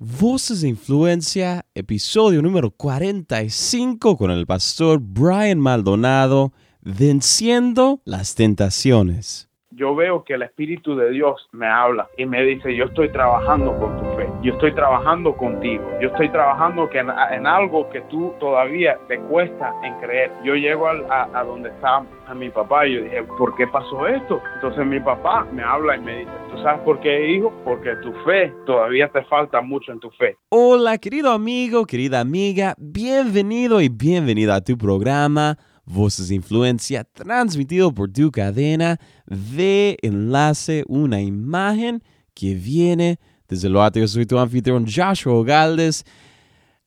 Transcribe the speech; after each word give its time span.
Voces 0.00 0.62
de 0.62 0.68
Influencia, 0.68 1.64
episodio 1.74 2.40
número 2.40 2.70
45 2.70 4.16
con 4.16 4.30
el 4.30 4.46
pastor 4.46 5.00
Brian 5.02 5.58
Maldonado, 5.58 6.52
Venciendo 6.82 7.98
las 8.04 8.36
Tentaciones. 8.36 9.50
Yo 9.72 9.96
veo 9.96 10.22
que 10.22 10.34
el 10.34 10.42
Espíritu 10.42 10.94
de 10.94 11.10
Dios 11.10 11.48
me 11.50 11.66
habla 11.66 12.08
y 12.16 12.26
me 12.26 12.44
dice, 12.44 12.76
yo 12.76 12.84
estoy 12.84 13.10
trabajando 13.10 13.76
con 13.76 13.96
tu 13.96 14.04
yo 14.42 14.52
estoy 14.52 14.72
trabajando 14.72 15.36
contigo, 15.36 15.84
yo 16.00 16.08
estoy 16.08 16.28
trabajando 16.30 16.88
que 16.88 16.98
en, 16.98 17.46
algo 17.46 17.88
que 17.90 18.00
tú 18.02 18.32
todavía 18.38 18.96
te 19.08 19.18
cuesta 19.18 19.74
en 19.82 19.94
creer. 19.98 20.30
Yo 20.44 20.54
llego 20.54 20.86
a, 20.86 21.44
donde 21.44 21.70
está 21.70 22.04
a 22.26 22.34
mi 22.34 22.48
papá 22.50 22.86
y 22.86 22.94
yo 22.94 23.02
dije, 23.02 23.24
¿por 23.36 23.56
qué 23.56 23.66
pasó 23.66 24.06
esto? 24.06 24.40
Entonces 24.54 24.86
mi 24.86 25.00
papá 25.00 25.46
me 25.52 25.62
habla 25.62 25.96
y 25.96 26.00
me 26.00 26.18
dice, 26.18 26.30
¿tú 26.52 26.62
sabes 26.62 26.80
por 26.82 27.00
qué, 27.00 27.32
hijo? 27.32 27.52
Porque 27.64 27.96
tu 28.02 28.12
fe 28.24 28.52
todavía 28.64 29.08
te 29.08 29.24
falta 29.24 29.60
mucho 29.60 29.90
en 29.90 29.98
tu 29.98 30.10
fe. 30.10 30.36
Hola, 30.50 30.98
querido 30.98 31.32
amigo, 31.32 31.84
querida 31.84 32.20
amiga, 32.20 32.74
bienvenido 32.78 33.80
y 33.80 33.88
bienvenida 33.88 34.56
a 34.56 34.60
tu 34.60 34.78
programa 34.78 35.58
Voces 35.84 36.30
Influencia, 36.30 37.02
transmitido 37.02 37.92
por 37.92 38.12
tu 38.12 38.30
cadena 38.30 38.98
de 39.26 39.96
enlace, 40.02 40.84
una 40.86 41.20
imagen 41.20 42.02
que 42.34 42.54
viene 42.54 43.18
desde 43.48 43.68
lo 43.68 43.82
alto. 43.82 43.98
Yo 43.98 44.08
soy 44.08 44.26
tu 44.26 44.38
anfitrión 44.38 44.86
Joshua 44.86 45.44
Galdes. 45.44 46.04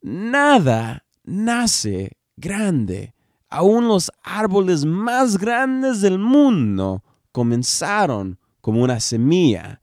Nada 0.02 1.04
nace 1.24 2.18
grande. 2.38 3.14
Aún 3.50 3.88
los 3.88 4.12
árboles 4.24 4.86
más 4.86 5.38
grandes 5.38 6.02
del 6.02 6.18
mundo 6.18 7.04
comenzaron 7.32 8.40
como 8.62 8.82
una 8.82 9.00
semilla. 9.00 9.82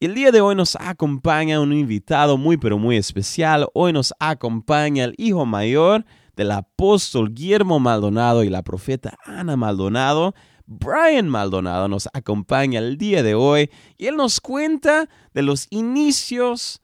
El 0.00 0.14
día 0.14 0.30
de 0.30 0.40
hoy 0.40 0.54
nos 0.54 0.76
acompaña 0.76 1.60
un 1.60 1.72
invitado 1.72 2.36
muy 2.36 2.56
pero 2.56 2.78
muy 2.78 2.96
especial. 2.96 3.66
Hoy 3.72 3.92
nos 3.92 4.12
acompaña 4.18 5.04
el 5.04 5.14
hijo 5.16 5.46
mayor 5.46 6.04
del 6.36 6.50
apóstol 6.50 7.32
Guillermo 7.32 7.80
Maldonado 7.80 8.44
y 8.44 8.50
la 8.50 8.62
profeta 8.62 9.16
Ana 9.24 9.56
Maldonado, 9.56 10.34
Brian 10.66 11.28
Maldonado 11.28 11.88
nos 11.88 12.08
acompaña 12.12 12.80
el 12.80 12.98
día 12.98 13.22
de 13.22 13.34
hoy 13.34 13.70
y 13.96 14.06
él 14.06 14.16
nos 14.16 14.40
cuenta 14.40 15.08
de 15.32 15.42
los 15.42 15.68
inicios 15.70 16.82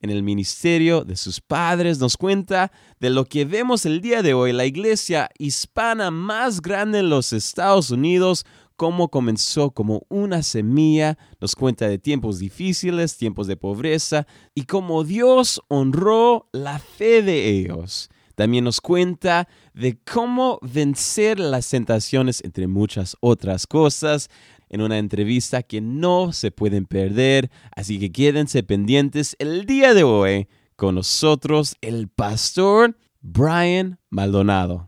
en 0.00 0.10
el 0.10 0.22
ministerio 0.22 1.04
de 1.04 1.16
sus 1.16 1.40
padres, 1.40 1.98
nos 1.98 2.16
cuenta 2.16 2.72
de 3.00 3.10
lo 3.10 3.24
que 3.24 3.44
vemos 3.44 3.84
el 3.84 4.00
día 4.00 4.22
de 4.22 4.32
hoy, 4.32 4.52
la 4.52 4.64
iglesia 4.64 5.28
hispana 5.38 6.10
más 6.10 6.62
grande 6.62 7.00
en 7.00 7.10
los 7.10 7.32
Estados 7.32 7.90
Unidos, 7.90 8.46
cómo 8.76 9.08
comenzó 9.08 9.72
como 9.72 10.06
una 10.08 10.42
semilla, 10.42 11.18
nos 11.40 11.56
cuenta 11.56 11.88
de 11.88 11.98
tiempos 11.98 12.38
difíciles, 12.38 13.16
tiempos 13.16 13.48
de 13.48 13.56
pobreza 13.56 14.26
y 14.54 14.62
cómo 14.62 15.02
Dios 15.02 15.60
honró 15.68 16.48
la 16.52 16.78
fe 16.78 17.22
de 17.22 17.48
ellos. 17.48 18.08
También 18.38 18.62
nos 18.62 18.80
cuenta 18.80 19.48
de 19.74 19.98
cómo 19.98 20.60
vencer 20.62 21.40
las 21.40 21.68
tentaciones, 21.68 22.40
entre 22.44 22.68
muchas 22.68 23.16
otras 23.18 23.66
cosas, 23.66 24.30
en 24.68 24.80
una 24.80 24.98
entrevista 24.98 25.64
que 25.64 25.80
no 25.80 26.32
se 26.32 26.52
pueden 26.52 26.86
perder. 26.86 27.50
Así 27.74 27.98
que 27.98 28.12
quédense 28.12 28.62
pendientes 28.62 29.34
el 29.40 29.66
día 29.66 29.92
de 29.92 30.04
hoy 30.04 30.46
con 30.76 30.94
nosotros, 30.94 31.74
el 31.80 32.06
pastor 32.06 32.96
Brian 33.22 33.98
Maldonado. 34.08 34.87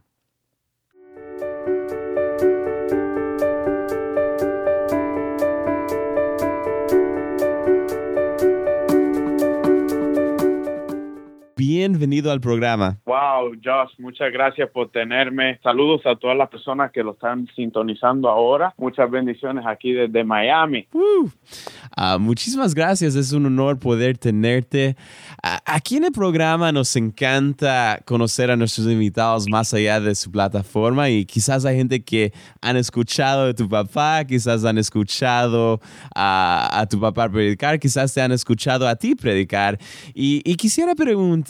Bienvenido 11.60 12.32
al 12.32 12.40
programa. 12.40 12.96
Wow, 13.04 13.52
Josh, 13.62 13.92
muchas 13.98 14.32
gracias 14.32 14.70
por 14.70 14.90
tenerme. 14.90 15.58
Saludos 15.62 16.00
a 16.06 16.16
todas 16.16 16.34
las 16.34 16.48
personas 16.48 16.90
que 16.90 17.02
lo 17.02 17.12
están 17.12 17.46
sintonizando 17.54 18.30
ahora. 18.30 18.72
Muchas 18.78 19.10
bendiciones 19.10 19.66
aquí 19.66 19.92
desde 19.92 20.24
Miami. 20.24 20.88
Uh, 20.94 22.18
muchísimas 22.18 22.74
gracias, 22.74 23.14
es 23.14 23.32
un 23.32 23.44
honor 23.44 23.78
poder 23.78 24.16
tenerte. 24.16 24.96
aquí 25.66 25.98
en 25.98 26.04
el 26.04 26.12
programa 26.12 26.72
nos 26.72 26.96
encanta 26.96 28.00
conocer 28.06 28.50
a 28.50 28.56
nuestros 28.56 28.86
invitados 28.86 29.46
más 29.46 29.74
allá 29.74 30.00
de 30.00 30.14
su 30.14 30.30
plataforma 30.30 31.10
y 31.10 31.26
quizás 31.26 31.66
hay 31.66 31.76
gente 31.76 32.02
que 32.02 32.32
han 32.62 32.78
escuchado 32.78 33.44
de 33.44 33.52
tu 33.52 33.68
papá, 33.68 34.24
quizás 34.24 34.64
han 34.64 34.78
escuchado 34.78 35.78
a, 36.14 36.86
tu 36.88 36.98
papá 36.98 37.28
predicar, 37.28 37.78
quizás 37.78 38.14
te 38.14 38.22
han 38.22 38.32
escuchado 38.32 38.88
a 38.88 38.96
ti 38.96 39.14
predicar. 39.14 39.78
y 40.14 40.54
quisiera 40.54 40.94
preguntar 40.94 41.49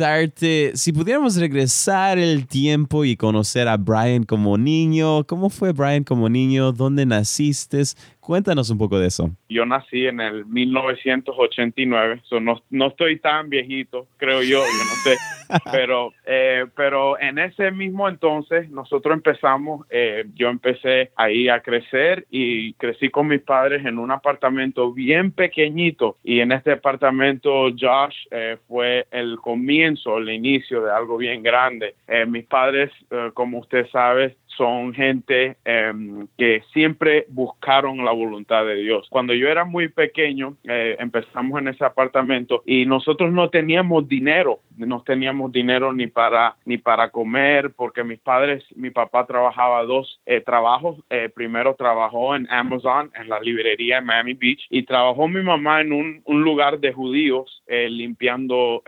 si 0.74 0.92
pudiéramos 0.92 1.36
regresar 1.36 2.18
el 2.18 2.46
tiempo 2.46 3.04
y 3.04 3.16
conocer 3.16 3.68
a 3.68 3.76
Brian 3.76 4.24
como 4.24 4.56
niño, 4.56 5.26
¿cómo 5.26 5.50
fue 5.50 5.72
Brian 5.72 6.04
como 6.04 6.28
niño? 6.28 6.72
¿Dónde 6.72 7.04
naciste? 7.06 7.82
Cuéntanos 8.30 8.70
un 8.70 8.78
poco 8.78 8.96
de 9.00 9.08
eso. 9.08 9.28
Yo 9.48 9.66
nací 9.66 10.06
en 10.06 10.20
el 10.20 10.46
1989, 10.46 12.22
no, 12.40 12.62
no 12.70 12.86
estoy 12.86 13.18
tan 13.18 13.50
viejito, 13.50 14.06
creo 14.18 14.40
yo, 14.42 14.60
yo 14.60 14.84
no 14.84 14.94
sé, 15.02 15.16
pero, 15.72 16.12
eh, 16.24 16.64
pero 16.76 17.18
en 17.18 17.40
ese 17.40 17.72
mismo 17.72 18.08
entonces 18.08 18.70
nosotros 18.70 19.14
empezamos, 19.16 19.84
eh, 19.90 20.26
yo 20.36 20.48
empecé 20.48 21.10
ahí 21.16 21.48
a 21.48 21.58
crecer 21.58 22.24
y 22.30 22.74
crecí 22.74 23.10
con 23.10 23.26
mis 23.26 23.40
padres 23.40 23.84
en 23.84 23.98
un 23.98 24.12
apartamento 24.12 24.92
bien 24.92 25.32
pequeñito 25.32 26.16
y 26.22 26.38
en 26.38 26.52
este 26.52 26.70
apartamento 26.70 27.50
Josh 27.76 28.14
eh, 28.30 28.58
fue 28.68 29.08
el 29.10 29.38
comienzo, 29.38 30.18
el 30.18 30.30
inicio 30.30 30.82
de 30.82 30.92
algo 30.92 31.16
bien 31.16 31.42
grande. 31.42 31.96
mis 32.28 32.44
padres, 32.44 32.92
como 33.34 33.58
usted 33.58 33.88
sabe, 33.90 34.36
son 34.56 34.94
gente 34.94 35.56
em, 35.64 36.26
que 36.36 36.62
siempre 36.72 37.26
buscaron 37.28 38.04
la 38.04 38.12
voluntad 38.12 38.64
de 38.64 38.76
Dios. 38.76 39.06
Cuando 39.10 39.34
yo 39.34 39.48
era 39.48 39.64
muy 39.64 39.88
pequeño, 39.88 40.56
eh, 40.64 40.96
empezamos 40.98 41.60
en 41.60 41.68
ese 41.68 41.84
apartamento 41.84 42.62
y 42.66 42.86
nosotros 42.86 43.32
no 43.32 43.50
teníamos 43.50 44.08
dinero, 44.08 44.60
no 44.76 45.02
teníamos 45.02 45.52
dinero 45.52 45.92
ni 45.92 46.06
para 46.06 46.56
ni 46.64 46.78
para 46.78 47.10
comer 47.10 47.72
porque 47.76 48.04
mis 48.04 48.18
padres, 48.18 48.64
mi 48.74 48.90
papá 48.90 49.26
trabajaba 49.26 49.84
dos 49.84 50.20
eh, 50.26 50.40
trabajos. 50.40 50.98
Eh, 51.10 51.28
primero 51.34 51.74
trabajó 51.74 52.34
en 52.34 52.50
Amazon, 52.50 53.10
en 53.14 53.28
la 53.28 53.40
librería 53.40 53.98
en 53.98 54.06
Miami 54.06 54.34
Beach 54.34 54.66
y 54.70 54.82
trabajó 54.82 55.28
mi 55.28 55.42
mamá 55.42 55.80
en 55.80 55.92
un, 55.92 56.22
un 56.24 56.42
lugar 56.42 56.78
de 56.80 56.92
judíos 56.92 57.62
limpiando 57.68 58.82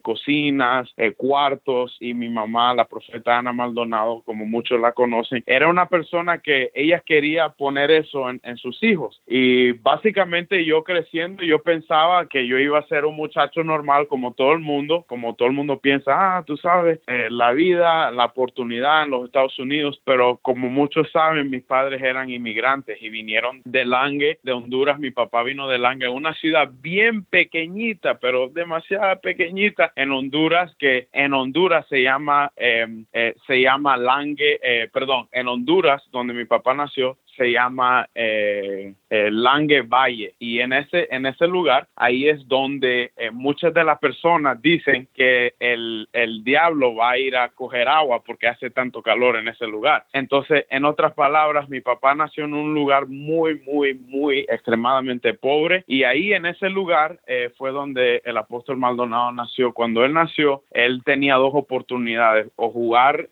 cocinas, 0.00 0.88
cuartos 1.18 1.96
y 2.00 2.14
mi 2.14 2.30
mamá, 2.30 2.74
la 2.74 2.86
profeta 2.86 3.38
Ana 3.38 3.52
Maldonado, 3.52 4.22
como 4.24 4.46
muchos 4.46 4.80
la 4.80 4.92
conocen, 4.92 5.01
era 5.46 5.68
una 5.68 5.86
persona 5.86 6.38
que 6.38 6.70
ella 6.74 7.02
quería 7.04 7.50
poner 7.50 7.90
eso 7.90 8.28
en, 8.30 8.56
sus 8.56 8.82
hijos. 8.82 9.20
Y 9.26 9.72
básicamente 9.72 10.64
yo 10.64 10.84
creciendo, 10.84 11.42
yo 11.42 11.60
pensaba 11.62 12.28
que 12.28 12.46
yo 12.46 12.58
iba 12.58 12.78
a 12.78 12.86
ser 12.86 13.04
un 13.04 13.16
muchacho 13.16 13.64
normal 13.64 14.06
como 14.08 14.34
todo 14.34 14.52
el 14.52 14.60
mundo, 14.60 15.04
como 15.08 15.34
todo 15.34 15.48
el 15.48 15.54
mundo 15.54 15.78
piensa, 15.78 16.12
ah, 16.36 16.44
tú 16.46 16.56
sabes, 16.56 17.00
eh, 17.06 17.28
la 17.30 17.52
vida, 17.52 18.10
la 18.10 18.26
oportunidad 18.26 19.04
en 19.04 19.10
los 19.10 19.24
Estados 19.24 19.58
Unidos, 19.58 20.00
pero 20.04 20.38
como 20.42 20.68
muchos 20.68 21.10
saben, 21.10 21.50
mis 21.50 21.62
padres 21.62 22.02
eran 22.02 22.30
inmigrantes 22.30 23.00
y 23.00 23.08
vinieron 23.08 23.62
de 23.64 23.84
Lange, 23.84 24.38
de 24.42 24.52
Honduras, 24.52 24.98
mi 24.98 25.10
papá 25.10 25.42
vino 25.42 25.68
de 25.68 25.78
Lange, 25.78 26.08
una 26.08 26.34
ciudad 26.34 26.70
bien 26.80 27.24
pequeñita, 27.24 28.18
pero 28.18 28.48
demasiado 28.48 29.20
pequeñita 29.20 29.92
en 29.96 30.12
Honduras, 30.12 30.74
que 30.78 31.08
en 31.12 31.32
Honduras 31.32 31.86
se 31.88 32.02
llama, 32.02 32.52
eh, 32.56 32.86
eh, 33.12 33.34
se 33.46 33.60
llama 33.60 33.96
Lange, 33.96 34.58
perdón, 34.92 35.28
en 35.32 35.48
Honduras, 35.48 36.02
donde 36.12 36.34
mi 36.34 36.44
papá 36.44 36.74
nació, 36.74 37.18
se 37.42 37.50
llama 37.50 38.08
eh, 38.14 38.94
eh, 39.10 39.30
Lange 39.30 39.82
Valle. 39.82 40.34
Y 40.38 40.60
en 40.60 40.72
ese 40.72 41.08
en 41.10 41.26
ese 41.26 41.48
lugar 41.48 41.88
ahí 41.96 42.28
es 42.28 42.46
donde 42.46 43.10
eh, 43.16 43.30
muchas 43.32 43.74
de 43.74 43.82
las 43.82 43.98
personas 43.98 44.62
dicen 44.62 45.08
que 45.12 45.54
el, 45.58 46.08
el, 46.12 46.44
diablo 46.44 46.94
va 46.94 47.10
a 47.10 47.18
ir 47.18 47.36
a 47.36 47.48
coger 47.48 47.88
agua 47.88 48.22
porque 48.22 48.46
hace 48.46 48.70
tanto 48.70 49.02
calor 49.02 49.36
en 49.36 49.48
ese 49.48 49.66
lugar. 49.66 50.04
Entonces 50.12 50.66
en 50.70 50.84
otras 50.84 51.14
palabras 51.14 51.68
mi 51.68 51.80
papá 51.80 52.14
nació 52.14 52.44
en 52.44 52.54
un 52.54 52.74
lugar 52.74 53.06
muy 53.08 53.60
muy 53.60 53.94
muy 53.94 54.40
extremadamente 54.48 55.34
pobre. 55.34 55.82
Y 55.88 56.04
ahí 56.04 56.32
en 56.32 56.46
ese 56.46 56.68
lugar 56.70 57.18
fue 57.56 57.72
donde 57.72 58.22
el 58.24 58.36
apóstol 58.36 58.76
Maldonado 58.76 59.32
nació. 59.32 59.72
Cuando 59.72 60.04
él 60.04 60.12
nació 60.12 60.62
él 60.70 61.02
tenía 61.04 61.34
dos 61.34 61.52
oportunidades 61.54 62.50
o 62.56 62.70
jugar 62.70 63.28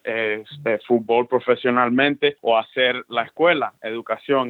fútbol 0.86 1.28
profesionalmente 1.28 2.36
o 2.40 2.58
hacer 2.58 3.04
la 3.08 3.22
escuela 3.22 3.72
educación 3.82 3.99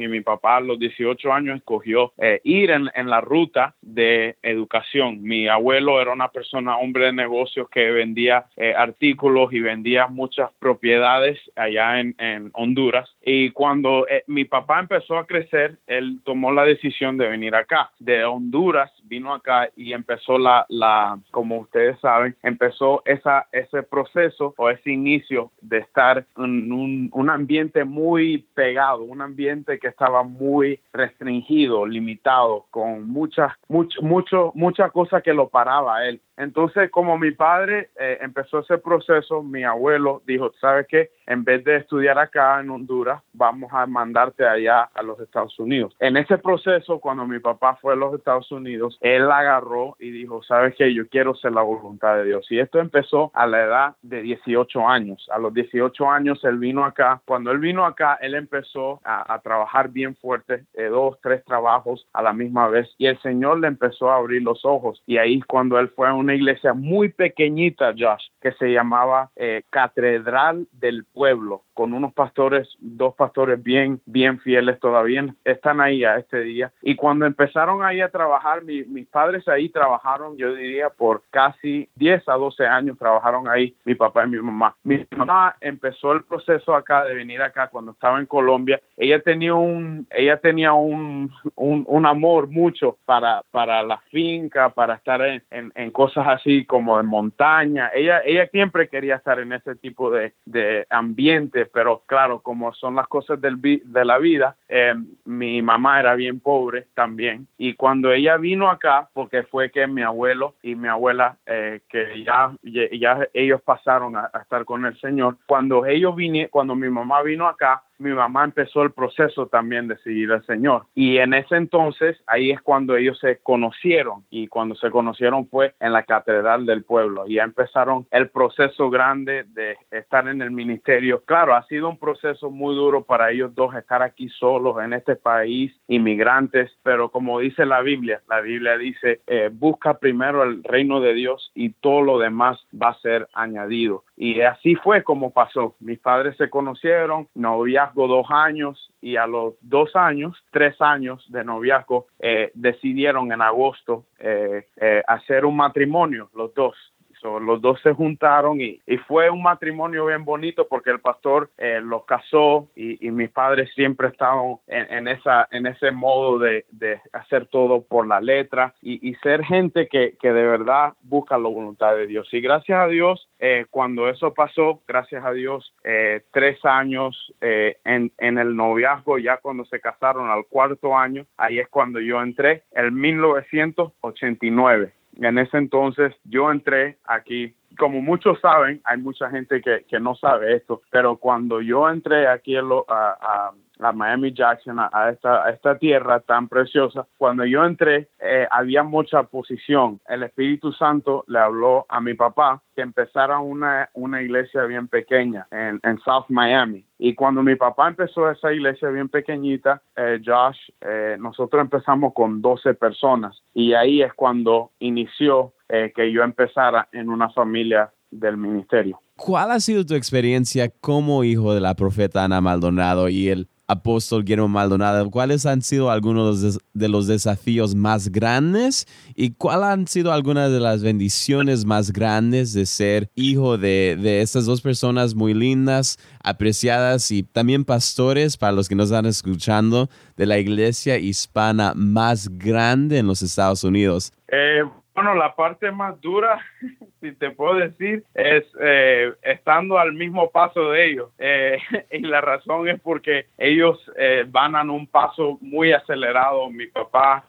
y 0.01 0.07
mi 0.07 0.21
papá 0.21 0.57
a 0.57 0.61
los 0.61 0.79
18 0.79 1.31
años 1.31 1.57
escogió 1.57 2.13
eh, 2.17 2.41
ir 2.43 2.71
en, 2.71 2.89
la 3.09 3.21
ruta 3.21 3.75
de 3.81 4.37
educación. 4.41 5.21
Mi 5.21 5.47
abuelo 5.47 6.01
era 6.01 6.13
una 6.13 6.29
persona, 6.29 6.77
hombre 6.77 7.05
de 7.05 7.13
negocios 7.13 7.69
que 7.69 7.91
vendía 7.91 8.45
eh, 8.55 8.73
artículos 8.75 9.51
y 9.53 9.59
vendía 9.59 10.07
muchas 10.07 10.51
propiedades 10.59 11.39
allá 11.55 11.99
en, 11.99 12.15
Honduras. 12.53 13.09
Y 13.23 13.51
cuando 13.51 14.07
eh, 14.07 14.23
mi 14.27 14.45
papá 14.45 14.79
empezó 14.79 15.17
a 15.17 15.25
crecer, 15.25 15.77
él 15.87 16.19
tomó 16.23 16.51
la 16.51 16.63
decisión 16.63 17.17
de 17.17 17.27
venir 17.27 17.55
acá. 17.55 17.91
De 17.99 18.23
Honduras 18.23 18.91
vino 19.03 19.33
acá 19.33 19.69
y 19.75 19.93
empezó 19.93 20.37
la, 20.37 20.65
la 20.69 21.19
como 21.31 21.59
ustedes 21.59 21.99
saben, 21.99 22.35
empezó 22.43 23.01
esa, 23.05 23.47
ese 23.51 23.83
proceso 23.83 24.53
o 24.57 24.69
ese 24.69 24.91
inicio 24.91 25.51
de 25.61 25.79
estar 25.79 26.25
en 26.37 26.71
un, 26.71 27.09
un 27.13 27.29
ambiente 27.29 27.83
muy 27.83 28.45
pegado, 28.53 29.03
un 29.03 29.21
ambiente 29.31 29.79
que 29.79 29.87
estaba 29.87 30.23
muy 30.23 30.79
restringido, 30.93 31.85
limitado, 31.85 32.65
con 32.69 33.07
muchas, 33.07 33.53
mucho, 33.67 34.01
mucho, 34.01 34.51
muchas 34.55 34.91
cosas 34.91 35.23
que 35.23 35.33
lo 35.33 35.47
paraba 35.47 36.05
él. 36.05 36.21
Entonces, 36.37 36.89
como 36.89 37.19
mi 37.19 37.31
padre 37.31 37.91
eh, 37.99 38.17
empezó 38.19 38.59
ese 38.59 38.79
proceso, 38.79 39.43
mi 39.43 39.63
abuelo 39.63 40.23
dijo, 40.25 40.51
¿sabes 40.59 40.87
qué? 40.87 41.11
En 41.27 41.43
vez 41.43 41.63
de 41.63 41.77
estudiar 41.77 42.17
acá 42.17 42.59
en 42.59 42.71
Honduras, 42.71 43.21
vamos 43.31 43.71
a 43.71 43.85
mandarte 43.85 44.47
allá 44.47 44.89
a 44.93 45.03
los 45.03 45.19
Estados 45.19 45.57
Unidos. 45.59 45.95
En 45.99 46.17
ese 46.17 46.39
proceso, 46.39 46.99
cuando 46.99 47.27
mi 47.27 47.37
papá 47.39 47.77
fue 47.79 47.93
a 47.93 47.95
los 47.95 48.15
Estados 48.15 48.51
Unidos, 48.51 48.97
él 49.01 49.29
agarró 49.31 49.95
y 49.99 50.09
dijo, 50.09 50.41
¿sabes 50.41 50.73
qué? 50.75 50.91
Yo 50.93 51.07
quiero 51.09 51.35
ser 51.35 51.51
la 51.51 51.61
voluntad 51.61 52.15
de 52.15 52.25
Dios. 52.25 52.47
Y 52.49 52.59
esto 52.59 52.79
empezó 52.79 53.31
a 53.35 53.45
la 53.45 53.63
edad 53.63 53.95
de 54.01 54.23
18 54.23 54.87
años. 54.87 55.27
A 55.31 55.37
los 55.37 55.53
18 55.53 56.09
años 56.09 56.43
él 56.43 56.57
vino 56.57 56.83
acá. 56.85 57.21
Cuando 57.25 57.51
él 57.51 57.59
vino 57.59 57.85
acá, 57.85 58.17
él 58.19 58.33
empezó 58.33 58.99
a, 59.03 59.20
trabajar 59.43 59.89
bien 59.89 60.15
fuerte, 60.15 60.65
eh, 60.73 60.85
dos, 60.85 61.17
tres 61.21 61.43
trabajos 61.45 62.07
a 62.13 62.21
la 62.21 62.33
misma 62.33 62.67
vez. 62.67 62.89
Y 62.97 63.07
el 63.07 63.19
Señor 63.21 63.59
le 63.59 63.67
empezó 63.67 64.11
a 64.11 64.17
abrir 64.17 64.41
los 64.41 64.65
ojos. 64.65 65.01
Y 65.05 65.17
ahí 65.17 65.41
cuando 65.41 65.79
él 65.79 65.89
fue 65.89 66.07
a 66.07 66.13
una 66.13 66.35
iglesia 66.35 66.73
muy 66.73 67.09
pequeñita, 67.09 67.93
Josh, 67.97 68.27
que 68.41 68.51
se 68.53 68.71
llamaba 68.71 69.29
eh, 69.35 69.63
Catedral 69.69 70.67
del 70.71 71.05
Pueblo, 71.05 71.63
con 71.73 71.93
unos 71.93 72.13
pastores, 72.13 72.69
dos 72.79 73.15
pastores 73.15 73.61
bien, 73.61 74.01
bien 74.05 74.39
fieles 74.39 74.79
todavía, 74.79 75.25
están 75.43 75.81
ahí 75.81 76.03
a 76.03 76.17
este 76.17 76.41
día. 76.41 76.71
Y 76.81 76.95
cuando 76.95 77.25
empezaron 77.25 77.83
ahí 77.83 78.01
a 78.01 78.09
trabajar, 78.09 78.63
mis 78.63 79.07
padres 79.07 79.47
ahí 79.47 79.69
trabajaron, 79.69 80.37
yo 80.37 80.53
diría, 80.53 80.89
por 80.89 81.23
casi 81.29 81.89
10 81.95 82.27
a 82.29 82.33
12 82.33 82.65
años 82.65 82.97
trabajaron 82.97 83.47
ahí, 83.47 83.75
mi 83.85 83.95
papá 83.95 84.25
y 84.25 84.29
mi 84.29 84.39
mamá. 84.39 84.75
Mi 84.83 85.05
mamá 85.15 85.55
empezó 85.61 86.13
el 86.13 86.23
proceso 86.23 86.75
acá 86.75 87.05
de 87.05 87.15
venir 87.15 87.41
acá 87.41 87.67
cuando 87.67 87.91
estaba 87.91 88.19
en 88.19 88.25
Colombia. 88.25 88.81
Ella 88.97 89.10
tenía 89.19 89.53
un, 89.53 90.07
ella 90.11 90.37
tenía 90.37 90.73
un, 90.73 91.31
un, 91.55 92.05
amor 92.05 92.47
mucho 92.47 92.97
para, 93.05 93.43
para 93.51 93.83
la 93.83 93.97
finca, 94.09 94.69
para 94.69 94.95
estar 94.95 95.21
en, 95.21 95.43
en, 95.49 95.91
cosas 95.91 96.27
así 96.27 96.65
como 96.65 96.97
de 96.97 97.03
montaña. 97.03 97.91
Ella, 97.93 98.21
ella 98.25 98.47
siempre 98.47 98.87
quería 98.87 99.15
estar 99.15 99.39
en 99.39 99.53
ese 99.53 99.75
tipo 99.75 100.11
de, 100.11 100.33
de 100.45 100.85
ambiente, 100.89 101.65
pero 101.65 102.03
claro, 102.05 102.39
como 102.39 102.73
son 102.73 102.95
las 102.95 103.07
cosas 103.07 103.39
del, 103.41 103.61
de 103.61 104.05
la 104.05 104.17
vida, 104.17 104.55
eh, 104.69 104.93
mi 105.25 105.61
mamá 105.61 105.99
era 105.99 106.15
bien 106.15 106.39
pobre 106.39 106.87
también. 106.93 107.47
Y 107.57 107.75
cuando 107.75 108.11
ella 108.11 108.37
vino 108.37 108.69
acá, 108.69 109.09
porque 109.13 109.43
fue 109.43 109.71
que 109.71 109.87
mi 109.87 110.01
abuelo 110.01 110.55
y 110.61 110.75
mi 110.75 110.87
abuela, 110.87 111.37
eh, 111.45 111.81
que 111.89 112.23
ya, 112.23 112.51
ya 112.63 113.27
ellos 113.33 113.61
pasaron 113.61 114.15
a, 114.15 114.29
a, 114.33 114.39
estar 114.41 114.65
con 114.65 114.85
el 114.85 114.99
Señor, 114.99 115.37
cuando 115.45 115.85
ellos 115.85 116.15
vinieron, 116.15 116.49
cuando 116.49 116.75
mi 116.75 116.89
mamá 116.89 117.21
vino 117.21 117.47
acá, 117.47 117.83
mi 118.01 118.11
mamá 118.11 118.43
empezó 118.43 118.81
el 118.83 118.91
proceso 118.91 119.47
también 119.47 119.87
de 119.87 119.97
seguir 119.99 120.31
al 120.31 120.45
Señor. 120.45 120.85
Y 120.95 121.17
en 121.17 121.33
ese 121.33 121.55
entonces, 121.55 122.17
ahí 122.27 122.51
es 122.51 122.61
cuando 122.61 122.95
ellos 122.95 123.19
se 123.19 123.39
conocieron. 123.39 124.25
Y 124.29 124.47
cuando 124.47 124.75
se 124.75 124.89
conocieron 124.89 125.47
fue 125.47 125.73
en 125.79 125.93
la 125.93 126.03
Catedral 126.03 126.65
del 126.65 126.83
Pueblo. 126.83 127.25
Y 127.27 127.35
ya 127.35 127.43
empezaron 127.43 128.07
el 128.11 128.29
proceso 128.29 128.89
grande 128.89 129.45
de 129.53 129.77
estar 129.91 130.27
en 130.27 130.41
el 130.41 130.51
ministerio. 130.51 131.23
Claro, 131.25 131.55
ha 131.55 131.63
sido 131.67 131.89
un 131.89 131.99
proceso 131.99 132.49
muy 132.49 132.75
duro 132.75 133.03
para 133.03 133.31
ellos 133.31 133.53
dos 133.55 133.75
estar 133.75 134.01
aquí 134.01 134.29
solos 134.29 134.77
en 134.83 134.93
este 134.93 135.15
país, 135.15 135.73
inmigrantes. 135.87 136.71
Pero 136.83 137.09
como 137.09 137.39
dice 137.39 137.65
la 137.65 137.81
Biblia, 137.81 138.21
la 138.27 138.41
Biblia 138.41 138.77
dice, 138.77 139.21
eh, 139.27 139.49
busca 139.51 139.99
primero 139.99 140.43
el 140.43 140.63
reino 140.63 140.99
de 140.99 141.13
Dios 141.13 141.51
y 141.53 141.69
todo 141.69 142.01
lo 142.01 142.19
demás 142.19 142.59
va 142.73 142.89
a 142.89 142.99
ser 142.99 143.27
añadido. 143.33 144.03
Y 144.17 144.41
así 144.41 144.75
fue 144.75 145.03
como 145.03 145.31
pasó. 145.31 145.75
Mis 145.79 145.99
padres 145.99 146.37
se 146.37 146.49
conocieron, 146.49 147.27
noviazgo 147.33 147.90
dos 147.95 148.27
años 148.29 148.91
y 149.01 149.15
a 149.15 149.27
los 149.27 149.55
dos 149.61 149.95
años, 149.95 150.37
tres 150.51 150.79
años 150.81 151.25
de 151.29 151.43
noviazgo, 151.43 152.07
eh, 152.19 152.51
decidieron 152.53 153.31
en 153.31 153.41
agosto 153.41 154.05
eh, 154.19 154.67
eh, 154.77 155.03
hacer 155.07 155.45
un 155.45 155.55
matrimonio, 155.55 156.29
los 156.35 156.53
dos 156.53 156.75
los 157.23 157.61
dos 157.61 157.79
se 157.81 157.93
juntaron 157.93 158.59
y, 158.61 158.81
fue 159.07 159.29
un 159.29 159.41
matrimonio 159.41 160.05
bien 160.05 160.23
bonito 160.23 160.67
porque 160.67 160.91
el 160.91 160.99
pastor 160.99 161.49
eh, 161.57 161.81
los 161.81 162.05
casó 162.05 162.69
y, 162.75 163.11
mis 163.11 163.29
padres 163.29 163.69
siempre 163.75 164.07
estaban 164.07 164.55
en, 164.67 165.07
esa, 165.07 165.47
en 165.51 165.65
ese 165.67 165.91
modo 165.91 166.39
de, 166.39 166.65
hacer 167.13 167.47
todo 167.47 167.81
por 167.83 168.07
la 168.07 168.21
letra 168.21 168.73
y, 168.81 169.13
ser 169.15 169.43
gente 169.43 169.87
que, 169.87 170.15
de 170.21 170.31
verdad 170.31 170.93
busca 171.01 171.37
la 171.37 171.49
voluntad 171.49 171.95
de 171.95 172.07
Dios. 172.07 172.27
Y 172.31 172.41
gracias 172.41 172.79
a 172.79 172.87
Dios, 172.87 173.27
eh, 173.39 173.65
cuando 173.69 174.07
eso 174.09 174.33
pasó, 174.33 174.81
gracias 174.87 175.23
a 175.25 175.31
Dios, 175.31 175.73
eh, 175.83 176.21
tres 176.31 176.63
años 176.63 177.33
en, 177.41 178.11
en 178.17 178.37
el 178.37 178.55
noviazgo, 178.55 179.17
ya 179.19 179.37
cuando 179.37 179.65
se 179.65 179.79
casaron 179.79 180.29
al 180.29 180.45
cuarto 180.45 180.97
año, 180.97 181.25
ahí 181.37 181.59
es 181.59 181.67
cuando 181.67 181.99
yo 181.99 182.21
entré, 182.21 182.63
en 182.71 182.93
1989 182.95 184.93
en 185.17 185.37
ese 185.37 185.57
entonces 185.57 186.13
yo 186.23 186.51
entré 186.51 186.97
aquí. 187.05 187.53
Como 187.77 188.01
muchos 188.01 188.39
saben, 188.41 188.81
hay 188.83 188.97
mucha 188.97 189.29
gente 189.29 189.61
que, 189.61 189.85
que 189.87 189.99
no 189.99 190.15
sabe 190.15 190.55
esto, 190.55 190.81
pero 190.91 191.17
cuando 191.17 191.61
yo 191.61 191.89
entré 191.89 192.27
aquí 192.27 192.55
a, 192.55 192.61
a, 192.89 193.51
a 193.81 193.91
Miami 193.91 194.33
Jackson, 194.33 194.79
a, 194.79 195.09
esta, 195.11 195.49
esta 195.49 195.77
tierra 195.77 196.19
tan 196.19 196.47
preciosa, 196.47 197.07
cuando 197.17 197.45
yo 197.45 197.63
entré 197.65 198.09
eh, 198.19 198.47
había 198.49 198.83
mucha 198.83 199.21
oposición. 199.21 199.99
El 200.07 200.23
Espíritu 200.23 200.71
Santo 200.73 201.23
le 201.27 201.39
habló 201.39 201.85
a 201.89 201.99
mi 202.01 202.13
papá 202.13 202.61
que 202.75 202.81
empezara 202.81 203.39
una, 203.39 203.89
una 203.93 204.21
iglesia 204.21 204.63
bien 204.63 204.87
pequeña 204.87 205.47
en, 205.51 205.79
en 205.83 205.99
South 205.99 206.25
Miami. 206.29 206.85
Y 206.97 207.15
cuando 207.15 207.41
mi 207.41 207.55
papá 207.55 207.87
empezó 207.87 208.29
esa 208.29 208.53
iglesia 208.53 208.89
bien 208.89 209.09
pequeñita, 209.09 209.81
eh, 209.95 210.21
Josh, 210.23 210.57
eh, 210.81 211.17
nosotros 211.19 211.61
empezamos 211.61 212.13
con 212.13 212.41
12 212.41 212.75
personas 212.75 213.41
y 213.53 213.73
ahí 213.73 214.01
es 214.01 214.13
cuando 214.13 214.71
inició 214.79 215.53
que 215.95 216.11
yo 216.11 216.21
empezara 216.23 216.89
en 216.91 217.07
una 217.07 217.29
familia 217.29 217.89
del 218.11 218.35
ministerio. 218.35 218.99
¿Cuál 219.15 219.51
ha 219.51 219.59
sido 219.59 219.85
tu 219.85 219.95
experiencia 219.95 220.69
como 220.69 221.23
hijo 221.23 221.53
de 221.53 221.61
la 221.61 221.75
profeta 221.75 222.23
Ana 222.23 222.41
Maldonado 222.41 223.07
y 223.07 223.29
el 223.29 223.47
apóstol 223.71 224.23
Guillermo 224.23 224.47
Maldonado, 224.47 225.09
¿cuáles 225.09 225.45
han 225.45 225.61
sido 225.61 225.89
algunos 225.89 226.59
de 226.73 226.89
los 226.89 227.07
desafíos 227.07 227.73
más 227.73 228.11
grandes 228.11 228.85
y 229.15 229.31
cuáles 229.31 229.65
han 229.65 229.87
sido 229.87 230.11
algunas 230.11 230.51
de 230.51 230.59
las 230.59 230.83
bendiciones 230.83 231.65
más 231.65 231.91
grandes 231.91 232.53
de 232.53 232.65
ser 232.65 233.09
hijo 233.15 233.57
de, 233.57 233.97
de 234.01 234.21
estas 234.21 234.45
dos 234.45 234.61
personas 234.61 235.15
muy 235.15 235.33
lindas, 235.33 235.97
apreciadas 236.21 237.11
y 237.11 237.23
también 237.23 237.63
pastores 237.63 238.35
para 238.37 238.51
los 238.51 238.67
que 238.67 238.75
nos 238.75 238.89
están 238.89 239.05
escuchando 239.05 239.89
de 240.17 240.25
la 240.25 240.37
iglesia 240.37 240.97
hispana 240.97 241.73
más 241.75 242.27
grande 242.37 242.97
en 242.97 243.07
los 243.07 243.21
Estados 243.21 243.63
Unidos? 243.63 244.11
Eh, 244.27 244.63
bueno, 244.93 245.15
la 245.15 245.35
parte 245.35 245.71
más 245.71 245.99
dura, 246.01 246.39
si 247.01 247.13
te 247.13 247.31
puedo 247.31 247.55
decir, 247.55 248.03
es 248.13 248.43
eh, 248.59 249.13
estando 249.21 249.79
al 249.79 249.93
mismo 249.93 250.29
paso 250.31 250.71
de 250.71 250.91
ellos. 250.91 251.11
Eh, 251.17 251.57
y 251.91 251.99
la 251.99 252.21
razón 252.21 252.67
es 252.67 252.79
porque 252.81 253.27
ellos 253.37 253.79
eh, 253.97 254.25
van 254.27 254.55
a 254.55 254.61
un 254.63 254.87
paso 254.87 255.37
muy 255.41 255.71
acelerado. 255.71 256.49
Mi 256.49 256.67
papá 256.67 257.25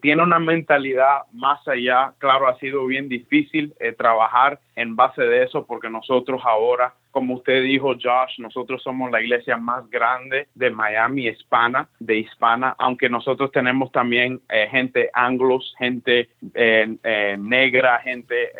tiene 0.00 0.22
una 0.22 0.38
mentalidad 0.38 1.22
más 1.32 1.66
allá. 1.68 2.12
Claro, 2.18 2.48
ha 2.48 2.58
sido 2.58 2.86
bien 2.86 3.08
difícil 3.08 3.74
trabajar 3.98 4.58
en 4.76 4.94
base 4.94 5.22
de 5.22 5.42
eso 5.42 5.66
porque 5.66 5.90
nosotros 5.90 6.40
ahora 6.44 6.94
como 7.16 7.32
usted 7.36 7.62
dijo, 7.62 7.94
Josh, 7.94 8.38
nosotros 8.40 8.82
somos 8.82 9.10
la 9.10 9.22
iglesia 9.22 9.56
más 9.56 9.88
grande 9.88 10.48
de 10.54 10.68
Miami 10.68 11.28
hispana, 11.28 11.88
de 11.98 12.18
hispana, 12.18 12.76
aunque 12.78 13.08
nosotros 13.08 13.50
tenemos 13.52 13.90
también 13.90 14.38
eh, 14.50 14.68
gente 14.70 15.08
anglos, 15.14 15.74
gente 15.78 16.28
eh, 16.52 16.94
eh, 17.02 17.36
negra, 17.38 18.00
gente 18.00 18.52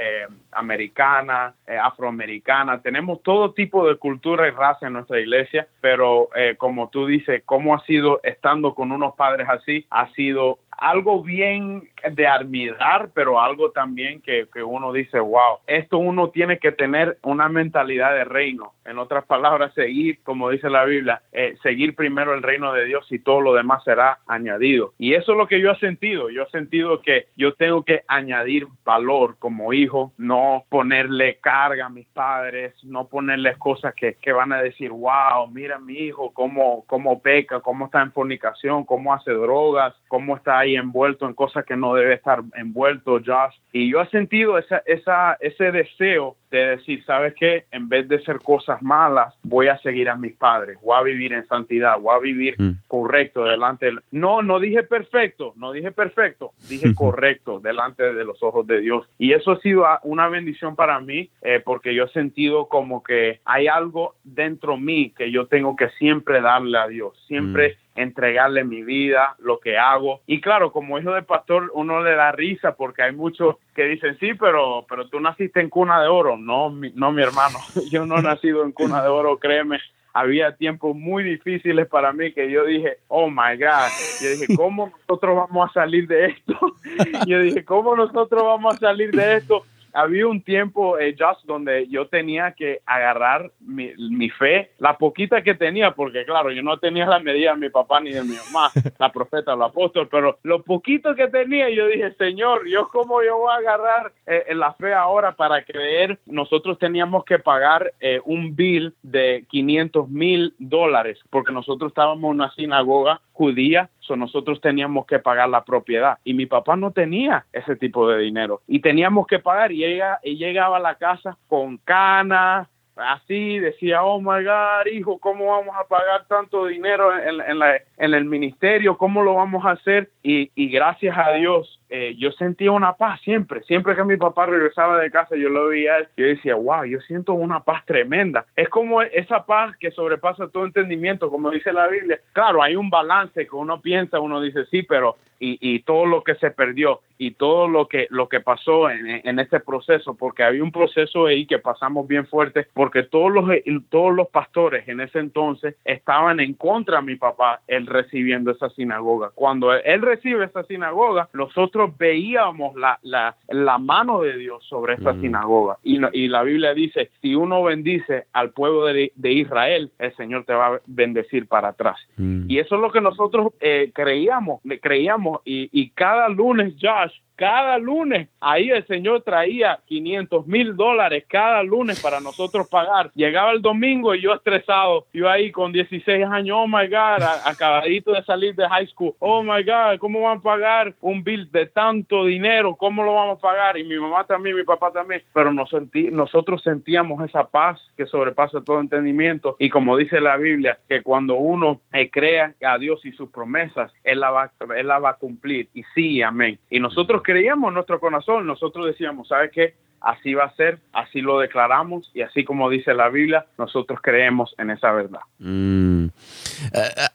americana, 0.53 1.55
afroamericana. 1.83 2.81
Tenemos 2.81 3.23
todo 3.23 3.53
tipo 3.53 3.87
de 3.87 3.97
cultura 3.97 4.49
y 4.49 4.53
raza 4.53 4.87
en 4.87 4.95
nuestra 4.95 5.21
iglesia, 5.21 5.69
pero 5.83 6.31
como 6.57 6.89
tú 6.89 7.07
dices, 7.07 7.43
cómo 7.45 7.75
ha 7.75 7.85
sido 7.85 8.21
estando 8.23 8.75
con 8.75 8.91
unos 8.91 9.15
padres 9.17 9.47
así, 9.51 9.85
ha 9.91 10.11
sido 10.15 10.61
algo 10.79 11.23
bien 11.23 11.89
de 12.11 12.27
admirar, 12.27 13.11
pero 13.15 13.41
algo 13.41 13.71
también 13.71 14.21
que, 14.21 14.47
que 14.53 14.63
uno 14.63 14.93
dice, 14.93 15.19
wow, 15.19 15.59
esto 15.67 15.99
uno 15.99 16.31
tiene 16.31 16.59
que 16.59 16.73
tener 16.73 17.19
una 17.23 17.49
mentalidad 17.49 18.13
de 18.15 18.25
reino. 18.25 18.73
En 18.85 18.99
otras 18.99 19.25
palabras, 19.25 19.75
seguir, 19.75 20.21
como 20.23 20.51
dice 20.51 20.71
la 20.71 20.85
Biblia, 20.85 21.23
eh, 21.33 21.57
seguir 21.63 21.97
primero 21.97 22.35
el 22.35 22.43
reino 22.43 22.73
de 22.73 22.85
Dios 22.85 23.07
y 23.11 23.19
todo 23.19 23.41
lo 23.41 23.55
demás 23.55 23.83
será 23.83 24.19
añadido. 24.27 24.93
Y 24.99 25.15
eso 25.15 25.33
es 25.33 25.39
lo 25.39 25.49
que 25.49 25.61
yo 25.61 25.73
he 25.73 25.79
sentido. 25.79 26.31
Yo 26.31 26.45
he 26.45 26.51
sentido 26.51 27.01
que 27.03 27.27
yo 27.37 27.55
tengo 27.55 27.83
que 27.85 28.03
añadir 28.07 28.69
valor 28.85 29.37
como 29.39 29.73
hijo, 29.73 30.13
no 30.19 30.65
ponerle 30.69 31.39
carga 31.39 31.87
a 31.87 31.91
mis 31.91 32.07
padres, 32.07 32.75
no 32.85 33.09
ponerles 33.09 33.57
cosas 33.57 33.95
que, 33.95 34.15
que 34.15 34.33
van 34.33 34.53
a 34.53 34.63
decir, 34.63 34.91
wow, 34.91 35.49
mira 35.51 35.79
mi 35.79 35.95
hijo, 35.95 36.33
cómo, 36.33 36.85
cómo 36.87 37.21
peca, 37.21 37.61
cómo 37.61 37.87
está 37.87 38.03
en 38.03 38.13
fornicación, 38.13 38.85
cómo 38.85 39.13
hace 39.13 39.33
drogas, 39.33 39.95
cómo 40.07 40.37
está 40.37 40.66
ahí 40.67 40.77
envuelto 40.77 41.27
en 41.27 41.35
cosas 41.35 41.65
que 41.65 41.77
no 41.77 41.95
debe 41.95 42.15
estar 42.15 42.43
envuelto, 42.55 43.21
Josh. 43.25 43.55
Y 43.73 43.91
yo 43.91 44.01
he 44.01 44.09
sentido 44.09 44.59
esa, 44.59 44.83
esa, 44.87 45.37
ese 45.41 45.73
deseo 45.73 46.37
de 46.51 46.77
decir, 46.77 47.05
¿sabes 47.05 47.35
qué? 47.35 47.65
En 47.71 47.89
vez 47.89 48.09
de 48.09 48.23
ser 48.23 48.41
cosas 48.41 48.83
malas, 48.83 49.35
voy 49.43 49.69
a 49.69 49.79
seguir 49.79 50.09
a 50.09 50.17
mis 50.17 50.35
padres, 50.35 50.79
voy 50.83 50.97
a 50.97 51.03
vivir 51.03 51.33
en 51.33 51.47
santidad, 51.47 51.99
voy 51.99 52.15
a 52.15 52.19
vivir 52.19 52.55
mm. 52.59 52.83
correcto 52.87 53.45
delante. 53.45 53.91
No, 54.11 54.43
no 54.43 54.61
dije 54.61 54.83
perfecto, 54.83 55.53
no 55.57 55.73
dije 55.73 55.93
perfecto, 55.93 56.53
dije 56.69 56.95
correcto 56.95 57.61
delante 57.61 58.13
de 58.15 58.25
los 58.25 58.43
ojos 58.43 58.67
de 58.67 58.81
Dios. 58.81 59.09
Y 59.19 59.33
eso 59.33 59.53
ha 59.53 59.61
sido 59.61 59.85
una 60.05 60.29
bendición 60.29 60.77
para 60.77 61.01
mí 61.01 61.31
eh, 61.43 61.61
porque 61.65 61.95
yo 61.95 62.05
he 62.05 62.09
sentido 62.11 62.69
como 62.69 63.03
que 63.03 63.41
hay 63.45 63.67
algo 63.67 64.15
dentro 64.25 64.77
mí 64.77 65.13
que 65.17 65.31
yo 65.31 65.47
tengo 65.47 65.77
que 65.77 65.89
siempre 65.91 66.41
darle 66.41 66.79
a 66.79 66.87
Dios, 66.87 67.17
siempre 67.27 67.71
mm 67.71 67.86
entregarle 67.97 68.65
mi 68.65 68.83
vida, 68.83 69.35
lo 69.39 69.59
que 69.59 69.79
hago. 69.79 70.21
Y 70.27 70.41
claro, 70.41 70.73
como 70.73 70.99
hijo 70.99 71.13
de 71.13 71.23
pastor, 71.23 71.71
uno 71.75 72.03
le 72.03 72.15
da 72.15 72.33
risa 72.33 72.77
porque 72.77 73.03
hay 73.03 73.13
muchos 73.13 73.57
que 73.75 73.85
dicen, 73.85 74.17
sí, 74.19 74.35
pero, 74.35 74.87
pero 74.89 75.09
tú 75.09 75.21
naciste 75.21 75.61
en 75.61 75.71
cuna 75.71 76.01
de 76.01 76.09
oro. 76.09 76.37
No, 76.37 76.71
mi, 76.71 76.93
no, 76.95 77.13
mi 77.13 77.23
hermano, 77.23 77.59
yo 77.91 78.07
no 78.07 78.19
he 78.19 78.23
nacido 78.23 78.65
en 78.65 78.73
cuna 78.73 79.03
de 79.03 79.09
oro, 79.09 79.39
créeme. 79.39 79.79
Había 80.13 80.57
tiempos 80.57 80.97
muy 80.97 81.25
difíciles 81.25 81.87
para 81.89 82.11
mí 82.13 82.33
que 82.33 82.51
yo 82.51 82.65
dije, 82.65 82.99
oh 83.09 83.29
my 83.29 83.59
God. 83.59 83.91
Yo 84.23 84.31
dije, 84.31 84.47
¿cómo 84.57 84.91
nosotros 85.07 85.37
vamos 85.37 85.71
a 85.71 85.73
salir 85.75 86.09
de 86.09 86.27
esto? 86.27 86.59
Yo 87.27 87.39
dije, 87.41 87.67
¿cómo 87.67 87.95
nosotros 87.95 88.43
vamos 88.43 88.77
a 88.77 88.79
salir 88.79 89.11
de 89.11 89.37
esto? 89.37 89.65
Había 89.97 90.27
un 90.27 90.43
tiempo, 90.43 90.99
eh, 90.99 91.17
just 91.19 91.45
donde 91.47 91.89
yo 91.89 92.07
tenía 92.07 92.53
que 92.53 92.81
agarrar 92.85 93.51
mi, 93.61 93.93
mi, 93.97 94.29
fe, 94.29 94.73
la 94.79 94.99
poquita 94.99 95.43
que 95.43 95.55
tenía, 95.55 95.93
porque 95.93 96.27
claro, 96.27 96.51
yo 96.51 96.63
no 96.63 96.79
tenía 96.79 97.07
la 97.07 97.19
medida 97.19 97.53
de 97.53 97.61
mi 97.61 97.71
papá 97.71 98.01
ni 98.01 98.13
de 98.13 98.23
mi 98.23 98.37
mamá, 98.37 98.71
la 98.99 99.11
profeta, 99.11 99.55
el 99.55 99.63
apóstol, 99.63 100.09
pero 100.11 100.39
lo 100.43 100.63
poquito 100.63 101.15
que 101.15 101.29
tenía, 101.29 101.71
yo 101.71 101.87
dije, 101.87 102.13
Señor, 102.13 102.69
yo 102.69 102.89
cómo 102.89 103.23
yo 103.23 103.39
voy 103.39 103.53
a 103.53 103.57
agarrar 103.57 104.13
eh, 104.27 104.55
la 104.55 104.75
fe 104.75 104.93
ahora 104.93 105.33
para 105.33 105.65
creer, 105.65 106.19
nosotros 106.27 106.79
teníamos 106.79 107.25
que 107.25 107.39
pagar 107.39 107.95
eh, 108.01 108.21
un 108.25 108.55
bill 108.55 108.95
de 109.03 109.47
500 109.49 110.11
mil 110.11 110.55
dólares, 110.59 111.19
porque 111.31 111.53
nosotros 111.53 111.91
estábamos 111.91 112.25
en 112.25 112.37
una 112.37 112.53
sinagoga 112.53 113.21
judía, 113.37 113.91
so 114.01 114.17
nosotros 114.17 114.63
teníamos 114.63 115.05
que 115.05 115.19
pagar 115.19 115.51
la 115.51 115.63
propiedad 115.63 116.19
y 116.25 116.33
mi 116.33 116.47
papá 116.47 116.75
no 116.75 116.91
tenía 116.91 117.45
ese 117.53 117.77
tipo 117.77 118.09
de 118.09 118.19
dinero 118.19 118.63
y 118.67 118.81
teníamos 118.81 119.27
que 119.27 119.39
pagar 119.39 119.73
y 119.73 119.85
ella 119.85 120.19
y 120.23 120.37
llegaba 120.37 120.79
a 120.79 120.81
la 120.81 120.95
casa 120.95 121.37
con 121.47 121.77
canas 121.77 122.67
así 122.97 123.59
decía, 123.59 124.03
oh 124.03 124.21
my 124.21 124.43
God, 124.43 124.87
hijo, 124.91 125.19
¿cómo 125.19 125.47
vamos 125.47 125.75
a 125.79 125.85
pagar 125.85 126.27
tanto 126.29 126.67
dinero 126.67 127.17
en, 127.17 127.41
en, 127.43 127.63
en 127.99 128.15
el 128.15 128.25
ministerio? 128.25 128.97
¿Cómo 128.97 129.23
lo 129.23 129.35
vamos 129.35 129.65
a 129.65 129.73
hacer? 129.73 130.11
Y, 130.23 130.51
y 130.55 130.71
gracias 130.71 131.17
a 131.17 131.33
Dios, 131.33 131.81
eh, 131.89 132.15
yo 132.19 132.33
sentía 132.33 132.73
una 132.73 132.95
paz 132.95 133.21
siempre. 133.23 133.63
Siempre 133.63 133.95
que 133.95 134.05
mi 134.05 134.17
papá 134.17 134.47
regresaba 134.47 134.99
de 134.99 135.11
casa, 135.11 135.37
yo 135.37 135.49
lo 135.49 135.69
veía, 135.69 135.99
yo 136.17 136.27
decía, 136.27 136.55
wow, 136.55 136.85
yo 136.85 137.01
siento 137.01 137.33
una 137.33 137.61
paz 137.61 137.85
tremenda. 137.85 138.45
Es 138.57 138.69
como 138.69 139.03
esa 139.03 139.45
paz 139.47 139.77
que 139.79 139.91
sobrepasa 139.91 140.49
todo 140.49 140.65
entendimiento, 140.65 141.31
como 141.31 141.51
dice 141.51 141.73
la 141.73 141.87
Biblia. 141.89 142.21
Claro, 142.33 142.63
hay 142.63 142.77
un 142.77 142.91
balance 142.91 143.47
que 143.47 143.57
uno 143.57 143.81
piensa, 143.81 144.21
uno 144.21 144.41
dice, 144.41 144.65
sí, 144.67 144.83
pero 144.83 145.17
y, 145.39 145.59
y 145.61 145.81
todo 145.81 146.07
lo 146.07 146.23
que 146.23 146.35
se 146.37 146.51
perdió 146.51 147.01
y 147.19 147.33
todo 147.33 147.69
lo 147.69 147.89
que 147.89 148.07
lo 148.11 148.29
que 148.29 148.41
pasó 148.41 148.91
en, 148.91 149.23
en 149.25 149.39
este 149.39 149.61
proceso, 149.61 150.15
porque 150.15 150.43
había 150.43 150.63
un 150.63 150.73
proceso 150.73 151.27
ahí 151.27 151.47
que 151.47 151.59
pasamos 151.59 152.07
bien 152.07 152.27
fuerte, 152.27 152.67
porque 152.75 153.03
todos 153.03 153.33
los 153.33 153.45
todos 153.89 154.15
los 154.15 154.29
pastores 154.29 154.87
en 154.89 155.01
ese 155.01 155.19
entonces 155.19 155.77
estaban 155.85 156.41
en 156.41 156.55
contra 156.55 156.99
de 156.99 157.07
mi 157.07 157.17
papá, 157.17 157.61
él 157.67 157.87
recibiendo 157.87 158.51
esa 158.51 158.69
sinagoga. 158.71 159.31
Cuando 159.35 159.73
él 159.73 160.03
recibe 160.03 160.45
esa 160.45 160.65
sinagoga, 160.65 161.29
nosotros 161.33 161.76
veíamos 161.99 162.75
la, 162.77 162.99
la, 163.03 163.37
la 163.49 163.79
mano 163.79 164.21
de 164.23 164.37
Dios 164.37 164.65
sobre 164.65 164.95
esa 164.95 165.13
mm. 165.13 165.21
sinagoga. 165.21 165.79
Y, 165.83 166.01
y, 166.13 166.29
la 166.29 166.43
Biblia 166.43 166.75
dice, 166.75 167.11
si 167.21 167.35
uno 167.35 167.63
bendice 167.63 168.27
al 168.33 168.51
pueblo 168.51 168.87
de, 168.87 169.13
de, 169.15 169.33
Israel, 169.33 169.91
el 169.99 170.15
Señor 170.17 170.45
te 170.45 170.55
va 170.55 170.67
a 170.67 170.81
bendecir 170.87 171.47
para 171.47 171.69
atrás. 171.69 171.99
Mm. 172.17 172.45
Y 172.49 172.59
eso 172.59 172.77
es 172.77 172.81
lo 172.81 172.91
que 172.91 173.01
nosotros 173.01 173.53
eh, 173.61 173.91
creíamos, 173.95 174.61
creíamos. 174.81 175.41
Y, 175.45 175.69
y 175.73 175.91
cada 175.91 176.29
lunes, 176.29 176.75
Josh, 176.81 177.13
cada 177.37 177.79
lunes 177.79 178.29
ahí 178.41 178.71
el 178.71 178.87
Señor 178.87 179.23
traía 179.23 179.81
500 179.87 180.47
mil 180.47 180.77
dólares 180.77 181.25
cada 181.29 181.63
lunes 181.63 182.01
para 182.01 182.21
nosotros 182.21 182.69
pagar. 182.69 183.11
Llegaba 183.15 183.53
el 183.53 183.63
domingo 183.63 184.15
y 184.15 184.23
yo 184.23 184.35
estresado, 184.35 185.07
yo 185.13 185.29
ahí 185.29 185.53
con 185.53 185.73
16 185.73 186.25
años, 186.27 186.57
oh 186.61 186.67
my 186.67 186.87
God, 186.89 187.23
acabadito 187.45 188.13
de 188.13 188.23
salir 188.25 188.55
de 188.55 188.69
high 188.69 188.87
school, 188.87 189.15
oh 189.19 189.43
my 189.43 189.63
God, 189.63 189.99
¿cómo 189.99 190.23
van 190.23 190.39
a 190.39 190.43
pagar 190.43 190.95
un 191.01 191.23
bill 191.23 191.51
de 191.51 191.67
tanto 191.67 192.25
dinero? 192.25 192.77
¿Cómo 192.77 193.03
lo 193.03 193.15
vamos 193.15 193.39
a 193.39 193.41
pagar? 193.41 193.79
Y 193.79 193.85
mi 193.85 193.99
mamá 193.99 194.25
también, 194.25 194.57
mi 194.57 194.65
papá 194.65 194.91
también, 194.91 195.23
pero 195.33 195.53
nos 195.53 195.71
sentí, 195.71 196.11
nosotros 196.11 196.63
sentíamos 196.63 197.25
esa 197.25 197.45
paz 197.49 197.81
que 197.97 198.07
sobrepasa 198.07 198.63
todo 198.63 198.81
entendimiento 198.81 199.57
y 199.59 199.71
como 199.71 199.97
dice 199.97 200.21
la 200.21 200.37
Biblia, 200.37 200.79
que 200.89 201.03
cuando 201.03 201.35
uno 201.35 201.81
eh, 201.93 202.11
crea 202.11 202.55
a 202.65 202.79
Dios 202.79 203.05
y 203.05 203.13
sus 203.13 203.31
promesas, 203.31 203.93
Él 204.05 204.21
la, 204.21 204.31
va, 204.31 204.53
él 204.77 204.87
la 204.87 204.99
va 204.99 205.11
a 205.11 205.15
cumplir. 205.15 205.69
Y 205.75 205.83
sí, 205.95 206.23
amén. 206.23 206.59
Y 206.71 206.81
nosotros 206.81 207.23
creíamos 207.27 207.69
en 207.69 207.75
nuestro 207.75 207.99
corazón, 207.99 208.47
nosotros 208.47 208.87
decíamos, 208.87 209.27
¿sabes 209.27 209.51
qué? 209.53 209.75
Así 210.01 210.35
va 210.35 210.45
a 210.45 210.55
ser, 210.55 210.79
así 210.93 211.21
lo 211.21 211.41
declaramos 211.41 212.13
y 212.15 212.21
así 212.21 212.45
como 212.45 212.71
dice 212.71 212.95
la 212.95 213.09
Biblia, 213.09 213.47
nosotros 213.59 213.99
creemos 214.01 214.55
en 214.59 214.71
esa 214.71 214.93
verdad. 214.93 215.21
Mm. 215.41 216.05
Uh, 216.05 216.11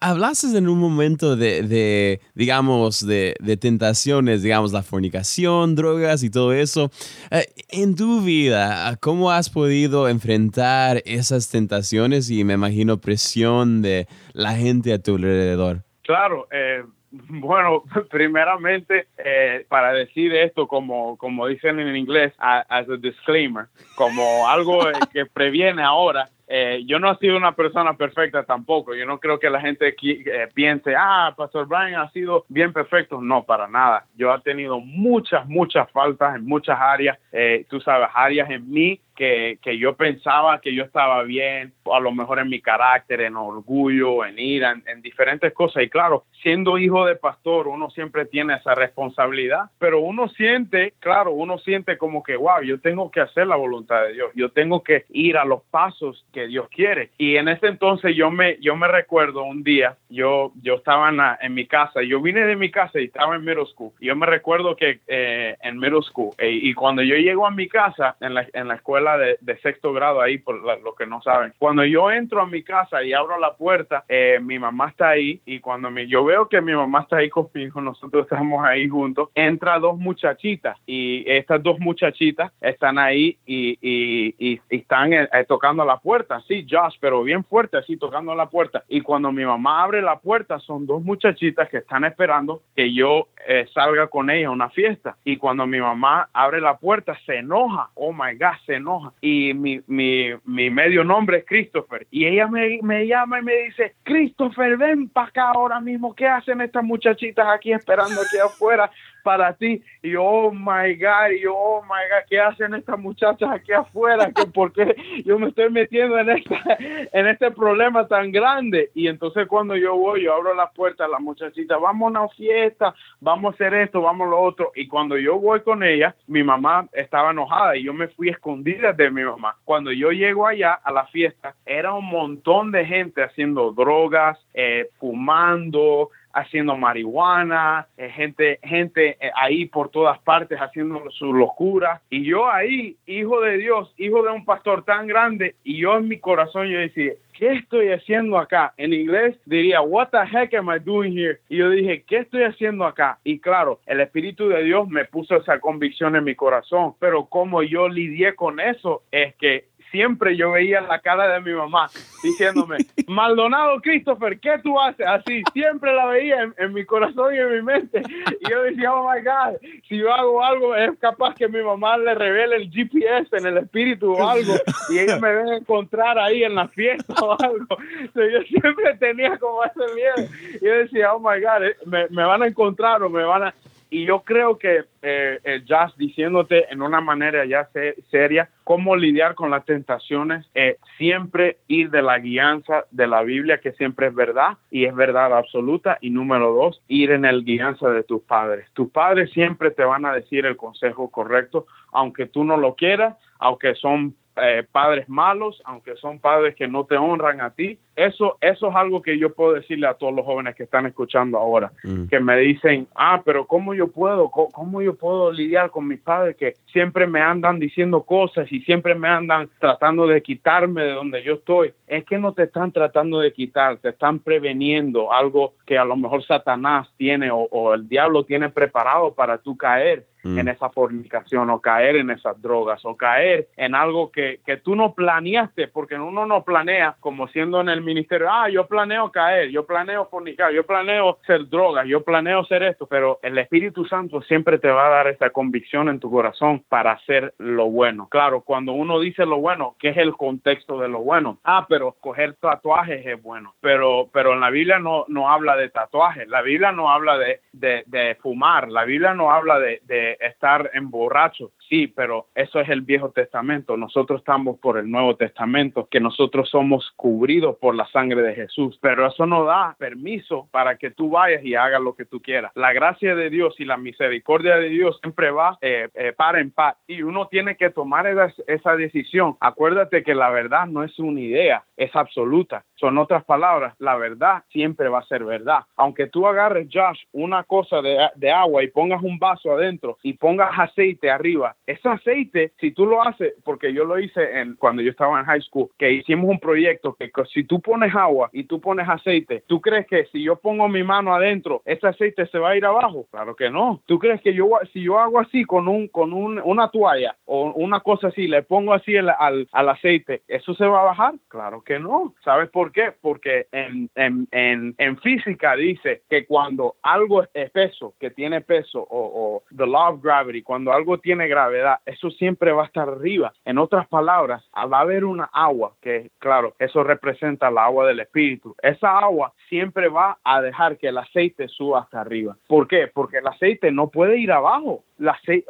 hablaste 0.01 0.57
en 0.57 0.67
un 0.67 0.79
momento 0.79 1.37
de, 1.37 1.61
de 1.63 2.19
digamos, 2.35 3.07
de, 3.07 3.35
de, 3.39 3.55
tentaciones, 3.55 4.43
digamos, 4.43 4.73
la 4.73 4.83
fornicación, 4.83 5.75
drogas 5.75 6.23
y 6.23 6.29
todo 6.29 6.51
eso. 6.51 6.91
Uh, 7.31 7.39
en 7.69 7.95
tu 7.95 8.21
vida, 8.21 8.97
¿cómo 8.99 9.31
has 9.31 9.49
podido 9.49 10.09
enfrentar 10.09 11.01
esas 11.05 11.49
tentaciones 11.49 12.29
y 12.29 12.43
me 12.43 12.55
imagino 12.55 12.97
presión 12.97 13.81
de 13.81 14.07
la 14.33 14.55
gente 14.55 14.91
a 14.91 14.99
tu 14.99 15.15
alrededor? 15.15 15.83
Claro, 16.01 16.47
eh, 16.51 16.83
bueno, 17.11 17.83
primeramente, 18.09 19.07
eh, 19.17 19.65
para 19.67 19.93
decir 19.93 20.33
esto, 20.33 20.67
como, 20.67 21.17
como 21.17 21.47
dicen 21.47 21.79
en 21.79 21.95
inglés, 21.95 22.33
as 22.37 22.89
a 22.89 22.97
disclaimer, 22.97 23.67
como 23.95 24.47
algo 24.47 24.79
que 25.13 25.25
previene 25.25 25.83
ahora, 25.83 26.29
eh, 26.53 26.83
yo 26.85 26.99
no 26.99 27.09
he 27.09 27.15
sido 27.15 27.37
una 27.37 27.53
persona 27.53 27.95
perfecta 27.95 28.43
tampoco. 28.43 28.93
Yo 28.93 29.05
no 29.05 29.19
creo 29.21 29.39
que 29.39 29.49
la 29.49 29.61
gente 29.61 29.95
eh, 30.01 30.49
piense, 30.53 30.93
ah, 30.97 31.33
Pastor 31.37 31.65
Brian 31.65 31.95
ha 31.95 32.11
sido 32.11 32.43
bien 32.49 32.73
perfecto. 32.73 33.21
No, 33.21 33.43
para 33.43 33.69
nada. 33.69 34.05
Yo 34.15 34.35
he 34.35 34.39
tenido 34.41 34.81
muchas, 34.81 35.47
muchas 35.47 35.89
faltas 35.91 36.35
en 36.35 36.45
muchas 36.45 36.77
áreas. 36.77 37.17
Eh, 37.31 37.65
tú 37.69 37.79
sabes, 37.79 38.09
áreas 38.13 38.49
en 38.49 38.69
mí 38.69 38.99
que, 39.15 39.59
que, 39.61 39.77
yo 39.77 39.95
pensaba 39.95 40.61
que 40.61 40.73
yo 40.73 40.83
estaba 40.83 41.23
bien, 41.23 41.73
a 41.91 41.99
lo 41.99 42.11
mejor 42.11 42.39
en 42.39 42.49
mi 42.49 42.61
carácter, 42.61 43.21
en 43.21 43.35
orgullo, 43.35 44.25
en 44.25 44.39
ira, 44.39 44.75
en, 44.85 45.01
diferentes 45.01 45.53
cosas. 45.53 45.83
Y 45.83 45.89
claro, 45.89 46.25
siendo 46.41 46.77
hijo 46.77 47.05
de 47.05 47.15
pastor, 47.15 47.67
uno 47.67 47.89
siempre 47.89 48.25
tiene 48.25 48.55
esa 48.55 48.75
responsabilidad, 48.75 49.69
pero 49.79 49.99
uno 49.99 50.27
siente, 50.29 50.93
claro, 50.99 51.31
uno 51.31 51.57
siente 51.57 51.97
como 51.97 52.23
que, 52.23 52.35
wow, 52.35 52.61
yo 52.63 52.79
tengo 52.79 53.11
que 53.11 53.21
hacer 53.21 53.47
la 53.47 53.55
voluntad 53.55 54.03
de 54.03 54.13
Dios, 54.13 54.31
yo 54.35 54.49
tengo 54.49 54.83
que 54.83 55.05
ir 55.09 55.37
a 55.37 55.45
los 55.45 55.61
pasos 55.63 56.25
que 56.33 56.47
Dios 56.47 56.67
quiere. 56.69 57.09
Y 57.17 57.35
en 57.35 57.47
ese 57.47 57.67
entonces 57.67 58.15
yo 58.15 58.31
me, 58.31 58.57
yo 58.59 58.75
me 58.75 58.87
recuerdo 58.87 59.43
un 59.43 59.63
día, 59.63 59.97
yo, 60.09 60.51
yo 60.61 60.75
estaba 60.75 61.09
en, 61.09 61.19
en 61.41 61.53
mi 61.53 61.65
casa, 61.65 62.01
yo 62.01 62.21
vine 62.21 62.45
de 62.45 62.55
mi 62.55 62.71
casa 62.71 62.99
y 62.99 63.05
estaba 63.05 63.35
en 63.35 63.43
middle 63.43 63.65
school. 63.65 63.91
Yo 63.99 64.15
me 64.15 64.25
recuerdo 64.25 64.75
que 64.75 64.99
eh, 65.07 65.57
en 65.61 65.79
middle 65.79 66.01
school, 66.01 66.31
eh, 66.37 66.51
y 66.51 66.73
cuando 66.73 67.01
yo 67.01 67.15
llego 67.15 67.45
a 67.45 67.51
mi 67.51 67.67
casa, 67.67 68.15
en 68.19 68.33
la, 68.33 68.47
en 68.53 68.67
la 68.67 68.75
escuela, 68.75 69.00
escuela 69.01 69.17
de, 69.17 69.57
sexto 69.61 69.93
grado 69.93 70.21
ahí, 70.21 70.37
por 70.37 70.55
lo 70.55 70.95
que 70.95 71.05
no 71.05 71.21
saben. 71.21 71.53
Cuando 71.57 71.83
yo 71.85 72.11
entro 72.11 72.41
a 72.41 72.47
mi 72.47 72.63
casa 72.63 73.03
y 73.03 73.13
abro 73.13 73.39
la 73.39 73.53
puerta, 73.53 74.03
eh, 74.07 74.39
mi 74.41 74.57
mamá 74.57 74.89
está 74.89 75.09
ahí 75.09 75.41
y 75.45 75.59
cuando 75.59 75.91
me, 75.91 76.07
yo 76.07 76.23
veo 76.23 76.47
que 76.47 76.61
mi 76.61 76.73
mamá 76.73 77.01
está 77.01 77.17
ahí 77.17 77.29
conmigo, 77.29 77.81
nosotros 77.81 78.23
estamos 78.31 78.63
ahí 78.65 78.87
juntos, 78.87 79.29
entra 79.35 79.79
dos 79.79 79.97
muchachitas 79.97 80.77
y 80.85 81.23
estas 81.29 81.61
dos 81.61 81.79
muchachitas 81.79 82.51
están 82.61 82.97
ahí 82.97 83.37
y, 83.45 83.77
y, 83.81 84.61
están 84.69 85.13
eh, 85.13 85.29
eh, 85.31 85.45
tocando 85.47 85.85
la 85.85 85.97
puerta, 85.97 86.41
sí, 86.47 86.65
Josh, 86.69 86.95
pero 86.99 87.23
bien 87.23 87.43
fuerte, 87.43 87.77
así 87.77 87.97
tocando 87.97 88.33
la 88.35 88.49
puerta. 88.49 88.83
Y 88.87 89.01
cuando 89.01 89.31
mi 89.31 89.45
mamá 89.45 89.83
abre 89.83 90.01
la 90.01 90.19
puerta, 90.19 90.59
son 90.59 90.85
dos 90.85 91.01
muchachitas 91.03 91.69
que 91.69 91.77
están 91.77 92.03
esperando 92.05 92.61
que 92.75 92.93
yo 92.93 93.27
salga 93.73 94.07
con 94.07 94.29
ella 94.29 94.47
a 94.47 94.51
una 94.51 94.69
fiesta. 94.69 95.17
Y 95.23 95.37
cuando 95.37 95.65
mi 95.65 95.79
mamá 95.79 96.29
abre 96.31 96.61
la 96.61 96.77
puerta, 96.77 97.17
se 97.25 97.37
enoja, 97.37 97.89
oh 97.95 98.13
my 98.13 98.35
God, 98.37 98.57
se 98.65 98.75
enoja. 98.75 98.90
Y 99.21 99.53
mi, 99.53 99.81
mi, 99.87 100.29
mi 100.45 100.69
medio 100.69 101.03
nombre 101.03 101.39
es 101.39 101.45
Christopher. 101.45 102.07
Y 102.11 102.25
ella 102.25 102.47
me, 102.47 102.79
me 102.81 103.07
llama 103.07 103.39
y 103.39 103.43
me 103.43 103.55
dice, 103.63 103.95
Christopher, 104.03 104.77
ven 104.77 105.09
para 105.09 105.27
acá 105.27 105.51
ahora 105.51 105.79
mismo. 105.79 106.15
¿Qué 106.15 106.27
hacen 106.27 106.61
estas 106.61 106.83
muchachitas 106.83 107.47
aquí 107.47 107.71
esperando 107.71 108.21
aquí 108.21 108.37
afuera? 108.37 108.89
Para 109.23 109.53
ti. 109.53 109.83
Y 110.01 110.15
oh 110.15 110.51
my 110.51 110.95
God, 110.95 111.31
y 111.31 111.45
oh 111.47 111.81
my 111.83 111.89
God, 112.09 112.27
¿qué 112.29 112.39
hacen 112.39 112.73
estas 112.73 112.99
muchachas 112.99 113.49
aquí 113.51 113.71
afuera? 113.71 114.31
¿Que 114.31 114.45
¿Por 114.45 114.73
qué 114.73 114.95
yo 115.25 115.39
me 115.39 115.49
estoy 115.49 115.69
metiendo 115.69 116.17
en, 116.19 116.29
esta, 116.29 116.77
en 116.79 117.27
este 117.27 117.51
problema 117.51 118.07
tan 118.07 118.31
grande? 118.31 118.89
Y 118.93 119.07
entonces 119.07 119.47
cuando 119.47 119.75
yo 119.75 119.95
voy, 119.95 120.23
yo 120.23 120.33
abro 120.33 120.53
la 120.53 120.69
puerta 120.71 121.05
a 121.05 121.07
la 121.07 121.19
muchachita, 121.19 121.77
vamos 121.77 122.07
a 122.07 122.19
una 122.19 122.29
fiesta, 122.29 122.93
vamos 123.19 123.51
a 123.51 123.55
hacer 123.55 123.73
esto, 123.73 124.01
vamos 124.01 124.27
a 124.27 124.31
lo 124.31 124.41
otro. 124.41 124.71
Y 124.75 124.87
cuando 124.87 125.17
yo 125.17 125.39
voy 125.39 125.61
con 125.61 125.83
ella, 125.83 126.15
mi 126.27 126.43
mamá 126.43 126.87
estaba 126.93 127.31
enojada 127.31 127.75
y 127.75 127.83
yo 127.83 127.93
me 127.93 128.07
fui 128.07 128.29
escondida 128.29 128.93
de 128.93 129.11
mi 129.11 129.23
mamá. 129.23 129.55
Cuando 129.63 129.91
yo 129.91 130.11
llego 130.11 130.47
allá 130.47 130.73
a 130.73 130.91
la 130.91 131.05
fiesta, 131.07 131.55
era 131.65 131.93
un 131.93 132.05
montón 132.05 132.71
de 132.71 132.85
gente 132.85 133.23
haciendo 133.23 133.71
drogas, 133.71 134.39
eh, 134.53 134.89
fumando, 134.99 136.09
haciendo 136.33 136.77
marihuana, 136.77 137.87
eh, 137.97 138.09
gente, 138.09 138.59
gente 138.63 139.17
eh, 139.19 139.31
ahí 139.35 139.65
por 139.65 139.89
todas 139.89 140.19
partes 140.19 140.57
haciendo 140.59 141.09
su 141.11 141.33
locura. 141.33 142.01
Y 142.09 142.23
yo 142.23 142.49
ahí, 142.49 142.97
hijo 143.05 143.41
de 143.41 143.57
Dios, 143.57 143.93
hijo 143.97 144.23
de 144.23 144.29
un 144.31 144.45
pastor 144.45 144.83
tan 144.83 145.07
grande, 145.07 145.55
y 145.63 145.77
yo 145.77 145.97
en 145.97 146.07
mi 146.07 146.19
corazón 146.19 146.67
yo 146.67 146.79
decía, 146.79 147.13
¿qué 147.41 147.53
estoy 147.53 147.91
haciendo 147.91 148.37
acá? 148.37 148.73
En 148.77 148.93
inglés 148.93 149.35
diría, 149.45 149.81
what 149.81 150.09
the 150.09 150.19
heck 150.19 150.53
am 150.53 150.69
I 150.69 150.79
doing 150.79 151.17
here? 151.17 151.39
Y 151.49 151.57
yo 151.57 151.71
dije, 151.71 152.03
¿qué 152.07 152.17
estoy 152.17 152.43
haciendo 152.43 152.85
acá? 152.85 153.17
Y 153.23 153.39
claro, 153.39 153.79
el 153.87 153.99
Espíritu 153.99 154.47
de 154.47 154.63
Dios 154.63 154.87
me 154.87 155.05
puso 155.05 155.37
esa 155.37 155.59
convicción 155.59 156.15
en 156.15 156.23
mi 156.23 156.35
corazón, 156.35 156.93
pero 156.99 157.25
como 157.25 157.63
yo 157.63 157.89
lidié 157.89 158.35
con 158.35 158.59
eso 158.59 159.01
es 159.11 159.33
que 159.35 159.65
siempre 159.91 160.35
yo 160.35 160.51
veía 160.51 160.81
la 160.81 160.99
cara 160.99 161.27
de 161.27 161.41
mi 161.41 161.53
mamá 161.53 161.89
diciéndome, 162.23 162.77
Maldonado 163.07 163.79
Christopher, 163.81 164.39
¿qué 164.39 164.57
tú 164.63 164.79
haces? 164.79 165.05
Así, 165.05 165.43
siempre 165.53 165.93
la 165.93 166.05
veía 166.07 166.51
en, 166.57 166.73
mi 166.73 166.85
corazón 166.85 167.35
y 167.35 167.37
en 167.37 167.55
mi 167.55 167.61
mente. 167.61 168.01
Y 168.39 168.49
yo 168.49 168.63
decía, 168.63 168.93
oh 168.93 169.09
my 169.09 169.21
God, 169.21 169.57
si 169.87 169.97
yo 169.97 170.13
hago 170.13 170.43
algo, 170.43 170.75
es 170.75 170.97
capaz 170.99 171.35
que 171.35 171.47
mi 171.47 171.61
mamá 171.61 171.97
le 171.97 172.15
revele 172.15 172.55
el 172.55 172.71
GPS 172.71 173.35
en 173.35 173.45
el 173.45 173.57
espíritu 173.57 174.13
o 174.13 174.27
algo 174.27 174.53
y 174.89 174.99
ella 174.99 175.19
me 175.19 175.33
ve 175.33 175.57
encontrar 175.57 176.17
ahí 176.17 176.43
en 176.43 176.55
la 176.55 176.67
fiesta 176.67 177.13
o 177.21 177.35
algo. 177.41 177.77
yo 178.15 178.41
siempre 178.47 178.95
tenía 178.99 179.37
como 179.37 179.63
ese 179.65 179.93
miedo. 179.93 180.29
Y 180.61 180.65
yo 180.65 180.73
decía, 180.73 181.13
oh 181.13 181.19
my 181.19 181.41
God, 181.41 181.63
eh, 181.63 181.75
me, 181.85 182.07
me 182.09 182.23
van 182.23 182.43
a 182.43 182.47
encontrar 182.47 183.03
o 183.03 183.09
me 183.09 183.23
van 183.23 183.43
a 183.43 183.53
y 183.93 184.05
yo 184.05 184.21
creo 184.21 184.57
que 184.57 184.85
eh, 185.01 185.39
el 185.43 185.65
jazz 185.65 185.95
diciéndote 185.97 186.71
en 186.71 186.81
una 186.81 187.01
manera 187.01 187.43
ya 187.45 187.69
seria 188.09 188.49
cómo 188.63 188.95
lidiar 188.95 189.35
con 189.35 189.51
las 189.51 189.65
tentaciones, 189.65 190.49
eh, 190.55 190.77
siempre 190.97 191.57
ir 191.67 191.91
de 191.91 192.01
la 192.01 192.17
guianza 192.19 192.85
de 192.91 193.05
la 193.05 193.21
Biblia, 193.21 193.59
que 193.59 193.73
siempre 193.73 194.07
es 194.07 194.15
verdad 194.15 194.57
y 194.71 194.85
es 194.85 194.95
verdad 194.95 195.37
absoluta. 195.37 195.97
Y 195.99 196.09
número 196.09 196.53
dos, 196.53 196.81
ir 196.87 197.11
en 197.11 197.25
el 197.25 197.43
guianza 197.43 197.89
de 197.89 198.03
tus 198.03 198.21
padres. 198.21 198.65
Tus 198.71 198.89
padres 198.89 199.29
siempre 199.31 199.71
te 199.71 199.83
van 199.83 200.05
a 200.05 200.13
decir 200.13 200.45
el 200.45 200.55
consejo 200.55 201.11
correcto, 201.11 201.67
aunque 201.91 202.27
tú 202.27 202.45
no 202.45 202.55
lo 202.55 202.75
quieras, 202.75 203.17
aunque 203.39 203.75
son 203.75 204.15
eh, 204.37 204.65
padres 204.71 205.09
malos, 205.09 205.61
aunque 205.65 205.97
son 205.97 206.19
padres 206.19 206.55
que 206.55 206.69
no 206.69 206.85
te 206.85 206.95
honran 206.95 207.41
a 207.41 207.49
ti. 207.49 207.77
Eso, 207.95 208.37
eso 208.39 208.69
es 208.69 208.75
algo 208.75 209.01
que 209.01 209.17
yo 209.17 209.33
puedo 209.33 209.53
decirle 209.53 209.87
a 209.87 209.95
todos 209.95 210.13
los 210.13 210.25
jóvenes 210.25 210.55
que 210.55 210.63
están 210.63 210.85
escuchando 210.85 211.37
ahora, 211.37 211.71
mm. 211.83 212.05
que 212.05 212.19
me 212.19 212.37
dicen, 212.37 212.87
ah, 212.95 213.21
pero 213.23 213.45
¿cómo 213.45 213.73
yo 213.73 213.89
puedo, 213.89 214.29
cómo, 214.29 214.81
yo 214.81 214.95
puedo 214.95 215.31
lidiar 215.31 215.71
con 215.71 215.87
mis 215.87 215.99
padres 215.99 216.37
que 216.37 216.55
siempre 216.71 217.05
me 217.05 217.21
andan 217.21 217.59
diciendo 217.59 218.03
cosas 218.03 218.51
y 218.51 218.61
siempre 218.61 218.95
me 218.95 219.09
andan 219.09 219.49
tratando 219.59 220.07
de 220.07 220.21
quitarme 220.21 220.83
de 220.83 220.93
donde 220.93 221.21
yo 221.23 221.33
estoy? 221.33 221.73
Es 221.87 222.05
que 222.05 222.17
no 222.17 222.33
te 222.33 222.43
están 222.43 222.71
tratando 222.71 223.19
de 223.19 223.33
quitar, 223.33 223.77
te 223.77 223.89
están 223.89 224.19
preveniendo 224.19 225.11
algo 225.11 225.53
que 225.65 225.77
a 225.77 225.83
lo 225.83 225.97
mejor 225.97 226.25
Satanás 226.25 226.87
tiene 226.97 227.29
o, 227.29 227.39
o 227.51 227.73
el 227.73 227.89
diablo 227.89 228.23
tiene 228.23 228.49
preparado 228.49 229.13
para 229.13 229.37
tú 229.37 229.57
caer 229.57 230.05
Mm. 230.23 230.37
en 230.37 230.47
esa 230.49 230.69
fornicación 230.69 231.49
o 231.49 231.59
caer 231.59 231.95
en 231.95 232.11
esas 232.11 232.39
drogas 232.41 232.85
o 232.85 232.95
caer 232.95 233.47
en 233.57 233.73
algo 233.73 234.11
que, 234.11 234.39
que 234.45 234.57
tú 234.57 234.75
no 234.75 234.93
planeaste, 234.93 235.67
porque 235.67 235.95
uno 235.95 236.27
no 236.27 236.43
planea 236.43 236.95
como 236.99 237.27
siendo 237.29 237.59
en 237.59 237.69
el 237.69 237.80
ministerio, 237.81 238.27
ah, 238.29 238.49
yo 238.49 238.65
planeo 238.67 239.11
caer, 239.11 239.49
yo 239.49 239.65
planeo 239.65 240.05
fornicar, 240.05 240.51
yo 240.51 240.65
planeo 240.65 241.19
ser 241.25 241.47
drogas, 241.49 241.87
yo 241.87 242.03
planeo 242.03 242.43
ser 242.45 242.63
esto, 242.63 242.85
pero 242.87 243.19
el 243.21 243.37
Espíritu 243.37 243.85
Santo 243.85 244.21
siempre 244.21 244.59
te 244.59 244.69
va 244.69 244.87
a 244.87 244.89
dar 244.89 245.07
esa 245.07 245.29
convicción 245.29 245.89
en 245.89 245.99
tu 245.99 246.09
corazón 246.11 246.63
para 246.69 246.91
hacer 246.91 247.33
lo 247.37 247.69
bueno. 247.69 248.07
Claro, 248.09 248.41
cuando 248.41 248.73
uno 248.73 248.99
dice 248.99 249.25
lo 249.25 249.37
bueno, 249.39 249.75
¿qué 249.79 249.89
es 249.89 249.97
el 249.97 250.13
contexto 250.13 250.79
de 250.79 250.87
lo 250.87 250.99
bueno? 250.99 251.39
Ah, 251.43 251.65
pero 251.67 251.95
coger 251.99 252.35
tatuajes 252.35 253.05
es 253.05 253.21
bueno, 253.21 253.55
pero, 253.61 254.09
pero 254.11 254.33
en 254.33 254.39
la 254.39 254.49
Biblia 254.49 254.79
no, 254.79 255.05
no 255.07 255.29
habla 255.29 255.55
de 255.55 255.69
tatuajes, 255.69 256.27
la 256.27 256.41
Biblia 256.41 256.71
no 256.71 256.91
habla 256.91 257.17
de, 257.17 257.41
de, 257.51 257.83
de 257.87 258.15
fumar, 258.15 258.69
la 258.69 258.85
Biblia 258.85 259.13
no 259.13 259.31
habla 259.31 259.59
de, 259.59 259.81
de 259.83 260.17
estar 260.19 260.69
en 260.73 260.89
borracho, 260.89 261.51
sí, 261.69 261.87
pero 261.87 262.27
eso 262.35 262.59
es 262.59 262.69
el 262.69 262.81
Viejo 262.81 263.11
Testamento. 263.11 263.77
Nosotros 263.77 264.19
estamos 264.19 264.59
por 264.59 264.77
el 264.77 264.89
Nuevo 264.89 265.15
Testamento, 265.15 265.87
que 265.89 265.99
nosotros 265.99 266.49
somos 266.49 266.91
cubridos 266.95 267.57
por 267.57 267.70
la 267.75 267.87
sangre 267.87 268.21
de 268.21 268.35
Jesús, 268.35 268.77
pero 268.81 269.07
eso 269.07 269.25
no 269.25 269.45
da 269.45 269.75
permiso 269.77 270.47
para 270.51 270.77
que 270.77 270.91
tú 270.91 271.09
vayas 271.09 271.43
y 271.43 271.55
hagas 271.55 271.81
lo 271.81 271.95
que 271.95 272.05
tú 272.05 272.21
quieras. 272.21 272.51
La 272.55 272.73
gracia 272.73 273.15
de 273.15 273.29
Dios 273.29 273.55
y 273.59 273.65
la 273.65 273.77
misericordia 273.77 274.57
de 274.57 274.69
Dios 274.69 274.99
siempre 275.01 275.31
va 275.31 275.57
eh, 275.61 275.89
eh, 275.93 276.13
para 276.15 276.39
en 276.39 276.51
paz 276.51 276.75
y 276.87 277.01
uno 277.01 277.27
tiene 277.27 277.55
que 277.55 277.69
tomar 277.69 278.07
esa, 278.07 278.33
esa 278.47 278.75
decisión. 278.75 279.37
Acuérdate 279.39 280.03
que 280.03 280.15
la 280.15 280.29
verdad 280.29 280.67
no 280.67 280.83
es 280.83 280.97
una 280.99 281.19
idea, 281.19 281.63
es 281.77 281.95
absoluta. 281.95 282.65
Son 282.75 282.97
otras 282.97 283.23
palabras, 283.25 283.75
la 283.79 283.95
verdad 283.95 284.43
siempre 284.49 284.89
va 284.89 284.99
a 284.99 285.05
ser 285.05 285.23
verdad. 285.23 285.59
Aunque 285.75 286.07
tú 286.07 286.27
agarres, 286.27 286.67
Josh, 286.71 286.99
una 287.11 287.43
cosa 287.43 287.81
de, 287.81 288.09
de 288.15 288.31
agua 288.31 288.63
y 288.63 288.67
pongas 288.69 289.03
un 289.03 289.19
vaso 289.19 289.51
adentro 289.53 289.97
y 290.01 290.13
pongas 290.13 290.57
aceite 290.57 291.09
arriba, 291.09 291.55
ese 291.65 291.87
aceite, 291.87 292.53
si 292.59 292.71
tú 292.71 292.85
lo 292.85 293.03
haces, 293.03 293.33
porque 293.43 293.73
yo 293.73 293.85
lo 293.85 293.99
hice 293.99 294.39
en, 294.39 294.55
cuando 294.55 294.81
yo 294.81 294.91
estaba 294.91 295.19
en 295.19 295.25
high 295.25 295.41
school, 295.41 295.69
que 295.77 295.91
hicimos 295.91 296.29
un 296.29 296.39
proyecto 296.39 296.95
que 296.95 297.11
si 297.31 297.43
tú 297.43 297.60
pones 297.61 297.93
agua 297.95 298.29
y 298.33 298.43
tú 298.43 298.59
pones 298.59 298.87
aceite, 298.87 299.43
¿tú 299.47 299.61
crees 299.61 299.87
que 299.87 300.05
si 300.05 300.23
yo 300.23 300.35
pongo 300.37 300.67
mi 300.67 300.83
mano 300.83 301.13
adentro, 301.13 301.61
ese 301.65 301.87
aceite 301.87 302.25
se 302.27 302.39
va 302.39 302.49
a 302.49 302.57
ir 302.57 302.65
abajo? 302.65 303.05
Claro 303.11 303.35
que 303.35 303.49
no. 303.49 303.81
¿Tú 303.85 303.99
crees 303.99 304.21
que 304.21 304.33
yo, 304.33 304.49
si 304.73 304.83
yo 304.83 304.99
hago 304.99 305.19
así 305.19 305.43
con 305.45 305.67
un, 305.67 305.87
con 305.87 306.13
un, 306.13 306.39
una 306.43 306.69
toalla 306.69 307.15
o 307.25 307.51
una 307.51 307.79
cosa 307.81 308.07
así, 308.07 308.27
le 308.27 308.43
pongo 308.43 308.73
así 308.73 308.97
al, 308.97 309.47
al 309.51 309.69
aceite, 309.69 310.21
¿eso 310.27 310.53
se 310.53 310.65
va 310.65 310.81
a 310.81 310.85
bajar? 310.85 311.13
Claro 311.27 311.61
que 311.61 311.79
no. 311.79 312.13
¿Sabes 312.23 312.49
por 312.49 312.71
qué? 312.71 312.93
Porque 312.99 313.47
en, 313.51 313.89
en, 313.95 314.27
en, 314.31 314.75
en, 314.77 314.97
física 314.97 315.55
dice 315.55 316.03
que 316.09 316.25
cuando 316.25 316.75
algo 316.81 317.23
es 317.33 317.49
peso, 317.51 317.93
que 317.99 318.11
tiene 318.11 318.41
peso, 318.41 318.81
o, 318.81 318.87
o, 318.89 319.43
the 319.55 319.65
law 319.65 319.93
of 319.93 320.01
gravity, 320.01 320.41
cuando 320.41 320.71
algo 320.71 320.97
tiene 320.99 321.27
gravedad, 321.27 321.79
eso 321.85 322.09
siempre 322.11 322.51
va 322.51 322.63
a 322.63 322.67
estar 322.67 322.89
arriba. 322.89 323.33
En 323.45 323.57
otras 323.57 323.87
palabras, 323.87 324.43
va 324.55 324.77
a 324.77 324.81
haber 324.81 325.05
una 325.05 325.29
agua, 325.33 325.73
que 325.81 326.11
claro, 326.19 326.53
eso 326.59 326.83
representa 326.83 327.50
la 327.51 327.65
agua 327.65 327.87
del 327.87 327.99
espíritu. 327.99 328.55
Esa 328.61 328.99
agua 328.99 329.33
siempre 329.49 329.87
va 329.87 330.17
a 330.23 330.41
dejar 330.41 330.77
que 330.77 330.87
el 330.87 330.97
aceite 330.97 331.47
suba 331.47 331.81
hasta 331.81 332.01
arriba. 332.01 332.37
¿Por 332.47 332.67
qué? 332.67 332.87
Porque 332.93 333.17
el 333.17 333.27
aceite 333.27 333.71
no 333.71 333.89
puede 333.89 334.17
ir 334.17 334.31
abajo. 334.31 334.83
El 334.99 335.09
aceite, 335.09 335.47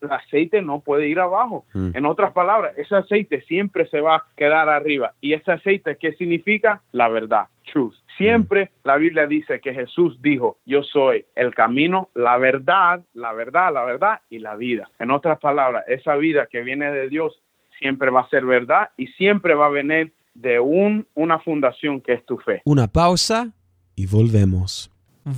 el 0.00 0.12
aceite 0.12 0.62
no 0.62 0.80
puede 0.80 1.08
ir 1.08 1.18
abajo. 1.18 1.64
Mm. 1.74 1.90
En 1.94 2.06
otras 2.06 2.32
palabras, 2.32 2.76
ese 2.76 2.94
aceite 2.94 3.40
siempre 3.42 3.86
se 3.88 4.00
va 4.00 4.16
a 4.16 4.24
quedar 4.36 4.68
arriba. 4.68 5.12
¿Y 5.20 5.32
ese 5.32 5.52
aceite 5.52 5.96
qué 5.96 6.12
significa? 6.12 6.26
significa 6.26 6.82
la 6.92 7.08
verdad, 7.08 7.46
truth. 7.72 7.94
Siempre 8.16 8.70
la 8.84 8.96
Biblia 8.96 9.26
dice 9.26 9.60
que 9.60 9.74
Jesús 9.74 10.20
dijo, 10.22 10.58
yo 10.64 10.82
soy 10.82 11.24
el 11.34 11.54
camino, 11.54 12.08
la 12.14 12.38
verdad, 12.38 13.02
la 13.14 13.32
verdad, 13.32 13.72
la 13.72 13.84
verdad 13.84 14.20
y 14.30 14.38
la 14.38 14.56
vida. 14.56 14.88
En 14.98 15.10
otras 15.10 15.38
palabras, 15.38 15.84
esa 15.86 16.16
vida 16.16 16.46
que 16.46 16.62
viene 16.62 16.90
de 16.90 17.08
Dios 17.08 17.42
siempre 17.78 18.10
va 18.10 18.22
a 18.22 18.28
ser 18.28 18.44
verdad 18.44 18.90
y 18.96 19.08
siempre 19.08 19.54
va 19.54 19.66
a 19.66 19.70
venir 19.70 20.12
de 20.40 20.60
un, 20.60 21.06
una 21.14 21.38
fundación 21.40 22.00
que 22.00 22.14
es 22.14 22.24
tu 22.26 22.38
fe. 22.38 22.62
Una 22.64 22.88
pausa 22.88 23.52
y 23.94 24.06
volvemos. 24.06 24.90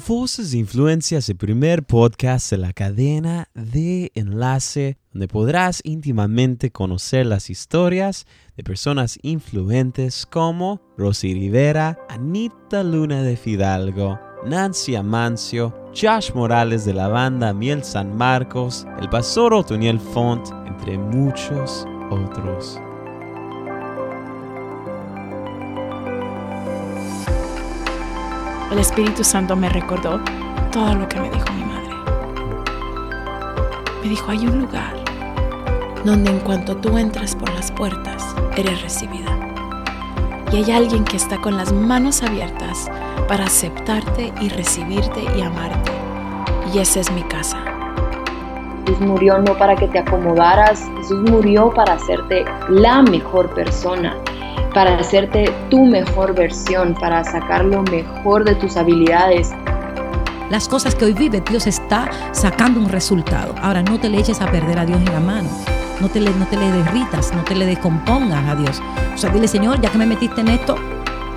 Voces 0.07 0.53
de 0.53 0.59
Influencia 0.59 1.17
es 1.17 1.31
el 1.31 1.39
primer 1.39 1.83
podcast 1.83 2.51
de 2.51 2.59
la 2.59 2.75
cadena 2.75 3.49
de 3.55 4.13
enlace 4.15 4.99
donde 5.15 5.29
podrás 5.29 5.81
íntimamente 5.83 6.71
conocer 6.71 7.25
las 7.25 7.49
historias 7.49 8.27
de 8.55 8.65
personas 8.65 9.19
influentes 9.23 10.27
como 10.27 10.83
Rosy 10.99 11.33
Rivera, 11.33 11.99
Anita 12.11 12.83
Luna 12.83 13.23
de 13.23 13.39
Fidalgo, 13.39 14.21
Nancy 14.45 14.95
Amancio, 14.95 15.75
Josh 15.99 16.33
Morales 16.35 16.85
de 16.85 16.93
la 16.93 17.09
banda 17.09 17.55
Miel 17.55 17.83
San 17.83 18.15
Marcos, 18.15 18.87
el 19.01 19.09
pastor 19.09 19.55
Otoniel 19.55 19.99
Font, 19.99 20.49
entre 20.67 20.99
muchos 20.99 21.87
otros. 22.11 22.79
El 28.71 28.79
Espíritu 28.79 29.25
Santo 29.25 29.57
me 29.57 29.69
recordó 29.69 30.21
todo 30.71 30.95
lo 30.95 31.09
que 31.09 31.21
me 31.21 31.31
dijo 31.31 31.47
mi 31.53 31.65
madre. 31.65 31.95
Me 34.03 34.09
dijo, 34.11 34.31
hay 34.31 34.47
un 34.47 34.61
lugar 34.61 34.95
donde 36.05 36.31
en 36.31 36.41
cuanto 36.41 36.77
tú 36.77 36.97
entras 36.99 37.35
por 37.35 37.53
las 37.55 37.73
puertas, 37.73 38.35
eres 38.57 38.83
recibida. 38.83 39.37
Y 40.53 40.57
hay 40.57 40.71
alguien 40.73 41.05
que 41.05 41.17
está 41.17 41.39
con 41.39 41.57
las 41.57 41.73
manos 41.73 42.23
abiertas 42.23 42.91
para 43.27 43.45
aceptarte 43.45 44.33
y 44.41 44.49
recibirte 44.49 45.23
y 45.37 45.43
amarte. 45.43 45.93
Y 46.73 46.79
esa 46.79 47.01
es 47.01 47.11
mi 47.11 47.23
casa. 47.23 47.59
Jesús 48.87 49.01
murió 49.01 49.39
no 49.39 49.57
para 49.57 49.77
que 49.77 49.89
te 49.89 49.99
acomodaras, 49.99 50.91
Jesús 50.99 51.31
murió 51.31 51.71
para 51.75 51.95
hacerte 51.95 52.45
la 52.69 53.03
mejor 53.03 53.51
persona 53.55 54.17
para 54.79 54.97
hacerte 54.97 55.53
tu 55.71 55.87
mejor 55.87 56.37
versión, 56.37 56.95
para 56.95 57.25
sacar 57.25 57.65
lo 57.65 57.83
mejor 57.83 58.45
de 58.45 58.55
tus 58.55 58.77
habilidades. 58.77 59.51
Las 60.51 60.69
cosas 60.69 60.95
que 60.95 61.07
hoy 61.07 61.15
vive, 61.15 61.41
Dios 61.41 61.67
está 61.67 62.09
sacando 62.31 62.79
un 62.79 62.89
resultado. 62.89 63.57
Ahora 63.61 63.83
no 63.83 63.99
te 63.99 64.09
le 64.09 64.21
eches 64.21 64.41
a 64.41 64.49
perder 64.49 64.79
a 64.79 64.87
Dios 64.87 65.01
en 65.01 65.13
la 65.13 65.19
mano. 65.19 65.49
No 66.01 66.09
te 66.09 66.21
le, 66.21 66.31
no 66.31 66.47
te 66.47 66.57
le 66.57 66.71
derritas, 66.71 67.35
no 67.35 67.43
te 67.43 67.57
le 67.57 67.67
descompongas 67.67 68.49
a 68.49 68.55
Dios. 68.55 68.81
O 69.13 69.19
sea, 69.19 69.31
dile, 69.31 69.49
Señor, 69.49 69.81
ya 69.81 69.91
que 69.91 69.99
me 69.99 70.07
metiste 70.07 70.43
en 70.43 70.47
esto, 70.47 70.77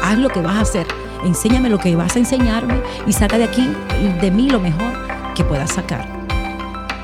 haz 0.03 0.19
lo 0.19 0.29
que 0.29 0.39
vas 0.39 0.57
a 0.57 0.61
hacer. 0.61 0.85
Enséñame 1.25 1.67
lo 1.71 1.79
que 1.79 1.95
vas 1.95 2.15
a 2.15 2.19
enseñarme 2.19 2.75
y 3.07 3.11
saca 3.11 3.39
de 3.39 3.45
aquí, 3.45 3.75
de 4.21 4.29
mí, 4.29 4.51
lo 4.51 4.59
mejor 4.59 4.93
que 5.33 5.43
puedas 5.43 5.71
sacar. 5.71 6.07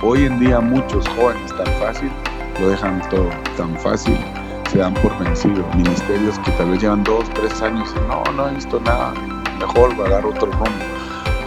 Hoy 0.04 0.26
en 0.26 0.39
día 0.39 0.60
muchos 0.60 1.08
jóvenes 1.08 1.52
tan 1.58 1.65
fácil 1.80 2.12
lo 2.60 2.69
dejan 2.69 3.02
todo 3.10 3.30
tan 3.58 3.76
fácil 3.80 4.19
se 4.77 4.83
dan 4.83 4.93
por 4.93 5.17
vencidos. 5.17 5.65
Ministerios 5.75 6.37
que 6.39 6.51
tal 6.51 6.69
vez 6.69 6.81
llevan 6.81 7.03
dos, 7.03 7.27
tres 7.33 7.61
años 7.63 7.89
y 7.95 7.99
no, 8.07 8.23
no 8.35 8.47
he 8.47 8.53
visto 8.53 8.79
nada, 8.79 9.11
mejor 9.57 9.97
dar 10.07 10.23
otro 10.23 10.51
rumbo. 10.51 10.85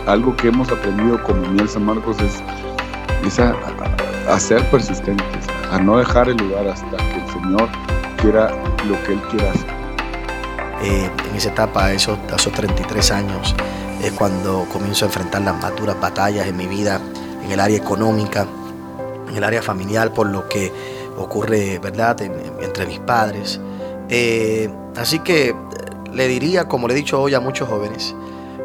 Algo 0.09 0.37
que 0.37 0.49
hemos 0.49 0.69
aprendido 0.73 1.23
como 1.23 1.47
Miel 1.47 1.69
San 1.69 1.85
Marcos 1.85 2.17
es, 2.21 3.39
a, 3.39 4.41
ser 4.41 4.69
persistentes, 4.71 5.47
a 5.71 5.79
no 5.79 5.99
dejar 5.99 6.29
el 6.29 6.39
lugar 6.39 6.67
hasta 6.67 6.97
que 6.97 7.21
el 7.21 7.31
Señor 7.31 7.69
quiera 8.21 8.51
lo 8.89 9.01
que 9.05 9.13
Él 9.13 9.23
quiera 9.31 9.51
hacer. 9.51 9.71
Eh, 10.83 11.11
en 11.31 11.37
esa 11.37 11.51
etapa, 11.51 11.93
esos, 11.93 12.19
esos 12.35 12.53
33 12.53 13.13
años, 13.13 13.55
es 14.03 14.11
cuando 14.13 14.67
comienzo 14.73 15.05
a 15.05 15.07
enfrentar 15.07 15.43
las 15.43 15.55
más 15.63 15.77
duras 15.77 16.01
batallas 16.01 16.49
en 16.49 16.57
mi 16.57 16.67
vida, 16.67 17.01
en 17.45 17.53
el 17.53 17.61
área 17.61 17.77
económica, 17.77 18.45
en 19.29 19.37
el 19.37 19.45
área 19.45 19.63
familiar, 19.63 20.13
por 20.13 20.27
lo 20.27 20.49
que 20.49 21.00
ocurre, 21.21 21.79
¿verdad?, 21.79 22.21
entre 22.23 22.87
mis 22.87 22.99
padres. 23.01 23.61
Eh, 24.09 24.69
así 24.97 25.21
que 25.21 25.51
eh, 25.51 25.55
le 26.13 26.27
diría, 26.29 26.67
como 26.67 26.89
le 26.89 26.95
he 26.95 26.97
dicho 26.97 27.21
hoy 27.21 27.35
a 27.35 27.41
muchos 27.41 27.69
jóvenes, 27.69 28.15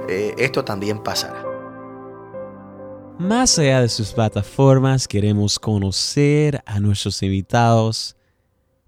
eh, 0.09 0.33
esto 0.37 0.63
también 0.63 1.03
pasará. 1.03 1.43
Más 3.19 3.57
allá 3.59 3.81
de 3.81 3.89
sus 3.89 4.11
plataformas, 4.11 5.07
queremos 5.07 5.57
conocer 5.59 6.61
a 6.65 6.79
nuestros 6.79 7.21
invitados. 7.23 8.15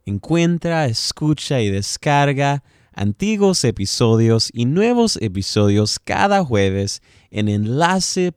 Encuentra, 0.05 0.85
escucha 0.85 1.61
y 1.61 1.69
descarga 1.69 2.63
antiguos 2.93 3.63
episodios 3.63 4.49
y 4.53 4.65
nuevos 4.65 5.17
episodios 5.21 5.99
cada 5.99 6.43
jueves 6.43 7.01
en 7.29 7.47
enlace.org 7.47 8.35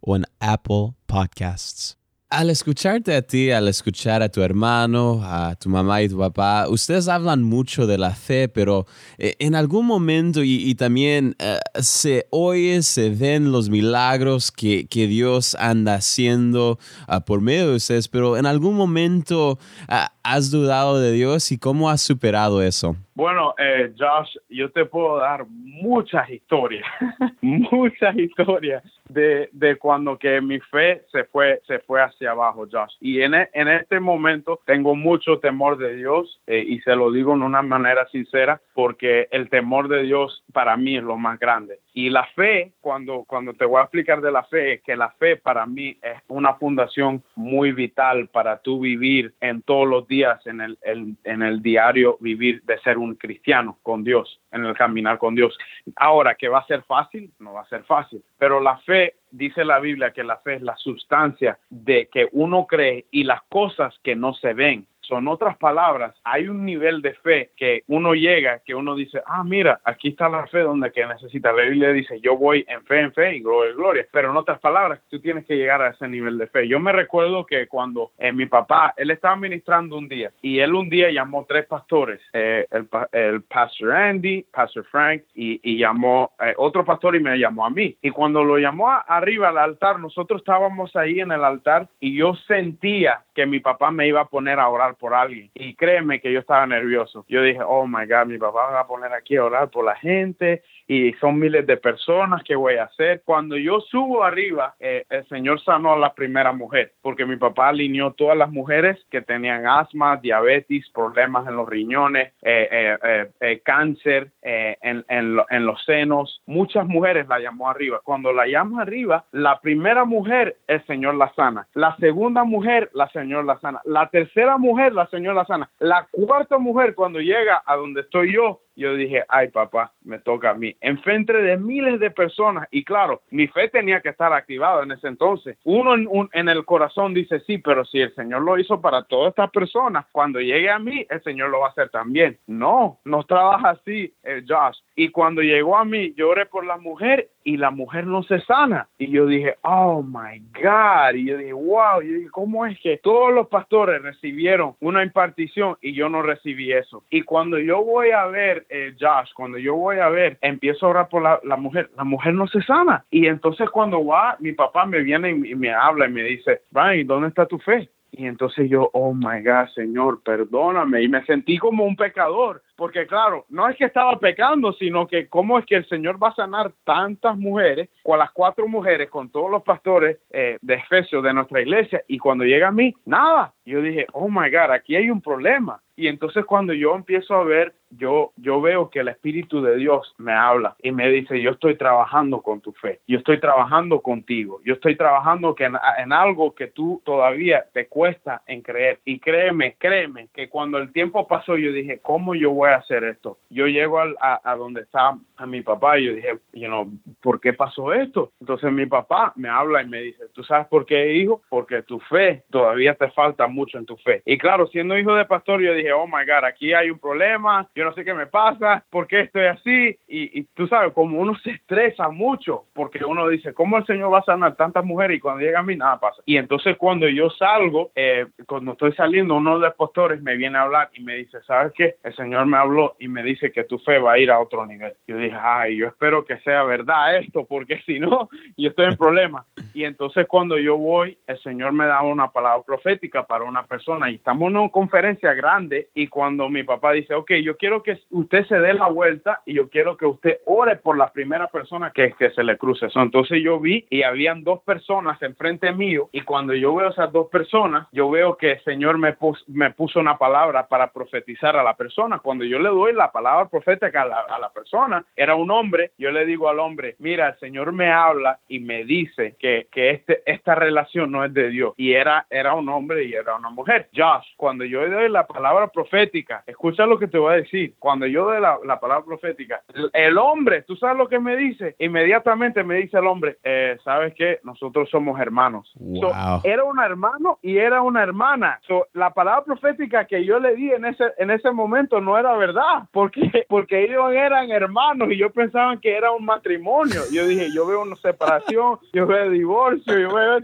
o 0.00 0.16
en 0.16 0.24
Apple 0.40 0.94
Podcasts. 1.06 2.01
Al 2.32 2.48
escucharte 2.48 3.14
a 3.14 3.20
ti, 3.20 3.50
al 3.50 3.68
escuchar 3.68 4.22
a 4.22 4.30
tu 4.30 4.40
hermano, 4.40 5.20
a 5.22 5.54
tu 5.54 5.68
mamá 5.68 6.00
y 6.00 6.08
tu 6.08 6.16
papá, 6.16 6.66
ustedes 6.66 7.06
hablan 7.06 7.42
mucho 7.42 7.86
de 7.86 7.98
la 7.98 8.14
fe, 8.14 8.48
pero 8.48 8.86
eh, 9.18 9.36
en 9.38 9.54
algún 9.54 9.84
momento 9.84 10.42
y, 10.42 10.74
también 10.74 11.36
eh, 11.38 11.58
se 11.82 12.28
oye, 12.30 12.82
se 12.84 13.10
ven 13.10 13.52
los 13.52 13.68
milagros 13.68 14.50
que, 14.50 14.86
Dios 14.88 15.54
anda 15.56 15.96
haciendo 15.96 16.78
ah, 17.06 17.20
por 17.20 17.42
medio 17.42 17.68
de 17.68 17.76
ustedes, 17.76 18.08
pero 18.08 18.38
en 18.38 18.46
algún 18.46 18.76
momento 18.76 19.58
ah, 19.88 20.14
has 20.22 20.50
dudado 20.50 20.98
de 21.00 21.12
Dios 21.12 21.52
y 21.52 21.58
cómo 21.58 21.90
has 21.90 22.00
superado 22.00 22.62
eso. 22.62 22.96
Bueno, 23.14 23.54
eh, 23.58 23.92
Josh, 23.98 24.36
yo 24.48 24.70
te 24.70 24.86
puedo 24.86 25.18
dar 25.18 25.44
muchas 25.46 26.30
historias, 26.30 26.86
muchas 27.42 28.16
historias 28.16 28.82
de, 29.08 29.50
de, 29.52 29.76
cuando 29.76 30.18
que 30.18 30.40
mi 30.40 30.58
fe 30.60 31.04
se 31.12 31.24
fue, 31.24 31.60
se 31.66 31.80
fue 31.80 32.02
hacia 32.02 32.30
abajo, 32.30 32.66
Josh. 32.70 32.94
Y 33.00 33.20
en, 33.20 33.34
e, 33.34 33.50
en 33.52 33.68
este 33.68 34.00
momento 34.00 34.60
tengo 34.64 34.94
mucho 34.94 35.38
temor 35.40 35.76
de 35.76 35.94
Dios 35.96 36.40
eh, 36.46 36.64
y 36.66 36.80
se 36.80 36.96
lo 36.96 37.12
digo 37.12 37.34
en 37.34 37.42
una 37.42 37.60
manera 37.60 38.08
sincera 38.08 38.62
porque 38.74 39.28
el 39.30 39.50
temor 39.50 39.88
de 39.88 40.04
Dios 40.04 40.42
para 40.52 40.78
mí 40.78 40.96
es 40.96 41.02
lo 41.02 41.18
más 41.18 41.38
grande. 41.38 41.80
Y 41.94 42.08
la 42.08 42.24
fe, 42.34 42.72
cuando, 42.80 43.24
cuando 43.24 43.52
te 43.52 43.66
voy 43.66 43.78
a 43.78 43.82
explicar 43.82 44.20
de 44.22 44.32
la 44.32 44.44
fe, 44.44 44.80
que 44.80 44.96
la 44.96 45.10
fe 45.10 45.36
para 45.36 45.66
mí 45.66 45.98
es 46.02 46.22
una 46.28 46.54
fundación 46.54 47.22
muy 47.36 47.72
vital 47.72 48.28
para 48.28 48.58
tú 48.62 48.80
vivir 48.80 49.34
en 49.40 49.60
todos 49.62 49.86
los 49.86 50.08
días, 50.08 50.44
en 50.46 50.60
el, 50.62 50.78
en 50.82 51.42
el 51.42 51.60
diario 51.60 52.16
vivir 52.20 52.62
de 52.62 52.78
ser 52.78 52.96
un 52.96 53.14
cristiano 53.16 53.78
con 53.82 54.04
Dios, 54.04 54.40
en 54.52 54.64
el 54.64 54.74
caminar 54.74 55.18
con 55.18 55.34
Dios. 55.34 55.56
Ahora, 55.96 56.34
que 56.34 56.48
va 56.48 56.60
a 56.60 56.66
ser 56.66 56.82
fácil, 56.84 57.30
no 57.38 57.52
va 57.52 57.62
a 57.62 57.68
ser 57.68 57.84
fácil, 57.84 58.22
pero 58.38 58.60
la 58.60 58.78
fe, 58.78 59.16
dice 59.30 59.64
la 59.64 59.78
Biblia 59.78 60.12
que 60.12 60.24
la 60.24 60.38
fe 60.38 60.54
es 60.54 60.62
la 60.62 60.76
sustancia 60.76 61.58
de 61.68 62.08
que 62.08 62.28
uno 62.32 62.66
cree 62.66 63.06
y 63.10 63.24
las 63.24 63.42
cosas 63.44 63.94
que 64.02 64.16
no 64.16 64.34
se 64.34 64.54
ven. 64.54 64.86
Son 65.02 65.28
otras 65.28 65.56
palabras, 65.58 66.14
hay 66.24 66.48
un 66.48 66.64
nivel 66.64 67.02
de 67.02 67.14
fe 67.14 67.50
que 67.56 67.82
uno 67.88 68.14
llega, 68.14 68.60
que 68.64 68.74
uno 68.74 68.94
dice, 68.94 69.20
ah, 69.26 69.42
mira, 69.44 69.80
aquí 69.84 70.08
está 70.08 70.28
la 70.28 70.46
fe 70.46 70.60
donde 70.60 70.92
que 70.92 71.04
necesita. 71.04 71.52
La 71.52 71.62
Biblia 71.62 71.92
dice, 71.92 72.20
yo 72.20 72.36
voy 72.36 72.64
en 72.68 72.82
fe, 72.84 73.00
en 73.00 73.12
fe 73.12 73.36
y 73.36 73.40
gloria, 73.40 73.74
gloria. 73.74 74.06
Pero 74.12 74.30
en 74.30 74.36
otras 74.36 74.60
palabras, 74.60 75.00
tú 75.10 75.20
tienes 75.20 75.44
que 75.44 75.56
llegar 75.56 75.82
a 75.82 75.90
ese 75.90 76.06
nivel 76.08 76.38
de 76.38 76.46
fe. 76.46 76.68
Yo 76.68 76.78
me 76.78 76.92
recuerdo 76.92 77.44
que 77.44 77.66
cuando 77.66 78.12
eh, 78.18 78.32
mi 78.32 78.46
papá, 78.46 78.94
él 78.96 79.10
estaba 79.10 79.36
ministrando 79.36 79.96
un 79.98 80.08
día 80.08 80.30
y 80.40 80.60
él 80.60 80.74
un 80.74 80.88
día 80.88 81.10
llamó 81.10 81.44
tres 81.48 81.66
pastores, 81.66 82.20
eh, 82.32 82.66
el, 82.70 82.88
el, 83.12 83.42
pastor 83.42 83.92
Andy, 83.92 84.44
pastor 84.52 84.84
Frank 84.84 85.22
y, 85.34 85.76
llamó 85.76 86.32
eh, 86.38 86.54
otro 86.58 86.84
pastor 86.84 87.16
y 87.16 87.20
me 87.20 87.36
llamó 87.36 87.66
a 87.66 87.70
mí. 87.70 87.96
Y 88.02 88.10
cuando 88.10 88.44
lo 88.44 88.58
llamó 88.58 88.90
arriba 88.90 89.48
al 89.48 89.58
altar, 89.58 89.98
nosotros 89.98 90.42
estábamos 90.42 90.94
ahí 90.96 91.20
en 91.20 91.32
el 91.32 91.42
altar 91.42 91.88
y 91.98 92.16
yo 92.16 92.34
sentía 92.46 93.22
que 93.34 93.46
mi 93.46 93.60
papá 93.60 93.90
me 93.90 94.06
iba 94.06 94.20
a 94.20 94.26
poner 94.26 94.58
a 94.58 94.68
orar 94.68 94.91
por 94.94 95.14
alguien. 95.14 95.50
Y 95.54 95.74
créeme 95.74 96.20
que 96.20 96.32
yo 96.32 96.40
estaba 96.40 96.66
nervioso. 96.66 97.24
Yo 97.28 97.42
dije, 97.42 97.60
oh 97.62 97.86
my 97.86 98.06
God, 98.06 98.26
mi 98.26 98.38
papá 98.38 98.68
me 98.68 98.74
va 98.74 98.80
a 98.80 98.86
poner 98.86 99.12
aquí 99.12 99.36
a 99.36 99.44
orar 99.44 99.70
por 99.70 99.84
la 99.84 99.96
gente 99.96 100.62
y 100.86 101.12
son 101.14 101.38
miles 101.38 101.66
de 101.66 101.76
personas, 101.76 102.42
¿qué 102.44 102.56
voy 102.56 102.74
a 102.76 102.84
hacer? 102.84 103.22
Cuando 103.24 103.56
yo 103.56 103.80
subo 103.80 104.24
arriba, 104.24 104.74
eh, 104.80 105.04
el 105.10 105.26
Señor 105.28 105.62
sanó 105.62 105.92
a 105.92 105.98
la 105.98 106.14
primera 106.14 106.52
mujer, 106.52 106.92
porque 107.02 107.26
mi 107.26 107.36
papá 107.36 107.68
alineó 107.68 108.12
todas 108.12 108.36
las 108.36 108.50
mujeres 108.50 108.98
que 109.10 109.22
tenían 109.22 109.66
asma, 109.66 110.16
diabetes, 110.16 110.90
problemas 110.90 111.46
en 111.46 111.56
los 111.56 111.68
riñones, 111.68 112.32
eh, 112.42 112.96
eh, 113.40 113.60
cáncer 113.64 114.30
en, 114.42 115.04
en, 115.08 115.66
los 115.66 115.84
senos. 115.84 116.42
Muchas 116.46 116.86
mujeres 116.86 117.28
la 117.28 117.38
llamó 117.38 117.70
arriba. 117.70 118.00
Cuando 118.02 118.32
la 118.32 118.46
llama 118.46 118.82
arriba, 118.82 119.24
la 119.32 119.60
primera 119.60 120.04
mujer, 120.04 120.56
el 120.66 120.84
Señor 120.86 121.14
la 121.14 121.32
sana. 121.34 121.66
La 121.74 121.96
segunda 121.96 122.44
mujer, 122.44 122.90
la 122.94 123.08
Señor 123.08 123.44
la 123.44 123.58
sana. 123.60 123.80
La 123.84 124.08
tercera 124.08 124.58
mujer, 124.58 124.92
la 124.92 125.06
Señor 125.06 125.34
la 125.34 125.44
sana. 125.44 125.70
La 125.78 126.06
cuarta 126.10 126.58
mujer, 126.58 126.94
cuando 126.94 127.20
llega 127.20 127.62
a 127.64 127.76
donde 127.76 128.02
estoy 128.02 128.32
yo, 128.34 128.60
yo 128.76 128.94
dije, 128.94 129.24
ay 129.28 129.48
papá, 129.48 129.92
me 130.04 130.18
toca 130.18 130.50
a 130.50 130.54
mí. 130.54 130.74
Enfrente 130.80 131.32
de 131.32 131.56
miles 131.56 132.00
de 132.00 132.10
personas, 132.10 132.68
y 132.70 132.84
claro, 132.84 133.22
mi 133.30 133.46
fe 133.48 133.68
tenía 133.68 134.00
que 134.00 134.10
estar 134.10 134.32
activada 134.32 134.82
en 134.82 134.92
ese 134.92 135.08
entonces. 135.08 135.58
Uno 135.64 135.94
en, 136.32 136.48
el 136.48 136.64
corazón 136.64 137.14
dice, 137.14 137.40
sí, 137.40 137.58
pero 137.58 137.84
si 137.84 138.00
el 138.00 138.14
Señor 138.14 138.42
lo 138.42 138.58
hizo 138.58 138.80
para 138.80 139.04
todas 139.04 139.30
estas 139.30 139.50
personas, 139.50 140.06
cuando 140.12 140.40
llegue 140.40 140.70
a 140.70 140.78
mí, 140.78 141.06
el 141.08 141.22
Señor 141.22 141.50
lo 141.50 141.60
va 141.60 141.68
a 141.68 141.70
hacer 141.70 141.90
también. 141.90 142.38
No, 142.46 142.98
no 143.04 143.24
trabaja 143.24 143.70
así, 143.70 144.14
eh, 144.22 144.42
Josh. 144.48 144.78
Y 144.94 145.08
cuando 145.10 145.42
llegó 145.42 145.76
a 145.76 145.84
mí, 145.84 146.12
yo 146.16 146.30
oré 146.30 146.46
por 146.46 146.66
la 146.66 146.76
mujer 146.76 147.30
y 147.44 147.56
la 147.56 147.70
mujer 147.70 148.06
no 148.06 148.22
se 148.22 148.40
sana. 148.40 148.88
Y 148.98 149.10
yo 149.10 149.26
dije, 149.26 149.56
oh 149.62 150.02
my 150.02 150.38
God. 150.62 151.14
Y 151.14 151.26
yo 151.26 151.36
dije, 151.38 151.52
wow. 151.52 152.02
Y 152.02 152.08
yo 152.08 152.14
dije, 152.18 152.30
¿cómo 152.30 152.66
es 152.66 152.78
que 152.80 152.98
todos 152.98 153.32
los 153.32 153.48
pastores 153.48 154.02
recibieron 154.02 154.76
una 154.80 155.02
impartición 155.02 155.76
y 155.80 155.92
yo 155.94 156.08
no 156.08 156.22
recibí 156.22 156.72
eso? 156.72 157.04
Y 157.10 157.22
cuando 157.22 157.58
yo 157.58 157.84
voy 157.84 158.10
a 158.10 158.26
ver, 158.26 158.61
eh, 158.68 158.94
Josh, 158.98 159.32
cuando 159.34 159.58
yo 159.58 159.74
voy 159.74 159.98
a 159.98 160.08
ver, 160.08 160.38
empiezo 160.40 160.86
a 160.86 160.90
orar 160.90 161.08
por 161.08 161.22
la, 161.22 161.56
mujer, 161.56 161.90
la 161.96 162.04
mujer 162.04 162.34
no 162.34 162.46
se 162.46 162.62
sana. 162.62 163.04
Y 163.10 163.26
entonces 163.26 163.68
cuando 163.70 164.04
va, 164.04 164.36
mi 164.40 164.52
papá 164.52 164.86
me 164.86 165.00
viene 165.00 165.30
y, 165.30 165.52
y 165.52 165.54
me 165.54 165.72
habla 165.72 166.06
y 166.06 166.10
me 166.10 166.22
dice, 166.22 166.62
Brian, 166.70 167.06
¿dónde 167.06 167.28
está 167.28 167.46
tu 167.46 167.58
fe? 167.58 167.88
Y 168.12 168.26
entonces 168.26 168.68
yo, 168.68 168.90
oh 168.92 169.14
my 169.14 169.42
God, 169.42 169.68
Señor, 169.74 170.22
perdóname. 170.22 171.02
Y 171.02 171.08
me 171.08 171.24
sentí 171.24 171.56
como 171.56 171.84
un 171.84 171.96
pecador, 171.96 172.62
porque 172.76 173.06
claro, 173.06 173.44
no 173.48 173.68
es 173.68 173.76
que 173.76 173.84
estaba 173.84 174.18
pecando, 174.18 174.72
sino 174.74 175.06
que 175.06 175.28
cómo 175.28 175.58
es 175.58 175.66
que 175.66 175.76
el 175.76 175.86
Señor 175.88 176.22
va 176.22 176.28
a 176.28 176.34
sanar 176.34 176.72
tantas 176.84 177.36
mujeres, 177.36 177.88
con 178.02 178.18
las 178.18 178.30
cuatro 178.32 178.66
mujeres, 178.68 179.10
con 179.10 179.30
todos 179.30 179.50
los 179.50 179.62
pastores 179.62 180.18
eh, 180.30 180.58
de 180.60 180.74
Efesios 180.74 181.22
de 181.22 181.32
nuestra 181.32 181.60
iglesia, 181.60 182.02
y 182.08 182.18
cuando 182.18 182.44
llega 182.44 182.68
a 182.68 182.72
mí, 182.72 182.94
nada. 183.04 183.52
Yo 183.64 183.80
dije, 183.80 184.06
oh 184.12 184.28
my 184.28 184.50
God, 184.50 184.72
aquí 184.72 184.96
hay 184.96 185.08
un 185.08 185.20
problema. 185.20 185.80
Y 185.94 186.08
entonces 186.08 186.44
cuando 186.46 186.72
yo 186.72 186.94
empiezo 186.94 187.34
a 187.34 187.44
ver, 187.44 187.74
yo, 187.90 188.32
yo 188.36 188.60
veo 188.60 188.88
que 188.88 189.00
el 189.00 189.08
Espíritu 189.08 189.60
de 189.60 189.76
Dios 189.76 190.14
me 190.16 190.32
habla 190.32 190.74
y 190.82 190.90
me 190.90 191.08
dice, 191.10 191.40
yo 191.40 191.50
estoy 191.50 191.76
trabajando 191.76 192.40
con 192.40 192.60
tu 192.60 192.72
fe, 192.72 193.00
yo 193.06 193.18
estoy 193.18 193.38
trabajando 193.38 194.00
contigo, 194.00 194.60
yo 194.64 194.74
estoy 194.74 194.96
trabajando 194.96 195.54
que 195.54 195.64
en, 195.64 195.76
en 195.98 196.12
algo 196.12 196.54
que 196.54 196.68
tú 196.68 197.02
todavía 197.04 197.66
te 197.74 197.86
cuesta 197.88 198.42
en 198.46 198.62
creer. 198.62 199.00
Y 199.04 199.18
créeme, 199.18 199.76
créeme, 199.78 200.28
que 200.32 200.48
cuando 200.48 200.78
el 200.78 200.92
tiempo 200.92 201.28
pasó, 201.28 201.56
yo 201.56 201.72
dije, 201.72 202.00
¿cómo 202.00 202.34
yo 202.34 202.50
voy 202.52 202.61
a 202.70 202.76
hacer 202.76 203.04
esto? 203.04 203.38
Yo 203.50 203.66
llego 203.66 204.00
al, 204.00 204.16
a, 204.20 204.40
a, 204.44 204.56
donde 204.56 204.82
está 204.82 205.16
a 205.36 205.46
mi 205.46 205.62
papá 205.62 205.98
y 205.98 206.06
yo 206.06 206.14
dije, 206.14 206.38
you 206.52 206.66
know, 206.66 206.88
¿por 207.20 207.40
qué 207.40 207.52
pasó 207.52 207.92
esto? 207.92 208.32
Entonces 208.40 208.72
mi 208.72 208.86
papá 208.86 209.32
me 209.36 209.48
habla 209.48 209.82
y 209.82 209.88
me 209.88 210.00
dice, 210.00 210.24
¿tú 210.32 210.42
sabes 210.44 210.66
por 210.68 210.86
qué, 210.86 211.14
hijo? 211.14 211.42
Porque 211.48 211.82
tu 211.82 211.98
fe, 212.00 212.44
todavía 212.50 212.94
te 212.94 213.10
falta 213.10 213.46
mucho 213.46 213.78
en 213.78 213.86
tu 213.86 213.96
fe. 213.96 214.22
Y 214.24 214.38
claro, 214.38 214.66
siendo 214.68 214.96
hijo 214.98 215.14
de 215.14 215.24
pastor, 215.24 215.60
yo 215.60 215.74
dije, 215.74 215.92
oh 215.92 216.06
my 216.06 216.24
God, 216.26 216.44
aquí 216.44 216.72
hay 216.72 216.90
un 216.90 216.98
problema, 216.98 217.68
yo 217.74 217.84
no 217.84 217.92
sé 217.94 218.04
qué 218.04 218.14
me 218.14 218.26
pasa, 218.26 218.84
por 218.90 219.06
qué 219.06 219.20
estoy 219.22 219.46
así. 219.46 219.98
Y, 220.08 220.40
y, 220.40 220.44
tú 220.54 220.66
sabes, 220.66 220.92
como 220.92 221.20
uno 221.20 221.36
se 221.38 221.50
estresa 221.50 222.08
mucho, 222.08 222.64
porque 222.72 223.04
uno 223.04 223.28
dice, 223.28 223.54
¿cómo 223.54 223.78
el 223.78 223.86
Señor 223.86 224.12
va 224.12 224.18
a 224.18 224.24
sanar 224.24 224.56
tantas 224.56 224.84
mujeres? 224.84 225.16
Y 225.16 225.20
cuando 225.20 225.42
llega 225.42 225.60
a 225.60 225.62
mí, 225.62 225.76
nada 225.76 225.98
pasa. 225.98 226.22
Y 226.24 226.36
entonces 226.36 226.76
cuando 226.76 227.08
yo 227.08 227.30
salgo, 227.30 227.90
eh, 227.94 228.26
cuando 228.46 228.72
estoy 228.72 228.92
saliendo, 228.92 229.34
uno 229.34 229.58
de 229.58 229.66
los 229.66 229.74
pastores 229.74 230.22
me 230.22 230.36
viene 230.36 230.58
a 230.58 230.62
hablar 230.62 230.90
y 230.94 231.02
me 231.02 231.14
dice, 231.16 231.40
¿sabes 231.42 231.72
qué? 231.76 231.96
El 232.02 232.14
Señor 232.14 232.46
me 232.46 232.51
habló 232.58 232.96
y 232.98 233.08
me 233.08 233.22
dice 233.22 233.52
que 233.52 233.64
tu 233.64 233.78
fe 233.78 233.98
va 233.98 234.12
a 234.12 234.18
ir 234.18 234.30
a 234.30 234.40
otro 234.40 234.66
nivel. 234.66 234.92
Yo 235.06 235.16
dije, 235.16 235.36
ay, 235.40 235.76
yo 235.76 235.86
espero 235.86 236.24
que 236.24 236.38
sea 236.38 236.62
verdad 236.64 237.16
esto, 237.16 237.44
porque 237.46 237.80
si 237.86 237.98
no, 237.98 238.28
yo 238.56 238.70
estoy 238.70 238.86
en 238.86 238.96
problemas. 238.96 239.46
Y 239.74 239.84
entonces 239.84 240.26
cuando 240.26 240.58
yo 240.58 240.76
voy, 240.76 241.18
el 241.26 241.38
Señor 241.40 241.72
me 241.72 241.86
da 241.86 242.02
una 242.02 242.30
palabra 242.30 242.62
profética 242.64 243.26
para 243.26 243.44
una 243.44 243.64
persona 243.64 244.10
y 244.10 244.16
estamos 244.16 244.50
en 244.50 244.56
una 244.56 244.68
conferencia 244.68 245.34
grande 245.34 245.88
y 245.94 246.08
cuando 246.08 246.48
mi 246.48 246.62
papá 246.62 246.92
dice, 246.92 247.14
ok, 247.14 247.32
yo 247.42 247.56
quiero 247.56 247.82
que 247.82 247.98
usted 248.10 248.46
se 248.46 248.58
dé 248.58 248.74
la 248.74 248.88
vuelta 248.88 249.40
y 249.46 249.54
yo 249.54 249.68
quiero 249.68 249.96
que 249.96 250.06
usted 250.06 250.38
ore 250.46 250.76
por 250.76 250.96
la 250.96 251.12
primera 251.12 251.48
persona 251.48 251.90
que, 251.90 252.12
que 252.12 252.30
se 252.30 252.42
le 252.42 252.58
cruce. 252.58 252.88
So, 252.90 253.00
entonces 253.00 253.42
yo 253.42 253.58
vi 253.60 253.86
y 253.90 254.02
habían 254.02 254.44
dos 254.44 254.60
personas 254.62 255.20
enfrente 255.22 255.72
mío 255.72 256.08
y 256.12 256.22
cuando 256.22 256.54
yo 256.54 256.74
veo 256.74 256.90
esas 256.90 257.12
dos 257.12 257.28
personas, 257.28 257.88
yo 257.92 258.10
veo 258.10 258.36
que 258.36 258.52
el 258.52 258.64
Señor 258.64 258.98
me, 258.98 259.12
pus, 259.14 259.42
me 259.48 259.70
puso 259.70 260.00
una 260.00 260.18
palabra 260.18 260.66
para 260.66 260.92
profetizar 260.92 261.56
a 261.56 261.62
la 261.62 261.76
persona. 261.76 262.18
Cuando 262.18 262.41
yo 262.44 262.58
le 262.58 262.68
doy 262.68 262.92
la 262.92 263.12
palabra 263.12 263.48
profética 263.48 264.02
a 264.02 264.06
la, 264.06 264.20
a 264.20 264.38
la 264.38 264.50
persona, 264.50 265.04
era 265.16 265.34
un 265.34 265.50
hombre, 265.50 265.92
yo 265.98 266.10
le 266.10 266.26
digo 266.26 266.48
al 266.48 266.58
hombre, 266.58 266.96
mira, 266.98 267.28
el 267.28 267.38
Señor 267.38 267.72
me 267.72 267.90
habla 267.90 268.38
y 268.48 268.60
me 268.60 268.84
dice 268.84 269.36
que, 269.38 269.68
que 269.70 269.90
este, 269.90 270.22
esta 270.26 270.54
relación 270.54 271.10
no 271.10 271.24
es 271.24 271.32
de 271.32 271.50
Dios. 271.50 271.74
Y 271.76 271.92
era, 271.92 272.26
era 272.30 272.54
un 272.54 272.68
hombre 272.68 273.04
y 273.04 273.14
era 273.14 273.36
una 273.36 273.50
mujer. 273.50 273.88
Josh, 273.94 274.26
cuando 274.36 274.64
yo 274.64 274.88
doy 274.88 275.08
la 275.08 275.26
palabra 275.26 275.68
profética, 275.68 276.42
escucha 276.46 276.86
lo 276.86 276.98
que 276.98 277.08
te 277.08 277.18
voy 277.18 277.34
a 277.34 277.36
decir. 277.36 277.74
Cuando 277.78 278.06
yo 278.06 278.24
doy 278.24 278.40
la, 278.40 278.58
la 278.64 278.80
palabra 278.80 279.04
profética, 279.04 279.62
el, 279.74 279.90
el, 279.92 280.18
hombre, 280.18 280.62
tú 280.62 280.76
sabes 280.76 280.96
lo 280.96 281.08
que 281.08 281.18
me 281.18 281.36
dice, 281.36 281.76
inmediatamente 281.78 282.64
me 282.64 282.76
dice 282.76 282.98
el 282.98 283.06
hombre, 283.06 283.38
eh, 283.42 283.78
¿sabes 283.84 284.14
qué? 284.14 284.40
Nosotros 284.44 284.88
somos 284.90 285.18
hermanos. 285.20 285.72
Wow. 285.76 286.00
So, 286.00 286.40
era 286.44 286.64
un 286.64 286.78
hermano 286.78 287.38
y 287.42 287.58
era 287.58 287.82
una 287.82 288.02
hermana. 288.02 288.60
So, 288.66 288.86
la 288.92 289.10
palabra 289.10 289.44
profética 289.44 290.06
que 290.06 290.24
yo 290.24 290.38
le 290.38 290.54
di 290.54 290.70
en 290.70 290.84
ese, 290.84 291.04
en 291.18 291.30
ese 291.30 291.50
momento 291.50 292.00
no 292.00 292.18
era 292.18 292.31
verdad, 292.36 292.88
porque, 292.92 293.46
porque 293.48 293.84
ellos 293.84 294.12
eran 294.12 294.50
hermanos 294.50 295.08
y 295.10 295.18
yo 295.18 295.30
pensaba 295.30 295.78
que 295.80 295.96
era 295.96 296.12
un 296.12 296.24
matrimonio. 296.24 297.02
Yo 297.12 297.26
dije, 297.26 297.48
yo 297.54 297.66
veo 297.66 297.82
una 297.82 297.96
separación, 297.96 298.78
yo 298.92 299.06
veo 299.06 299.30
divorcio, 299.30 299.98
yo 299.98 300.14
veo... 300.14 300.38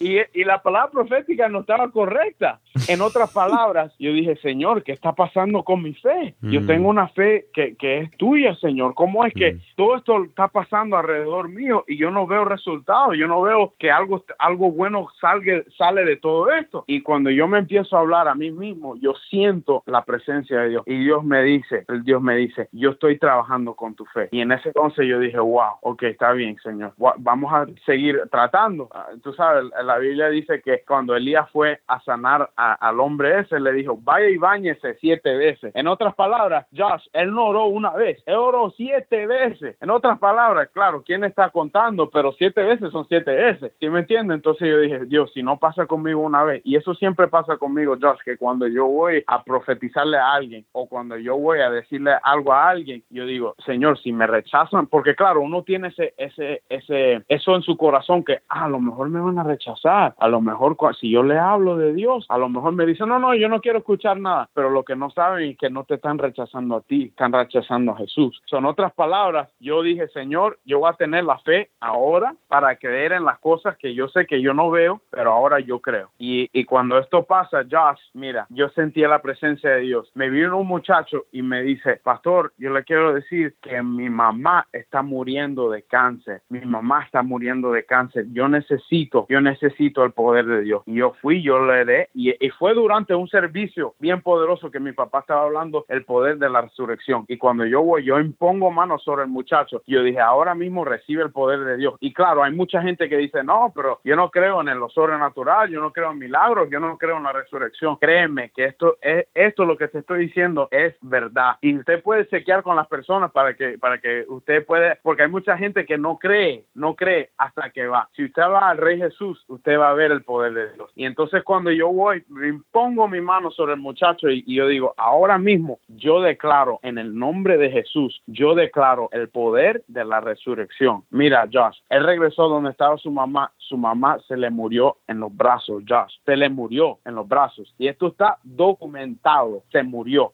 Y, 0.00 0.18
y, 0.32 0.44
la 0.44 0.62
palabra 0.62 0.90
profética 0.90 1.48
no 1.48 1.60
estaba 1.60 1.90
correcta. 1.90 2.60
En 2.88 3.00
otras 3.00 3.32
palabras, 3.32 3.92
yo 3.98 4.12
dije, 4.12 4.36
Señor, 4.36 4.82
¿qué 4.82 4.92
está 4.92 5.12
pasando 5.12 5.62
con 5.64 5.82
mi 5.82 5.94
fe? 5.94 6.34
Mm. 6.40 6.50
Yo 6.50 6.66
tengo 6.66 6.88
una 6.88 7.08
fe 7.08 7.46
que, 7.52 7.76
que, 7.76 7.98
es 7.98 8.10
tuya, 8.16 8.54
Señor. 8.56 8.94
¿Cómo 8.94 9.24
es 9.24 9.34
que 9.34 9.54
mm. 9.54 9.60
todo 9.76 9.96
esto 9.96 10.24
está 10.24 10.48
pasando 10.48 10.96
alrededor 10.96 11.48
mío 11.48 11.84
y 11.88 11.96
yo 11.96 12.10
no 12.10 12.26
veo 12.26 12.44
resultados? 12.44 13.16
Yo 13.16 13.26
no 13.26 13.42
veo 13.42 13.74
que 13.78 13.90
algo, 13.90 14.24
algo 14.38 14.70
bueno 14.70 15.08
salga, 15.20 15.62
sale 15.76 16.04
de 16.04 16.16
todo 16.16 16.50
esto. 16.52 16.84
Y 16.86 17.02
cuando 17.02 17.30
yo 17.30 17.48
me 17.48 17.58
empiezo 17.58 17.96
a 17.96 18.00
hablar 18.00 18.28
a 18.28 18.34
mí 18.34 18.50
mismo, 18.50 18.96
yo 18.96 19.14
siento 19.30 19.82
la 19.86 20.04
presencia 20.04 20.60
de 20.60 20.68
Dios. 20.70 20.82
Y 20.86 20.98
Dios 20.98 21.24
me 21.24 21.42
dice, 21.42 21.84
el 21.88 22.04
Dios 22.04 22.22
me 22.22 22.36
dice, 22.36 22.68
yo 22.72 22.90
estoy 22.90 23.18
trabajando 23.18 23.74
con 23.74 23.94
tu 23.94 24.04
fe. 24.06 24.28
Y 24.30 24.40
en 24.40 24.52
ese 24.52 24.68
entonces 24.68 25.06
yo 25.06 25.18
dije, 25.18 25.38
wow, 25.38 25.78
ok, 25.82 26.04
está 26.04 26.32
bien, 26.32 26.56
Señor. 26.62 26.92
Vamos 26.96 27.52
a 27.52 27.66
seguir 27.84 28.22
tratando. 28.30 28.88
Tú 29.22 29.32
sabes, 29.32 29.64
la 29.88 29.96
Biblia 29.96 30.28
dice 30.28 30.60
que 30.60 30.84
cuando 30.86 31.16
Elías 31.16 31.48
fue 31.50 31.80
a 31.86 31.98
sanar 32.00 32.50
al 32.56 33.00
hombre 33.00 33.40
ese, 33.40 33.58
le 33.58 33.72
dijo, 33.72 33.98
vaya 34.02 34.28
y 34.28 34.36
bañese 34.36 34.96
siete 35.00 35.34
veces. 35.34 35.74
En 35.74 35.88
otras 35.88 36.14
palabras, 36.14 36.66
Josh, 36.76 37.06
él 37.14 37.32
no 37.32 37.46
oró 37.46 37.64
una 37.66 37.90
vez, 37.92 38.22
él 38.26 38.34
oró 38.34 38.70
siete 38.76 39.26
veces. 39.26 39.76
En 39.80 39.88
otras 39.88 40.18
palabras, 40.18 40.68
claro, 40.74 41.02
¿quién 41.02 41.24
está 41.24 41.48
contando? 41.48 42.10
Pero 42.10 42.32
siete 42.32 42.62
veces 42.62 42.92
son 42.92 43.06
siete 43.08 43.34
veces. 43.34 43.72
¿Sí 43.80 43.88
me 43.88 44.00
entiende? 44.00 44.34
Entonces 44.34 44.68
yo 44.68 44.78
dije, 44.78 45.06
Dios, 45.06 45.30
si 45.32 45.42
no 45.42 45.58
pasa 45.58 45.86
conmigo 45.86 46.20
una 46.20 46.44
vez, 46.44 46.60
y 46.64 46.76
eso 46.76 46.94
siempre 46.94 47.26
pasa 47.28 47.56
conmigo, 47.56 47.96
Josh, 47.98 48.18
que 48.22 48.36
cuando 48.36 48.66
yo 48.66 48.86
voy 48.86 49.24
a 49.26 49.42
profetizarle 49.42 50.18
a 50.18 50.34
alguien 50.34 50.66
o 50.72 50.86
cuando 50.86 51.16
yo 51.16 51.38
voy 51.38 51.60
a 51.60 51.70
decirle 51.70 52.12
algo 52.22 52.52
a 52.52 52.68
alguien, 52.68 53.02
yo 53.08 53.24
digo, 53.24 53.54
Señor, 53.64 53.98
si 54.00 54.12
me 54.12 54.26
rechazan, 54.26 54.86
porque 54.86 55.14
claro, 55.14 55.40
uno 55.40 55.62
tiene 55.62 55.88
ese, 55.88 56.12
ese, 56.18 56.62
ese, 56.68 57.24
eso 57.26 57.56
en 57.56 57.62
su 57.62 57.78
corazón 57.78 58.22
que 58.22 58.40
ah, 58.50 58.66
a 58.66 58.68
lo 58.68 58.80
mejor 58.80 59.08
me 59.08 59.20
van 59.20 59.38
a 59.38 59.44
rechazar 59.44 59.77
a 59.84 60.28
lo 60.28 60.40
mejor 60.40 60.76
si 61.00 61.10
yo 61.10 61.22
le 61.22 61.38
hablo 61.38 61.76
de 61.76 61.92
Dios, 61.92 62.26
a 62.28 62.38
lo 62.38 62.48
mejor 62.48 62.72
me 62.72 62.86
dicen, 62.86 63.08
no, 63.08 63.18
no, 63.18 63.34
yo 63.34 63.48
no 63.48 63.60
quiero 63.60 63.78
escuchar 63.78 64.18
nada. 64.18 64.48
Pero 64.54 64.70
lo 64.70 64.84
que 64.84 64.96
no 64.96 65.10
saben 65.10 65.50
es 65.50 65.58
que 65.58 65.70
no 65.70 65.84
te 65.84 65.94
están 65.94 66.18
rechazando 66.18 66.76
a 66.76 66.80
ti, 66.82 67.04
están 67.04 67.32
rechazando 67.32 67.92
a 67.92 67.96
Jesús. 67.96 68.40
Son 68.46 68.64
otras 68.64 68.92
palabras, 68.92 69.48
yo 69.60 69.82
dije, 69.82 70.08
Señor, 70.08 70.58
yo 70.64 70.80
voy 70.80 70.90
a 70.90 70.96
tener 70.96 71.24
la 71.24 71.38
fe 71.38 71.70
ahora 71.80 72.34
para 72.48 72.76
creer 72.76 73.12
en 73.12 73.24
las 73.24 73.38
cosas 73.38 73.76
que 73.76 73.94
yo 73.94 74.08
sé 74.08 74.26
que 74.26 74.40
yo 74.40 74.54
no 74.54 74.70
veo, 74.70 75.00
pero 75.10 75.32
ahora 75.32 75.60
yo 75.60 75.80
creo. 75.80 76.10
Y, 76.18 76.48
y 76.52 76.64
cuando 76.64 76.98
esto 76.98 77.24
pasa, 77.24 77.64
Josh, 77.70 78.00
mira, 78.14 78.46
yo 78.50 78.68
sentía 78.70 79.08
la 79.08 79.22
presencia 79.22 79.70
de 79.70 79.80
Dios. 79.80 80.10
Me 80.14 80.30
vino 80.30 80.58
un 80.58 80.66
muchacho 80.66 81.26
y 81.32 81.42
me 81.42 81.62
dice, 81.62 82.00
pastor, 82.02 82.52
yo 82.58 82.72
le 82.72 82.84
quiero 82.84 83.12
decir 83.14 83.54
que 83.62 83.82
mi 83.82 84.08
mamá 84.08 84.66
está 84.72 85.02
muriendo 85.02 85.70
de 85.70 85.82
cáncer. 85.82 86.42
Mi 86.48 86.60
mamá 86.60 87.04
está 87.04 87.22
muriendo 87.22 87.72
de 87.72 87.84
cáncer. 87.84 88.26
Yo 88.32 88.48
necesito, 88.48 89.26
yo 89.28 89.40
necesito 89.40 89.67
necesito 89.68 90.04
el 90.04 90.12
poder 90.12 90.46
de 90.46 90.62
Dios. 90.62 90.82
Y 90.86 90.94
yo 90.94 91.14
fui, 91.20 91.42
yo 91.42 91.64
le 91.64 91.84
di, 91.84 92.30
y, 92.30 92.46
y, 92.46 92.50
fue 92.50 92.74
durante 92.74 93.14
un 93.14 93.28
servicio 93.28 93.94
bien 93.98 94.22
poderoso 94.22 94.70
que 94.70 94.80
mi 94.80 94.92
papá 94.92 95.20
estaba 95.20 95.42
hablando 95.42 95.84
el 95.88 96.04
poder 96.04 96.38
de 96.38 96.48
la 96.48 96.62
resurrección. 96.62 97.24
Y 97.28 97.36
cuando 97.36 97.64
yo 97.66 97.82
voy, 97.82 98.04
yo 98.04 98.18
impongo 98.18 98.70
manos 98.70 99.02
sobre 99.02 99.22
el 99.22 99.28
muchacho. 99.28 99.82
Yo 99.86 100.02
dije, 100.02 100.20
ahora 100.20 100.54
mismo 100.54 100.84
recibe 100.84 101.22
el 101.22 101.30
poder 101.30 101.60
de 101.60 101.76
Dios. 101.76 101.94
Y 102.00 102.12
claro, 102.12 102.42
hay 102.42 102.52
mucha 102.52 102.82
gente 102.82 103.08
que 103.08 103.16
dice, 103.16 103.42
no, 103.44 103.72
pero 103.74 104.00
yo 104.04 104.16
no 104.16 104.30
creo 104.30 104.60
en 104.60 104.78
lo 104.78 104.88
sobrenatural, 104.88 105.70
yo 105.70 105.80
no 105.80 105.92
creo 105.92 106.12
en 106.12 106.18
milagros, 106.18 106.68
yo 106.70 106.80
no 106.80 106.96
creo 106.98 107.16
en 107.16 107.24
la 107.24 107.32
resurrección. 107.32 107.96
Créeme 107.96 108.50
que 108.50 108.66
esto 108.66 108.96
es, 109.00 109.26
esto 109.34 109.64
lo 109.64 109.76
que 109.76 109.88
te 109.88 109.98
estoy 109.98 110.26
diciendo 110.26 110.68
es 110.70 110.94
verdad. 111.00 111.56
Y 111.60 111.76
usted 111.76 112.02
puede 112.02 112.26
chequear 112.28 112.62
con 112.62 112.76
las 112.76 112.86
personas 112.86 113.30
para 113.32 113.54
que, 113.54 113.78
para 113.78 113.98
que 113.98 114.24
usted 114.28 114.64
pueda, 114.64 114.98
porque 115.02 115.22
hay 115.22 115.30
mucha 115.30 115.56
gente 115.56 115.84
que 115.86 115.98
no 115.98 116.18
cree, 116.18 116.64
no 116.74 116.94
cree 116.94 117.30
hasta 117.38 117.70
que 117.70 117.86
va. 117.86 118.08
Si 118.14 118.24
usted 118.24 118.42
va 118.42 118.68
al 118.70 118.78
Rey 118.78 118.98
Jesús, 118.98 119.44
usted 119.48 119.57
va 119.76 119.90
a 119.90 119.94
ver 119.94 120.12
el 120.12 120.22
poder 120.22 120.54
de 120.54 120.72
Dios. 120.74 120.90
Y 120.94 121.04
entonces 121.04 121.42
cuando 121.44 121.70
yo 121.70 121.88
voy, 121.88 122.24
impongo 122.46 123.08
mi 123.08 123.20
mano 123.20 123.50
sobre 123.50 123.74
el 123.74 123.80
muchacho 123.80 124.30
y, 124.30 124.44
y, 124.46 124.56
yo 124.56 124.66
digo, 124.66 124.94
ahora 124.96 125.38
mismo 125.38 125.78
yo 125.88 126.20
declaro 126.20 126.80
en 126.82 126.98
el 126.98 127.16
nombre 127.16 127.58
de 127.58 127.70
Jesús, 127.70 128.22
yo 128.26 128.54
declaro 128.54 129.08
el 129.12 129.28
poder 129.28 129.84
de 129.88 130.04
la 130.04 130.20
resurrección. 130.20 131.04
Mira, 131.10 131.48
Josh, 131.52 131.78
él 131.88 132.04
regresó 132.04 132.48
donde 132.48 132.70
estaba 132.70 132.96
su 132.98 133.10
mamá, 133.10 133.52
su 133.58 133.76
mamá 133.76 134.18
se 134.26 134.36
le 134.36 134.50
murió 134.50 134.96
en 135.06 135.20
los 135.20 135.34
brazos, 135.34 135.82
Josh, 135.88 136.14
se 136.24 136.36
le 136.36 136.48
murió 136.48 136.98
en 137.04 137.14
los 137.14 137.28
brazos. 137.28 137.74
Y 137.78 137.88
esto 137.88 138.08
está 138.08 138.38
documentado, 138.42 139.62
se 139.70 139.82
murió. 139.82 140.32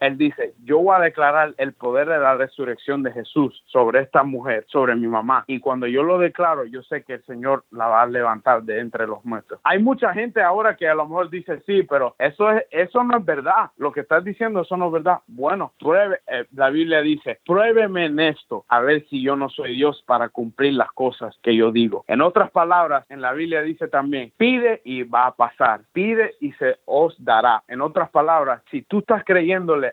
Él 0.00 0.18
dice, 0.18 0.54
yo 0.64 0.78
voy 0.78 0.96
a 0.96 1.00
declarar 1.00 1.54
el 1.58 1.72
poder 1.72 2.08
de 2.08 2.18
la 2.18 2.34
resurrección 2.34 3.02
de 3.02 3.12
Jesús 3.12 3.62
sobre 3.66 4.00
esta 4.00 4.22
mujer, 4.22 4.64
sobre 4.68 4.94
mi 4.94 5.06
mamá. 5.06 5.44
Y 5.46 5.60
cuando 5.60 5.86
yo 5.86 6.02
lo 6.02 6.18
declaro, 6.18 6.64
yo 6.64 6.82
sé 6.82 7.02
que 7.02 7.14
el 7.14 7.24
Señor 7.24 7.64
la 7.70 7.86
va 7.86 8.02
a 8.02 8.06
levantar 8.06 8.62
de 8.62 8.80
entre 8.80 9.06
los 9.06 9.24
muertos. 9.24 9.58
Hay 9.64 9.82
mucha 9.82 10.12
gente 10.12 10.42
ahora 10.42 10.76
que 10.76 10.88
a 10.88 10.94
lo 10.94 11.06
mejor 11.06 11.30
dice, 11.30 11.60
sí, 11.66 11.82
pero 11.82 12.14
eso, 12.18 12.50
es, 12.50 12.64
eso 12.70 13.02
no 13.04 13.18
es 13.18 13.24
verdad. 13.24 13.70
Lo 13.76 13.92
que 13.92 14.00
estás 14.00 14.24
diciendo, 14.24 14.62
eso 14.62 14.76
no 14.76 14.86
es 14.86 14.92
verdad. 14.92 15.18
Bueno, 15.26 15.72
pruebe, 15.78 16.20
eh, 16.26 16.44
la 16.54 16.70
Biblia 16.70 17.00
dice, 17.00 17.40
pruébeme 17.46 18.06
en 18.06 18.20
esto, 18.20 18.64
a 18.68 18.80
ver 18.80 19.04
si 19.08 19.22
yo 19.22 19.36
no 19.36 19.48
soy 19.48 19.76
Dios 19.76 20.02
para 20.06 20.28
cumplir 20.28 20.74
las 20.74 20.92
cosas 20.92 21.36
que 21.42 21.56
yo 21.56 21.72
digo. 21.72 22.04
En 22.08 22.20
otras 22.20 22.50
palabras, 22.50 23.04
en 23.08 23.20
la 23.20 23.32
Biblia 23.32 23.62
dice 23.62 23.88
también, 23.88 24.32
pide 24.36 24.82
y 24.84 25.02
va 25.02 25.26
a 25.26 25.34
pasar, 25.34 25.82
pide 25.92 26.34
y 26.40 26.52
se 26.52 26.76
os 26.84 27.14
dará. 27.22 27.62
En 27.68 27.80
otras 27.80 28.10
palabras, 28.10 28.62
si 28.70 28.82
tú 28.82 28.98
estás 28.98 29.24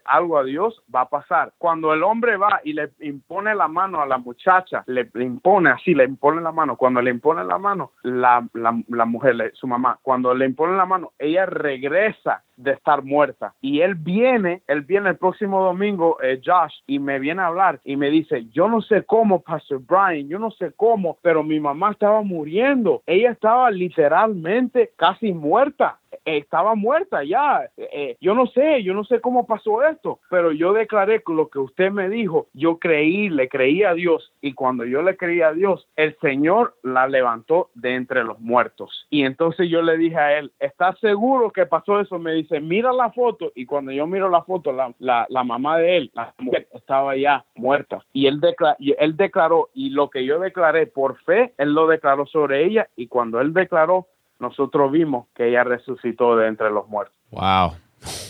algo 0.05 0.37
a 0.37 0.43
Dios, 0.43 0.81
va 0.93 1.01
a 1.01 1.09
pasar. 1.09 1.53
Cuando 1.57 1.93
el 1.93 2.03
hombre 2.03 2.37
va 2.37 2.61
y 2.63 2.73
le 2.73 2.91
impone 2.99 3.55
la 3.55 3.67
mano 3.67 4.01
a 4.01 4.05
la 4.05 4.17
muchacha, 4.17 4.83
le, 4.87 5.09
impone 5.15 5.69
así, 5.69 5.93
le 5.93 6.05
impone 6.05 6.41
la 6.41 6.51
mano. 6.51 6.75
Cuando 6.75 7.01
le 7.01 7.11
impone 7.11 7.43
la 7.43 7.57
mano, 7.57 7.91
la, 8.03 8.45
la, 8.53 9.05
mujer, 9.05 9.51
su 9.53 9.67
mamá, 9.67 9.99
cuando 10.01 10.33
le 10.33 10.45
impone 10.45 10.75
la 10.75 10.85
mano, 10.85 11.11
ella 11.19 11.45
regresa 11.45 12.43
de 12.61 12.71
estar 12.71 13.03
muerta. 13.03 13.53
Y 13.61 13.81
él 13.81 13.95
viene, 13.95 14.61
él 14.67 14.81
viene 14.81 15.09
el 15.09 15.17
próximo 15.17 15.63
domingo, 15.63 16.17
eh, 16.21 16.41
Josh, 16.43 16.73
y 16.87 16.99
me 16.99 17.19
viene 17.19 17.41
a 17.41 17.47
hablar 17.47 17.79
y 17.83 17.95
me 17.95 18.09
dice, 18.09 18.45
yo 18.51 18.67
no 18.67 18.81
sé 18.81 19.03
cómo, 19.03 19.41
Pastor 19.41 19.81
Brian, 19.85 20.27
yo 20.27 20.39
no 20.39 20.51
sé 20.51 20.71
cómo, 20.75 21.17
pero 21.21 21.43
mi 21.43 21.59
mamá 21.59 21.91
estaba 21.91 22.21
muriendo. 22.21 23.01
Ella 23.05 23.31
estaba 23.31 23.71
literalmente 23.71 24.91
casi 24.97 25.33
muerta 25.33 25.99
estaba 26.25 26.75
muerta 26.75 27.23
ya. 27.23 27.69
Eh, 27.77 27.89
eh, 27.91 28.17
yo 28.21 28.33
no 28.33 28.47
sé, 28.47 28.83
yo 28.83 28.93
no 28.93 29.03
sé 29.03 29.19
cómo 29.19 29.45
pasó 29.45 29.83
esto, 29.83 30.19
pero 30.29 30.51
yo 30.51 30.73
declaré 30.73 31.21
lo 31.27 31.49
que 31.49 31.59
usted 31.59 31.91
me 31.91 32.09
dijo. 32.09 32.47
Yo 32.53 32.77
creí, 32.77 33.29
le 33.29 33.49
creí 33.49 33.83
a 33.83 33.93
Dios 33.93 34.31
y 34.41 34.53
cuando 34.53 34.85
yo 34.85 35.01
le 35.01 35.17
creí 35.17 35.41
a 35.41 35.53
Dios, 35.53 35.87
el 35.95 36.17
Señor 36.19 36.75
la 36.83 37.07
levantó 37.07 37.69
de 37.75 37.95
entre 37.95 38.23
los 38.23 38.39
muertos. 38.39 39.07
Y 39.09 39.23
entonces 39.23 39.69
yo 39.69 39.81
le 39.81 39.97
dije 39.97 40.17
a 40.17 40.39
él, 40.39 40.51
¿estás 40.59 40.99
seguro 40.99 41.51
que 41.51 41.65
pasó 41.65 41.99
eso? 41.99 42.19
Me 42.19 42.33
dice, 42.33 42.50
mira 42.59 42.91
la 42.91 43.11
foto. 43.11 43.51
Y 43.55 43.65
cuando 43.65 43.91
yo 43.91 44.05
miro 44.07 44.29
la 44.29 44.41
foto, 44.43 44.71
la, 44.71 44.93
la, 44.99 45.43
mamá 45.43 45.77
de 45.77 45.97
él, 45.97 46.11
la 46.13 46.33
estaba 46.73 47.15
ya 47.15 47.45
muerta. 47.55 48.03
Y 48.13 48.27
él, 48.27 48.41
y 48.79 48.95
él 48.97 49.15
declaró, 49.15 49.69
y 49.73 49.91
lo 49.91 50.09
que 50.09 50.25
yo 50.25 50.39
declaré 50.39 50.87
por 50.87 51.17
fe, 51.23 51.53
él 51.57 51.73
lo 51.73 51.87
declaró 51.87 52.25
sobre 52.25 52.65
ella. 52.65 52.89
Y 52.95 53.07
cuando 53.07 53.39
él 53.39 53.53
declaró, 53.53 54.07
nosotros 54.39 54.91
vimos 54.91 55.27
que 55.35 55.49
ella 55.49 55.63
resucitó 55.63 56.35
de 56.35 56.47
entre 56.47 56.71
los 56.71 56.87
muertos. 56.87 57.15
Wow, 57.29 57.73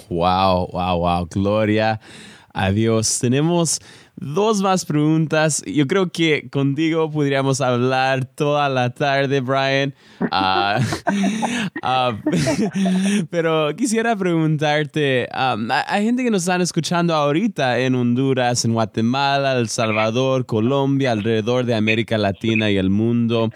wow, 0.10 0.68
wow, 0.72 1.00
wow, 1.00 1.28
gloria 1.28 2.00
a 2.54 2.72
Dios. 2.72 3.20
Tenemos 3.20 3.80
dos 4.22 4.62
más 4.62 4.86
preguntas. 4.86 5.64
Yo 5.66 5.88
creo 5.88 6.12
que 6.12 6.48
contigo 6.50 7.10
podríamos 7.10 7.60
hablar 7.60 8.24
toda 8.26 8.70
la 8.70 8.94
tarde, 8.94 9.42
Brian. 9.42 9.94
Ah, 10.32 10.80
ah, 11.82 12.18
pero 13.30 13.76
quisiera 13.76 14.16
preguntarte, 14.16 15.28
hay 15.34 16.06
gente 16.06 16.24
que 16.24 16.32
nos 16.32 16.44
están 16.44 16.62
escuchando 16.62 17.16
ahorita 17.16 17.80
en 17.80 17.96
Honduras, 17.96 18.64
en 18.64 18.74
Guatemala, 18.74 19.58
El 19.58 19.68
Salvador, 19.68 20.46
Colombia, 20.46 21.12
alrededor 21.12 21.66
de 21.66 21.76
América 21.76 22.18
Latina 22.18 22.70
y 22.70 22.78
el 22.78 22.92
mundo. 22.92 23.50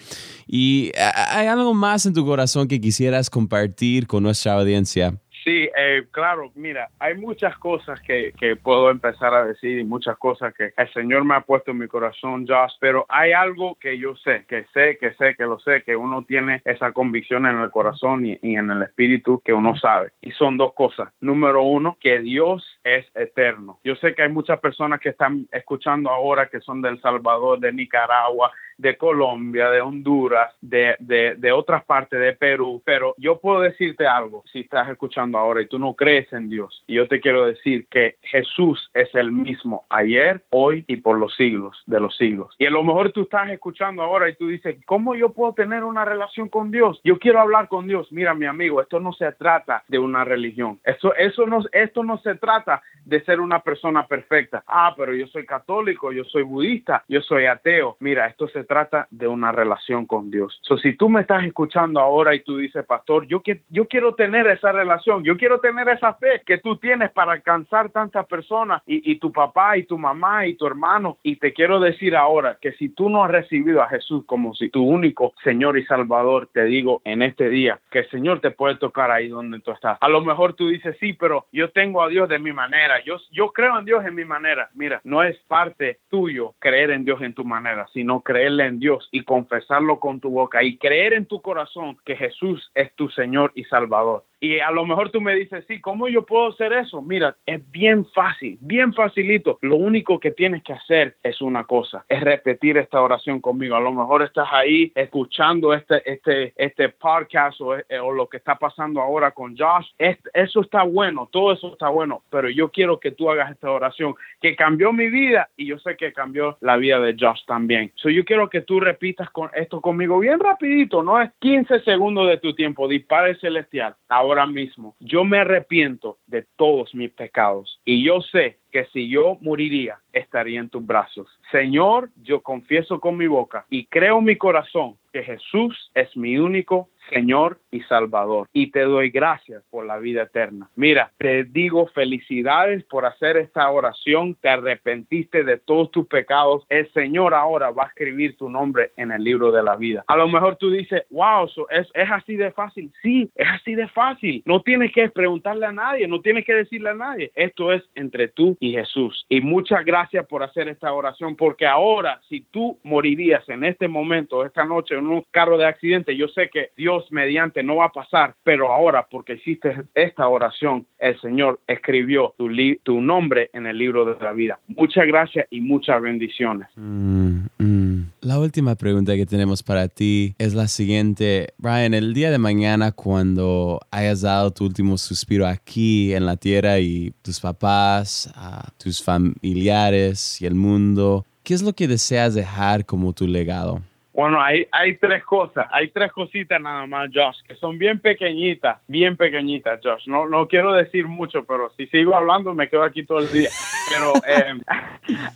¿Y 0.47 0.91
hay 0.95 1.47
algo 1.47 1.73
más 1.73 2.05
en 2.05 2.13
tu 2.13 2.25
corazón 2.25 2.67
que 2.67 2.81
quisieras 2.81 3.29
compartir 3.29 4.07
con 4.07 4.23
nuestra 4.23 4.53
audiencia? 4.53 5.19
Sí, 5.45 5.69
eh, 5.77 6.07
claro, 6.09 6.51
mira, 6.55 6.89
hay 6.97 7.13
muchas 7.13 7.55
cosas 7.59 8.01
que, 8.01 8.33
que, 8.35 8.55
puedo 8.55 8.89
empezar 8.89 9.31
a 9.35 9.45
decir 9.45 9.77
y 9.77 9.83
muchas 9.83 10.17
cosas 10.17 10.55
que 10.55 10.73
el 10.75 10.91
Señor 10.91 11.23
me 11.23 11.35
ha 11.35 11.41
puesto 11.41 11.69
en 11.69 11.77
mi 11.77 11.87
corazón, 11.87 12.47
Josh, 12.47 12.73
pero 12.79 13.05
hay 13.09 13.31
algo 13.31 13.75
que 13.75 13.99
yo 13.99 14.15
sé, 14.15 14.45
que 14.47 14.65
sé, 14.73 14.97
que 14.97 15.13
sé, 15.13 15.35
que 15.35 15.43
lo 15.43 15.59
sé, 15.59 15.83
que 15.83 15.95
uno 15.95 16.23
tiene 16.23 16.63
esa 16.65 16.91
convicción 16.93 17.45
en 17.45 17.59
el 17.59 17.69
corazón 17.69 18.25
y, 18.25 18.39
y 18.41 18.55
en 18.55 18.71
el 18.71 18.81
espíritu 18.81 19.39
que 19.45 19.53
uno 19.53 19.75
sabe. 19.75 20.13
Y 20.19 20.31
son 20.31 20.57
dos 20.57 20.73
cosas. 20.73 21.13
Número 21.21 21.61
uno, 21.61 21.95
que 22.01 22.17
Dios 22.21 22.65
es 22.83 23.05
eterno. 23.13 23.79
Yo 23.83 23.95
sé 23.97 24.15
que 24.15 24.23
hay 24.23 24.29
muchas 24.29 24.59
personas 24.59 24.99
que 24.99 25.09
están 25.09 25.47
escuchando 25.51 26.09
ahora 26.09 26.47
que 26.47 26.59
son 26.59 26.81
del 26.81 26.99
Salvador, 27.01 27.59
de 27.59 27.71
Nicaragua, 27.71 28.51
de 28.77 28.97
Colombia, 28.97 29.69
de 29.69 29.81
Honduras, 29.81 30.53
de, 30.61 30.95
de, 30.99 31.35
de, 31.35 31.51
otras 31.51 31.85
partes 31.85 32.19
de 32.19 32.33
Perú, 32.33 32.81
pero 32.85 33.13
yo 33.17 33.39
puedo 33.39 33.61
decirte 33.61 34.05
algo, 34.05 34.43
si 34.51 34.61
estás 34.61 34.89
escuchando 34.89 35.37
ahora 35.37 35.61
y 35.61 35.67
tú 35.67 35.79
no 35.79 35.93
crees 35.93 36.31
en 36.33 36.49
Dios, 36.49 36.83
y 36.87 36.95
yo 36.95 37.07
te 37.07 37.21
quiero 37.21 37.45
decir 37.45 37.87
que 37.89 38.17
Jesús 38.21 38.89
es 38.93 39.13
el 39.15 39.31
mismo 39.31 39.85
ayer, 39.89 40.43
hoy 40.49 40.83
y 40.87 40.97
por 40.97 41.17
los 41.17 41.35
siglos 41.35 41.81
de 41.85 41.99
los 41.99 42.15
siglos. 42.17 42.53
Y 42.57 42.65
a 42.65 42.71
lo 42.71 42.83
mejor 42.83 43.11
tú 43.11 43.21
estás 43.21 43.49
escuchando 43.49 44.01
ahora 44.01 44.29
y 44.29 44.35
tú 44.35 44.47
dices, 44.47 44.77
¿cómo 44.85 45.15
yo 45.15 45.29
puedo 45.29 45.53
tener 45.53 45.83
una 45.83 46.05
relación 46.05 46.49
con 46.49 46.71
Dios? 46.71 46.99
Yo 47.03 47.19
quiero 47.19 47.39
hablar 47.39 47.67
con 47.67 47.87
Dios. 47.87 48.11
Mira, 48.11 48.33
mi 48.33 48.45
amigo, 48.45 48.81
esto 48.81 48.99
no 48.99 49.13
se 49.13 49.31
trata 49.33 49.83
de 49.87 49.99
una 49.99 50.23
religión. 50.23 50.79
Eso, 50.83 51.15
eso 51.15 51.45
no, 51.45 51.63
esto 51.71 52.03
no 52.03 52.17
se 52.19 52.35
trata 52.35 52.81
de 53.05 53.23
ser 53.23 53.39
una 53.39 53.59
persona 53.59 54.07
perfecta. 54.07 54.63
Ah, 54.67 54.93
pero 54.97 55.13
yo 55.13 55.27
soy 55.27 55.45
católico, 55.45 56.11
yo 56.11 56.23
soy 56.25 56.43
budista, 56.43 57.03
yo 57.07 57.21
soy 57.21 57.45
ateo. 57.45 57.97
Mira, 57.99 58.27
esto 58.27 58.47
se 58.47 58.64
trata 58.65 59.07
de 59.09 59.27
una 59.27 59.51
relación 59.51 60.05
con 60.05 60.29
Dios. 60.29 60.59
So, 60.61 60.77
si 60.77 60.93
tú 60.95 61.09
me 61.09 61.21
estás 61.21 61.43
escuchando 61.43 61.99
ahora 61.99 62.35
y 62.35 62.41
tú 62.41 62.57
dices, 62.57 62.85
pastor, 62.85 63.27
yo, 63.27 63.41
que, 63.41 63.61
yo 63.69 63.87
quiero 63.87 64.15
tener 64.15 64.47
esa 64.47 64.71
relación, 64.71 65.23
yo 65.23 65.37
quiero 65.37 65.59
tener 65.59 65.87
esa 65.89 66.13
fe 66.15 66.41
que 66.45 66.57
tú 66.57 66.77
tienes 66.77 67.11
para 67.11 67.33
alcanzar 67.33 67.89
tantas 67.89 68.25
personas 68.27 68.81
y, 68.85 69.11
y 69.11 69.19
tu 69.19 69.31
papá 69.31 69.77
y 69.77 69.83
tu 69.83 69.97
mamá 69.97 70.45
y 70.45 70.55
tu 70.55 70.67
hermano. 70.67 71.17
Y 71.23 71.37
te 71.37 71.53
quiero 71.53 71.79
decir 71.79 72.15
ahora 72.15 72.57
que 72.61 72.73
si 72.73 72.89
tú 72.89 73.09
no 73.09 73.23
has 73.23 73.31
recibido 73.31 73.81
a 73.81 73.87
Jesús 73.87 74.23
como 74.25 74.53
si 74.53 74.69
tu 74.69 74.83
único 74.83 75.33
Señor 75.43 75.77
y 75.77 75.85
Salvador, 75.85 76.49
te 76.51 76.65
digo 76.65 77.01
en 77.05 77.21
este 77.21 77.49
día 77.49 77.79
que 77.91 77.99
el 77.99 78.09
Señor 78.09 78.39
te 78.39 78.51
puede 78.51 78.75
tocar 78.75 79.11
ahí 79.11 79.29
donde 79.29 79.59
tú 79.59 79.71
estás. 79.71 79.97
A 80.01 80.09
lo 80.09 80.21
mejor 80.21 80.53
tú 80.53 80.69
dices, 80.69 80.95
sí, 80.99 81.13
pero 81.13 81.45
yo 81.51 81.69
tengo 81.71 82.03
a 82.03 82.09
Dios 82.09 82.29
de 82.29 82.39
mi 82.39 82.53
manera, 82.53 83.03
yo, 83.03 83.17
yo 83.31 83.51
creo 83.51 83.79
en 83.79 83.85
Dios 83.85 84.05
en 84.05 84.15
mi 84.15 84.25
manera. 84.25 84.69
Mira, 84.73 85.01
no 85.03 85.23
es 85.23 85.37
parte 85.47 85.99
tuyo 86.09 86.53
creer 86.59 86.91
en 86.91 87.05
Dios 87.05 87.21
en 87.21 87.33
tu 87.33 87.43
manera, 87.43 87.87
sino 87.93 88.21
en 88.63 88.79
Dios 88.79 89.07
y 89.11 89.23
confesarlo 89.23 89.99
con 89.99 90.19
tu 90.19 90.29
boca 90.29 90.63
y 90.63 90.77
creer 90.77 91.13
en 91.13 91.25
tu 91.25 91.41
corazón 91.41 91.97
que 92.05 92.15
Jesús 92.15 92.71
es 92.75 92.93
tu 92.95 93.09
Señor 93.09 93.51
y 93.55 93.63
Salvador. 93.65 94.25
Y 94.39 94.59
a 94.59 94.71
lo 94.71 94.85
mejor 94.85 95.09
tú 95.09 95.21
me 95.21 95.35
dices, 95.35 95.65
sí, 95.67 95.79
¿cómo 95.79 96.07
yo 96.07 96.25
puedo 96.25 96.49
hacer 96.49 96.73
eso? 96.73 97.01
Mira, 97.01 97.35
es 97.45 97.61
bien 97.71 98.05
fácil, 98.05 98.57
bien 98.61 98.93
facilito. 98.93 99.57
Lo 99.61 99.75
único 99.75 100.19
que 100.19 100.31
tienes 100.31 100.63
que 100.63 100.73
hacer 100.73 101.15
es 101.23 101.41
una 101.41 101.63
cosa, 101.63 102.05
es 102.09 102.21
repetir 102.21 102.77
esta 102.77 103.01
oración 103.01 103.39
conmigo. 103.39 103.75
A 103.75 103.79
lo 103.79 103.91
mejor 103.91 104.23
estás 104.23 104.47
ahí 104.51 104.91
escuchando 104.95 105.73
este, 105.73 106.01
este, 106.11 106.53
este 106.55 106.89
podcast 106.89 107.59
o, 107.61 107.77
eh, 107.77 107.99
o 108.01 108.11
lo 108.11 108.27
que 108.27 108.37
está 108.37 108.55
pasando 108.55 109.01
ahora 109.01 109.31
con 109.31 109.57
Josh. 109.57 109.87
eso 109.97 110.61
está 110.61 110.83
bueno, 110.83 111.29
todo 111.31 111.53
eso 111.53 111.73
está 111.73 111.89
bueno, 111.89 112.23
pero 112.29 112.49
yo 112.49 112.69
quiero 112.69 112.99
que 112.99 113.11
tú 113.11 113.29
hagas 113.29 113.51
esta 113.51 113.71
oración 113.71 114.15
que 114.41 114.55
cambió 114.55 114.91
mi 114.91 115.07
vida 115.07 115.49
y 115.55 115.65
yo 115.65 115.79
sé 115.79 115.95
que 115.95 116.13
cambió 116.13 116.57
la 116.61 116.77
vida 116.77 116.99
de 116.99 117.15
Josh 117.19 117.45
también. 117.45 117.91
So, 117.95 118.09
yo 118.09 118.25
quiero 118.25 118.49
que 118.49 118.61
tú 118.61 118.79
repitas 118.79 119.29
con 119.29 119.49
esto 119.55 119.81
conmigo 119.81 120.19
bien 120.19 120.39
rapidito, 120.39 121.03
no 121.03 121.21
es 121.21 121.31
15 121.39 121.81
segundos 121.81 122.27
de 122.27 122.37
tu 122.37 122.53
tiempo, 122.53 122.87
dispare 122.87 123.35
celestial. 123.35 123.95
Ahora 124.09 124.24
mismo, 124.47 124.95
yo 124.99 125.23
me 125.23 125.39
arrepiento 125.39 126.17
de 126.27 126.45
todos 126.55 126.93
mis 126.93 127.11
pecados 127.11 127.79
y 127.85 128.03
yo 128.03 128.21
sé 128.21 128.59
que 128.71 128.85
si 128.85 129.09
yo 129.09 129.37
moriría, 129.41 129.99
estaría 130.11 130.59
en 130.59 130.69
tus 130.69 130.85
brazos. 130.85 131.27
Señor, 131.51 132.09
yo 132.21 132.41
confieso 132.41 132.99
con 132.99 133.17
mi 133.17 133.27
boca 133.27 133.65
y 133.69 133.85
creo 133.85 134.19
en 134.19 134.25
mi 134.25 134.35
corazón 134.35 134.95
que 135.13 135.23
Jesús 135.23 135.91
es 135.93 136.15
mi 136.17 136.37
único 136.37 136.89
Señor 137.09 137.59
y 137.75 137.81
Salvador. 137.81 138.47
Y 138.53 138.71
te 138.71 138.81
doy 138.81 139.09
gracias 139.09 139.63
por 139.69 139.85
la 139.85 139.97
vida 139.97 140.23
eterna. 140.23 140.69
Mira, 140.75 141.11
te 141.17 141.43
digo 141.43 141.87
felicidades 141.87 142.83
por 142.85 143.05
hacer 143.05 143.37
esta 143.37 143.69
oración. 143.69 144.35
Te 144.35 144.49
arrepentiste 144.49 145.43
de 145.43 145.57
todos 145.57 145.91
tus 145.91 146.07
pecados. 146.07 146.65
El 146.69 146.91
Señor 146.93 147.33
ahora 147.33 147.71
va 147.71 147.83
a 147.83 147.87
escribir 147.87 148.37
tu 148.37 148.49
nombre 148.49 148.91
en 148.97 149.11
el 149.11 149.23
libro 149.23 149.51
de 149.51 149.63
la 149.63 149.75
vida. 149.75 150.03
A 150.07 150.17
lo 150.17 150.27
mejor 150.27 150.55
tú 150.57 150.69
dices, 150.69 151.03
wow, 151.09 151.47
es, 151.69 151.87
es 151.93 152.11
así 152.11 152.35
de 152.35 152.51
fácil. 152.51 152.91
Sí, 153.01 153.29
es 153.35 153.47
así 153.49 153.75
de 153.75 153.87
fácil. 153.89 154.41
No 154.45 154.61
tienes 154.61 154.91
que 154.91 155.09
preguntarle 155.09 155.65
a 155.65 155.71
nadie, 155.71 156.07
no 156.07 156.21
tienes 156.21 156.45
que 156.45 156.53
decirle 156.53 156.89
a 156.89 156.95
nadie. 156.95 157.31
Esto 157.35 157.71
es 157.71 157.83
entre 157.95 158.27
tú 158.27 158.57
y 158.59 158.71
Jesús. 158.71 159.25
Y 159.29 159.41
muchas 159.41 159.83
gracias 159.85 160.25
por 160.27 160.43
hacer 160.43 160.67
esta 160.67 160.93
oración, 160.93 161.35
porque 161.35 161.65
ahora, 161.65 162.21
si 162.29 162.41
tú 162.41 162.79
morirías 162.83 163.47
en 163.49 163.63
este 163.63 163.87
momento, 163.87 164.45
esta 164.45 164.65
noche, 164.65 164.95
en 164.95 165.07
un 165.07 165.25
carro 165.31 165.57
de 165.57 165.65
accidente, 165.65 166.15
yo 166.15 166.27
sé 166.29 166.49
que 166.49 166.69
Dios 166.77 167.11
mediante 167.11 167.63
no 167.65 167.77
va 167.77 167.85
a 167.85 167.91
pasar, 167.91 168.35
pero 168.43 168.71
ahora 168.71 169.07
porque 169.09 169.33
hiciste 169.33 169.75
esta 169.93 170.27
oración, 170.27 170.85
el 170.99 171.19
Señor 171.19 171.59
escribió 171.67 172.33
tu, 172.37 172.49
tu 172.83 173.01
nombre 173.01 173.49
en 173.53 173.65
el 173.65 173.77
libro 173.77 174.05
de 174.05 174.15
la 174.23 174.31
vida. 174.31 174.59
Muchas 174.67 175.07
gracias 175.07 175.47
y 175.49 175.61
muchas 175.61 176.01
bendiciones. 176.01 176.67
Mm, 176.75 177.45
mm. 177.57 177.85
La 178.21 178.39
última 178.39 178.75
pregunta 178.75 179.15
que 179.15 179.25
tenemos 179.25 179.61
para 179.61 179.87
ti 179.87 180.33
es 180.39 180.55
la 180.55 180.67
siguiente. 180.67 181.53
Brian, 181.57 181.93
el 181.93 182.13
día 182.13 182.31
de 182.31 182.39
mañana 182.39 182.91
cuando 182.91 183.79
hayas 183.91 184.21
dado 184.21 184.51
tu 184.51 184.65
último 184.65 184.97
suspiro 184.97 185.45
aquí 185.45 186.13
en 186.13 186.25
la 186.25 186.35
tierra 186.35 186.79
y 186.79 187.13
tus 187.21 187.39
papás, 187.39 188.31
a 188.35 188.71
tus 188.77 189.03
familiares 189.03 190.41
y 190.41 190.45
el 190.45 190.55
mundo, 190.55 191.25
¿qué 191.43 191.53
es 191.53 191.61
lo 191.61 191.73
que 191.73 191.87
deseas 191.87 192.33
dejar 192.33 192.85
como 192.85 193.13
tu 193.13 193.27
legado? 193.27 193.81
Bueno, 194.15 194.41
hay, 194.41 194.65
hay 194.71 194.95
tres 194.95 195.25
cosas, 195.25 195.67
hay 195.71 195.89
tres 195.89 196.09
cositas 196.13 196.61
nada 196.61 196.87
más, 196.87 197.09
Josh, 197.13 197.41
que 197.45 197.55
son 197.55 197.77
bien 197.77 197.99
pequeñitas, 197.99 198.77
bien 198.87 199.17
pequeñitas, 199.17 199.81
Josh. 199.83 200.07
No, 200.07 200.29
no 200.29 200.47
quiero 200.47 200.71
decir 200.71 201.05
mucho, 201.05 201.43
pero 201.43 201.69
si 201.75 201.85
sigo 201.87 202.15
hablando 202.15 202.53
me 202.53 202.69
quedo 202.69 202.83
aquí 202.83 203.03
todo 203.05 203.19
el 203.19 203.29
día. 203.29 203.49
Pero 203.89 204.13
eh, 204.27 204.53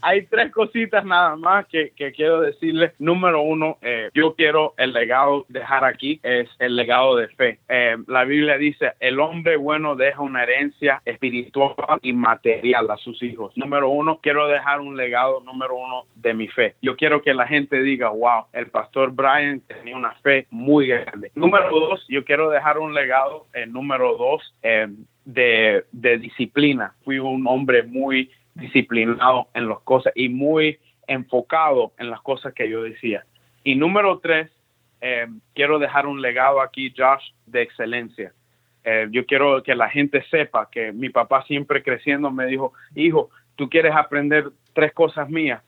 hay 0.01 0.25
tres 0.27 0.53
cositas 0.53 1.03
nada 1.03 1.35
más 1.35 1.67
que, 1.67 1.91
que 1.91 2.13
quiero 2.13 2.39
decirles. 2.39 2.93
Número 2.99 3.41
uno, 3.41 3.77
eh, 3.81 4.09
yo 4.13 4.33
quiero 4.35 4.73
el 4.77 4.93
legado 4.93 5.45
dejar 5.49 5.83
aquí, 5.83 6.21
es 6.23 6.49
el 6.59 6.77
legado 6.77 7.17
de 7.17 7.27
fe. 7.27 7.59
Eh, 7.67 7.97
la 8.07 8.23
Biblia 8.23 8.57
dice, 8.57 8.93
el 9.01 9.19
hombre 9.19 9.57
bueno 9.57 9.97
deja 9.97 10.21
una 10.21 10.43
herencia 10.43 11.01
espiritual 11.03 11.99
y 12.01 12.13
material 12.13 12.89
a 12.89 12.95
sus 12.97 13.21
hijos. 13.23 13.51
Número 13.57 13.89
uno, 13.89 14.19
quiero 14.21 14.47
dejar 14.47 14.79
un 14.79 14.95
legado, 14.95 15.41
número 15.41 15.75
uno, 15.75 16.05
de 16.15 16.33
mi 16.33 16.47
fe. 16.47 16.75
Yo 16.81 16.95
quiero 16.95 17.21
que 17.21 17.33
la 17.33 17.45
gente 17.45 17.81
diga, 17.81 18.09
wow, 18.09 18.45
el 18.53 18.68
pastor 18.69 19.11
Brian 19.11 19.61
tenía 19.61 19.95
una 19.95 20.13
fe 20.15 20.47
muy 20.49 20.87
grande. 20.87 21.31
Número 21.35 21.69
dos, 21.69 22.05
yo 22.07 22.23
quiero 22.23 22.49
dejar 22.49 22.77
un 22.77 22.93
legado, 22.93 23.47
el 23.53 23.71
número 23.71 24.15
dos, 24.17 24.55
eh, 24.63 24.87
de, 25.25 25.83
disciplina. 25.91 26.93
Fui 27.03 27.19
un 27.19 27.45
hombre 27.47 27.83
muy 27.83 28.31
disciplinado 28.55 29.47
en 29.53 29.69
las 29.69 29.79
cosas 29.79 30.13
y 30.15 30.29
muy 30.29 30.79
enfocado 31.07 31.93
en 31.97 32.09
las 32.09 32.21
cosas 32.21 32.53
que 32.53 32.69
yo 32.69 32.83
decía. 32.83 33.25
Y 33.63 33.75
número 33.75 34.19
tres, 34.19 34.49
eh, 35.01 35.27
quiero 35.53 35.79
dejar 35.79 36.07
un 36.07 36.21
legado 36.21 36.61
aquí, 36.61 36.93
Josh, 36.95 37.31
de 37.45 37.61
excelencia. 37.61 38.33
Eh, 38.83 39.07
yo 39.11 39.25
quiero 39.25 39.61
que 39.63 39.75
la 39.75 39.89
gente 39.89 40.23
sepa 40.29 40.69
que 40.71 40.91
mi 40.91 41.09
papá 41.09 41.43
siempre 41.43 41.83
creciendo 41.83 42.31
me 42.31 42.45
dijo, 42.45 42.73
hijo, 42.95 43.29
tú 43.55 43.69
quieres 43.69 43.93
aprender 43.95 44.49
tres 44.73 44.93
cosas 44.93 45.29
mías 45.29 45.61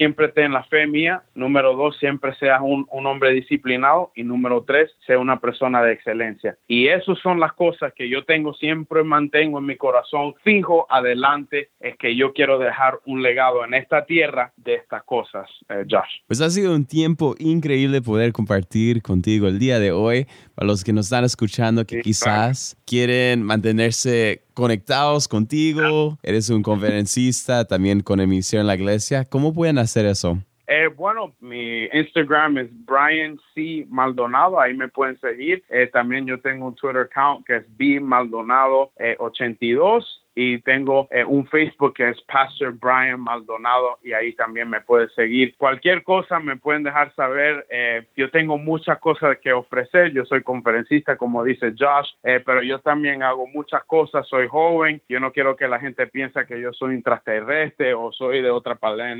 siempre 0.00 0.28
ten 0.28 0.50
la 0.52 0.64
fe 0.64 0.86
mía. 0.86 1.22
Número 1.34 1.76
dos, 1.76 1.94
siempre 1.98 2.34
seas 2.36 2.62
un, 2.62 2.86
un, 2.90 3.04
hombre 3.04 3.34
disciplinado. 3.34 4.12
Y 4.14 4.22
número 4.22 4.64
tres, 4.66 4.90
sea 5.06 5.18
una 5.18 5.40
persona 5.40 5.82
de 5.82 5.92
excelencia. 5.92 6.56
Y 6.66 6.88
esas 6.88 7.18
son 7.18 7.38
las 7.38 7.52
cosas 7.52 7.92
que 7.94 8.08
yo 8.08 8.24
tengo, 8.24 8.54
siempre 8.54 9.04
mantengo 9.04 9.58
en 9.58 9.66
mi 9.66 9.76
corazón 9.76 10.34
fijo 10.42 10.86
adelante. 10.88 11.68
Es 11.80 11.98
que 11.98 12.16
yo 12.16 12.32
quiero 12.32 12.58
dejar 12.58 12.98
un 13.04 13.22
legado 13.22 13.62
en 13.62 13.74
esta 13.74 14.06
tierra 14.06 14.54
de 14.56 14.76
estas 14.76 15.02
cosas, 15.02 15.50
eh, 15.68 15.84
Josh. 15.90 16.22
Pues 16.26 16.40
ha 16.40 16.48
sido 16.48 16.74
un 16.74 16.86
tiempo 16.86 17.34
increíble 17.38 18.00
poder 18.00 18.32
compartir 18.32 19.02
contigo 19.02 19.48
el 19.48 19.58
día 19.58 19.78
de 19.78 19.92
hoy. 19.92 20.26
Para 20.60 20.72
los 20.72 20.84
que 20.84 20.92
nos 20.92 21.06
están 21.06 21.24
escuchando, 21.24 21.86
que 21.86 21.96
sí, 21.96 22.02
quizás 22.02 22.74
claro. 22.74 22.84
quieren 22.86 23.42
mantenerse 23.42 24.42
conectados 24.52 25.26
contigo, 25.26 26.18
eres 26.22 26.50
un 26.50 26.62
conferencista 26.62 27.64
también 27.64 28.00
con 28.00 28.20
emisión 28.20 28.60
en 28.60 28.66
la 28.66 28.74
iglesia, 28.74 29.24
¿cómo 29.24 29.54
pueden 29.54 29.78
hacer 29.78 30.04
eso? 30.04 30.36
Eh, 30.66 30.88
bueno, 30.88 31.34
mi 31.40 31.84
Instagram 31.94 32.58
es 32.58 32.68
Brian 32.84 33.40
C. 33.54 33.86
Maldonado, 33.88 34.60
ahí 34.60 34.74
me 34.74 34.88
pueden 34.88 35.18
seguir. 35.20 35.64
Eh, 35.70 35.86
también 35.86 36.26
yo 36.26 36.38
tengo 36.38 36.66
un 36.66 36.74
Twitter 36.74 37.08
account 37.10 37.46
que 37.46 37.56
es 37.56 37.64
B 37.78 37.98
Maldonado 37.98 38.92
eh, 38.98 39.16
82 39.18 40.26
y 40.34 40.60
tengo 40.60 41.08
eh, 41.10 41.24
un 41.24 41.46
Facebook 41.46 41.94
que 41.94 42.08
es 42.08 42.20
Pastor 42.22 42.72
Brian 42.72 43.20
Maldonado 43.20 43.98
y 44.02 44.12
ahí 44.12 44.32
también 44.34 44.70
me 44.70 44.80
puedes 44.80 45.12
seguir. 45.14 45.56
Cualquier 45.56 46.02
cosa 46.02 46.38
me 46.38 46.56
pueden 46.56 46.82
dejar 46.82 47.12
saber. 47.14 47.66
Eh, 47.68 48.06
yo 48.16 48.30
tengo 48.30 48.56
muchas 48.56 48.98
cosas 48.98 49.38
que 49.38 49.52
ofrecer. 49.52 50.12
Yo 50.12 50.24
soy 50.24 50.42
conferencista, 50.42 51.16
como 51.16 51.42
dice 51.42 51.74
Josh, 51.76 52.10
eh, 52.22 52.40
pero 52.44 52.62
yo 52.62 52.78
también 52.78 53.22
hago 53.22 53.46
muchas 53.48 53.84
cosas. 53.84 54.26
Soy 54.28 54.46
joven. 54.46 55.02
Yo 55.08 55.18
no 55.20 55.32
quiero 55.32 55.56
que 55.56 55.68
la 55.68 55.80
gente 55.80 56.06
piense 56.06 56.46
que 56.46 56.60
yo 56.60 56.72
soy 56.72 56.94
intraterrestre 56.94 57.94
o 57.94 58.12
soy 58.12 58.40
de 58.40 58.50
otro 58.50 58.78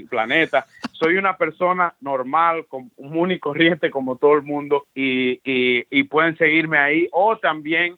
planeta. 0.08 0.66
Soy 0.92 1.16
una 1.16 1.36
persona 1.36 1.94
normal, 2.00 2.66
común 2.66 3.32
y 3.32 3.38
corriente 3.38 3.90
como 3.90 4.16
todo 4.16 4.34
el 4.34 4.42
mundo 4.42 4.86
y, 4.94 5.40
y, 5.44 5.86
y 5.90 6.04
pueden 6.04 6.36
seguirme 6.36 6.78
ahí 6.78 7.08
o 7.10 7.36
también 7.38 7.96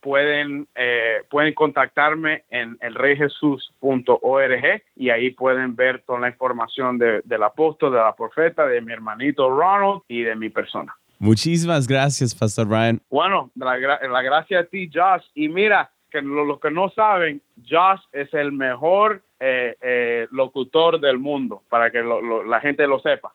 pueden, 0.00 0.68
pueden 1.30 1.54
contactarme 1.54 2.43
en 2.50 2.76
elreyjesus.org 2.80 4.82
y 4.96 5.10
ahí 5.10 5.30
pueden 5.30 5.76
ver 5.76 6.02
toda 6.06 6.20
la 6.20 6.28
información 6.28 6.98
de, 6.98 7.20
del 7.24 7.42
apóstol, 7.42 7.92
de 7.92 7.98
la 7.98 8.14
profeta, 8.14 8.66
de 8.66 8.80
mi 8.80 8.92
hermanito 8.92 9.50
Ronald 9.50 10.02
y 10.08 10.22
de 10.22 10.36
mi 10.36 10.50
persona. 10.50 10.94
Muchísimas 11.18 11.86
gracias, 11.86 12.34
Pastor 12.34 12.66
Brian. 12.66 13.00
Bueno, 13.08 13.50
la, 13.54 13.78
la 13.78 14.22
gracia 14.22 14.60
a 14.60 14.64
ti, 14.64 14.90
Josh. 14.92 15.24
Y 15.34 15.48
mira, 15.48 15.90
que 16.10 16.20
los 16.22 16.46
lo 16.46 16.60
que 16.60 16.70
no 16.70 16.90
saben, 16.90 17.40
Josh 17.68 18.00
es 18.12 18.32
el 18.34 18.52
mejor 18.52 19.22
eh, 19.40 19.76
eh, 19.80 20.28
locutor 20.30 21.00
del 21.00 21.18
mundo, 21.18 21.62
para 21.68 21.90
que 21.90 21.98
lo, 21.98 22.20
lo, 22.20 22.44
la 22.44 22.60
gente 22.60 22.86
lo 22.86 23.00
sepa 23.00 23.32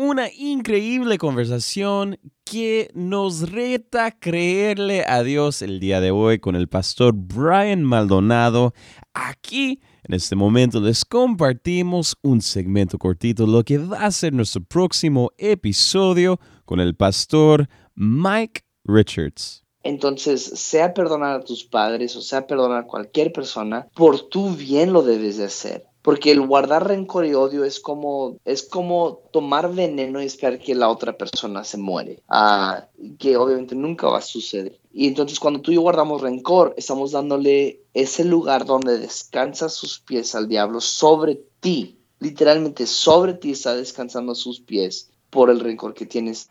una 0.00 0.30
increíble 0.32 1.18
conversación 1.18 2.18
que 2.46 2.90
nos 2.94 3.50
reta 3.50 4.10
creerle 4.10 5.04
a 5.06 5.22
Dios 5.22 5.60
el 5.60 5.78
día 5.78 6.00
de 6.00 6.10
hoy 6.10 6.38
con 6.38 6.56
el 6.56 6.68
pastor 6.70 7.12
Brian 7.14 7.84
Maldonado. 7.84 8.72
Aquí, 9.12 9.82
en 10.04 10.14
este 10.14 10.36
momento, 10.36 10.80
les 10.80 11.04
compartimos 11.04 12.16
un 12.22 12.40
segmento 12.40 12.96
cortito, 12.96 13.46
lo 13.46 13.62
que 13.62 13.76
va 13.76 14.06
a 14.06 14.10
ser 14.10 14.32
nuestro 14.32 14.64
próximo 14.64 15.32
episodio 15.36 16.40
con 16.64 16.80
el 16.80 16.94
pastor 16.94 17.68
Mike 17.94 18.62
Richards. 18.84 19.66
Entonces, 19.82 20.42
sea 20.42 20.94
perdonar 20.94 21.40
a 21.40 21.44
tus 21.44 21.64
padres 21.64 22.16
o 22.16 22.22
sea 22.22 22.46
perdonar 22.46 22.84
a 22.84 22.86
cualquier 22.86 23.34
persona, 23.34 23.86
por 23.94 24.30
tu 24.30 24.54
bien 24.54 24.94
lo 24.94 25.02
debes 25.02 25.36
de 25.36 25.44
hacer. 25.44 25.89
Porque 26.02 26.30
el 26.30 26.46
guardar 26.46 26.88
rencor 26.88 27.26
y 27.26 27.34
odio 27.34 27.64
es 27.64 27.78
como, 27.78 28.38
es 28.44 28.62
como 28.62 29.20
tomar 29.32 29.74
veneno 29.74 30.22
y 30.22 30.26
esperar 30.26 30.58
que 30.58 30.74
la 30.74 30.88
otra 30.88 31.12
persona 31.16 31.62
se 31.64 31.76
muere. 31.76 32.22
Ah, 32.28 32.86
que 33.18 33.36
obviamente 33.36 33.74
nunca 33.74 34.08
va 34.08 34.18
a 34.18 34.22
suceder. 34.22 34.80
Y 34.92 35.06
entonces 35.06 35.38
cuando 35.38 35.60
tú 35.60 35.72
y 35.72 35.74
yo 35.74 35.82
guardamos 35.82 36.22
rencor, 36.22 36.74
estamos 36.76 37.12
dándole 37.12 37.82
ese 37.94 38.24
lugar 38.24 38.64
donde 38.64 38.98
descansa 38.98 39.68
sus 39.68 40.00
pies 40.00 40.34
al 40.34 40.48
diablo 40.48 40.80
sobre 40.80 41.40
ti. 41.60 41.98
Literalmente 42.18 42.86
sobre 42.86 43.34
ti 43.34 43.52
está 43.52 43.74
descansando 43.74 44.34
sus 44.34 44.60
pies 44.60 45.10
por 45.30 45.50
el 45.50 45.60
rencor 45.60 45.94
que 45.94 46.06
tienes. 46.06 46.50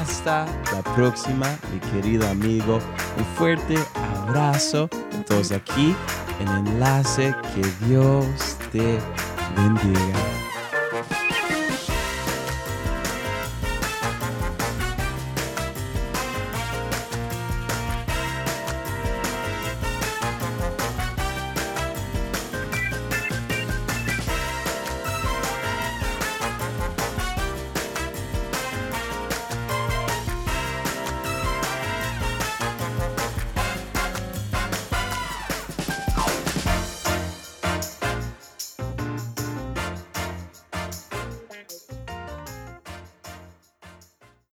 Hasta 0.00 0.46
la 0.72 0.82
próxima, 0.94 1.46
mi 1.70 1.78
querido 1.90 2.26
amigo. 2.28 2.80
Un 3.18 3.24
fuerte 3.36 3.74
abrazo. 4.24 4.88
Todos 5.26 5.52
aquí 5.52 5.94
en 6.40 6.48
Enlace. 6.66 7.34
Que 7.54 7.86
Dios 7.86 8.56
te 8.72 8.98
bendiga. 9.56 10.49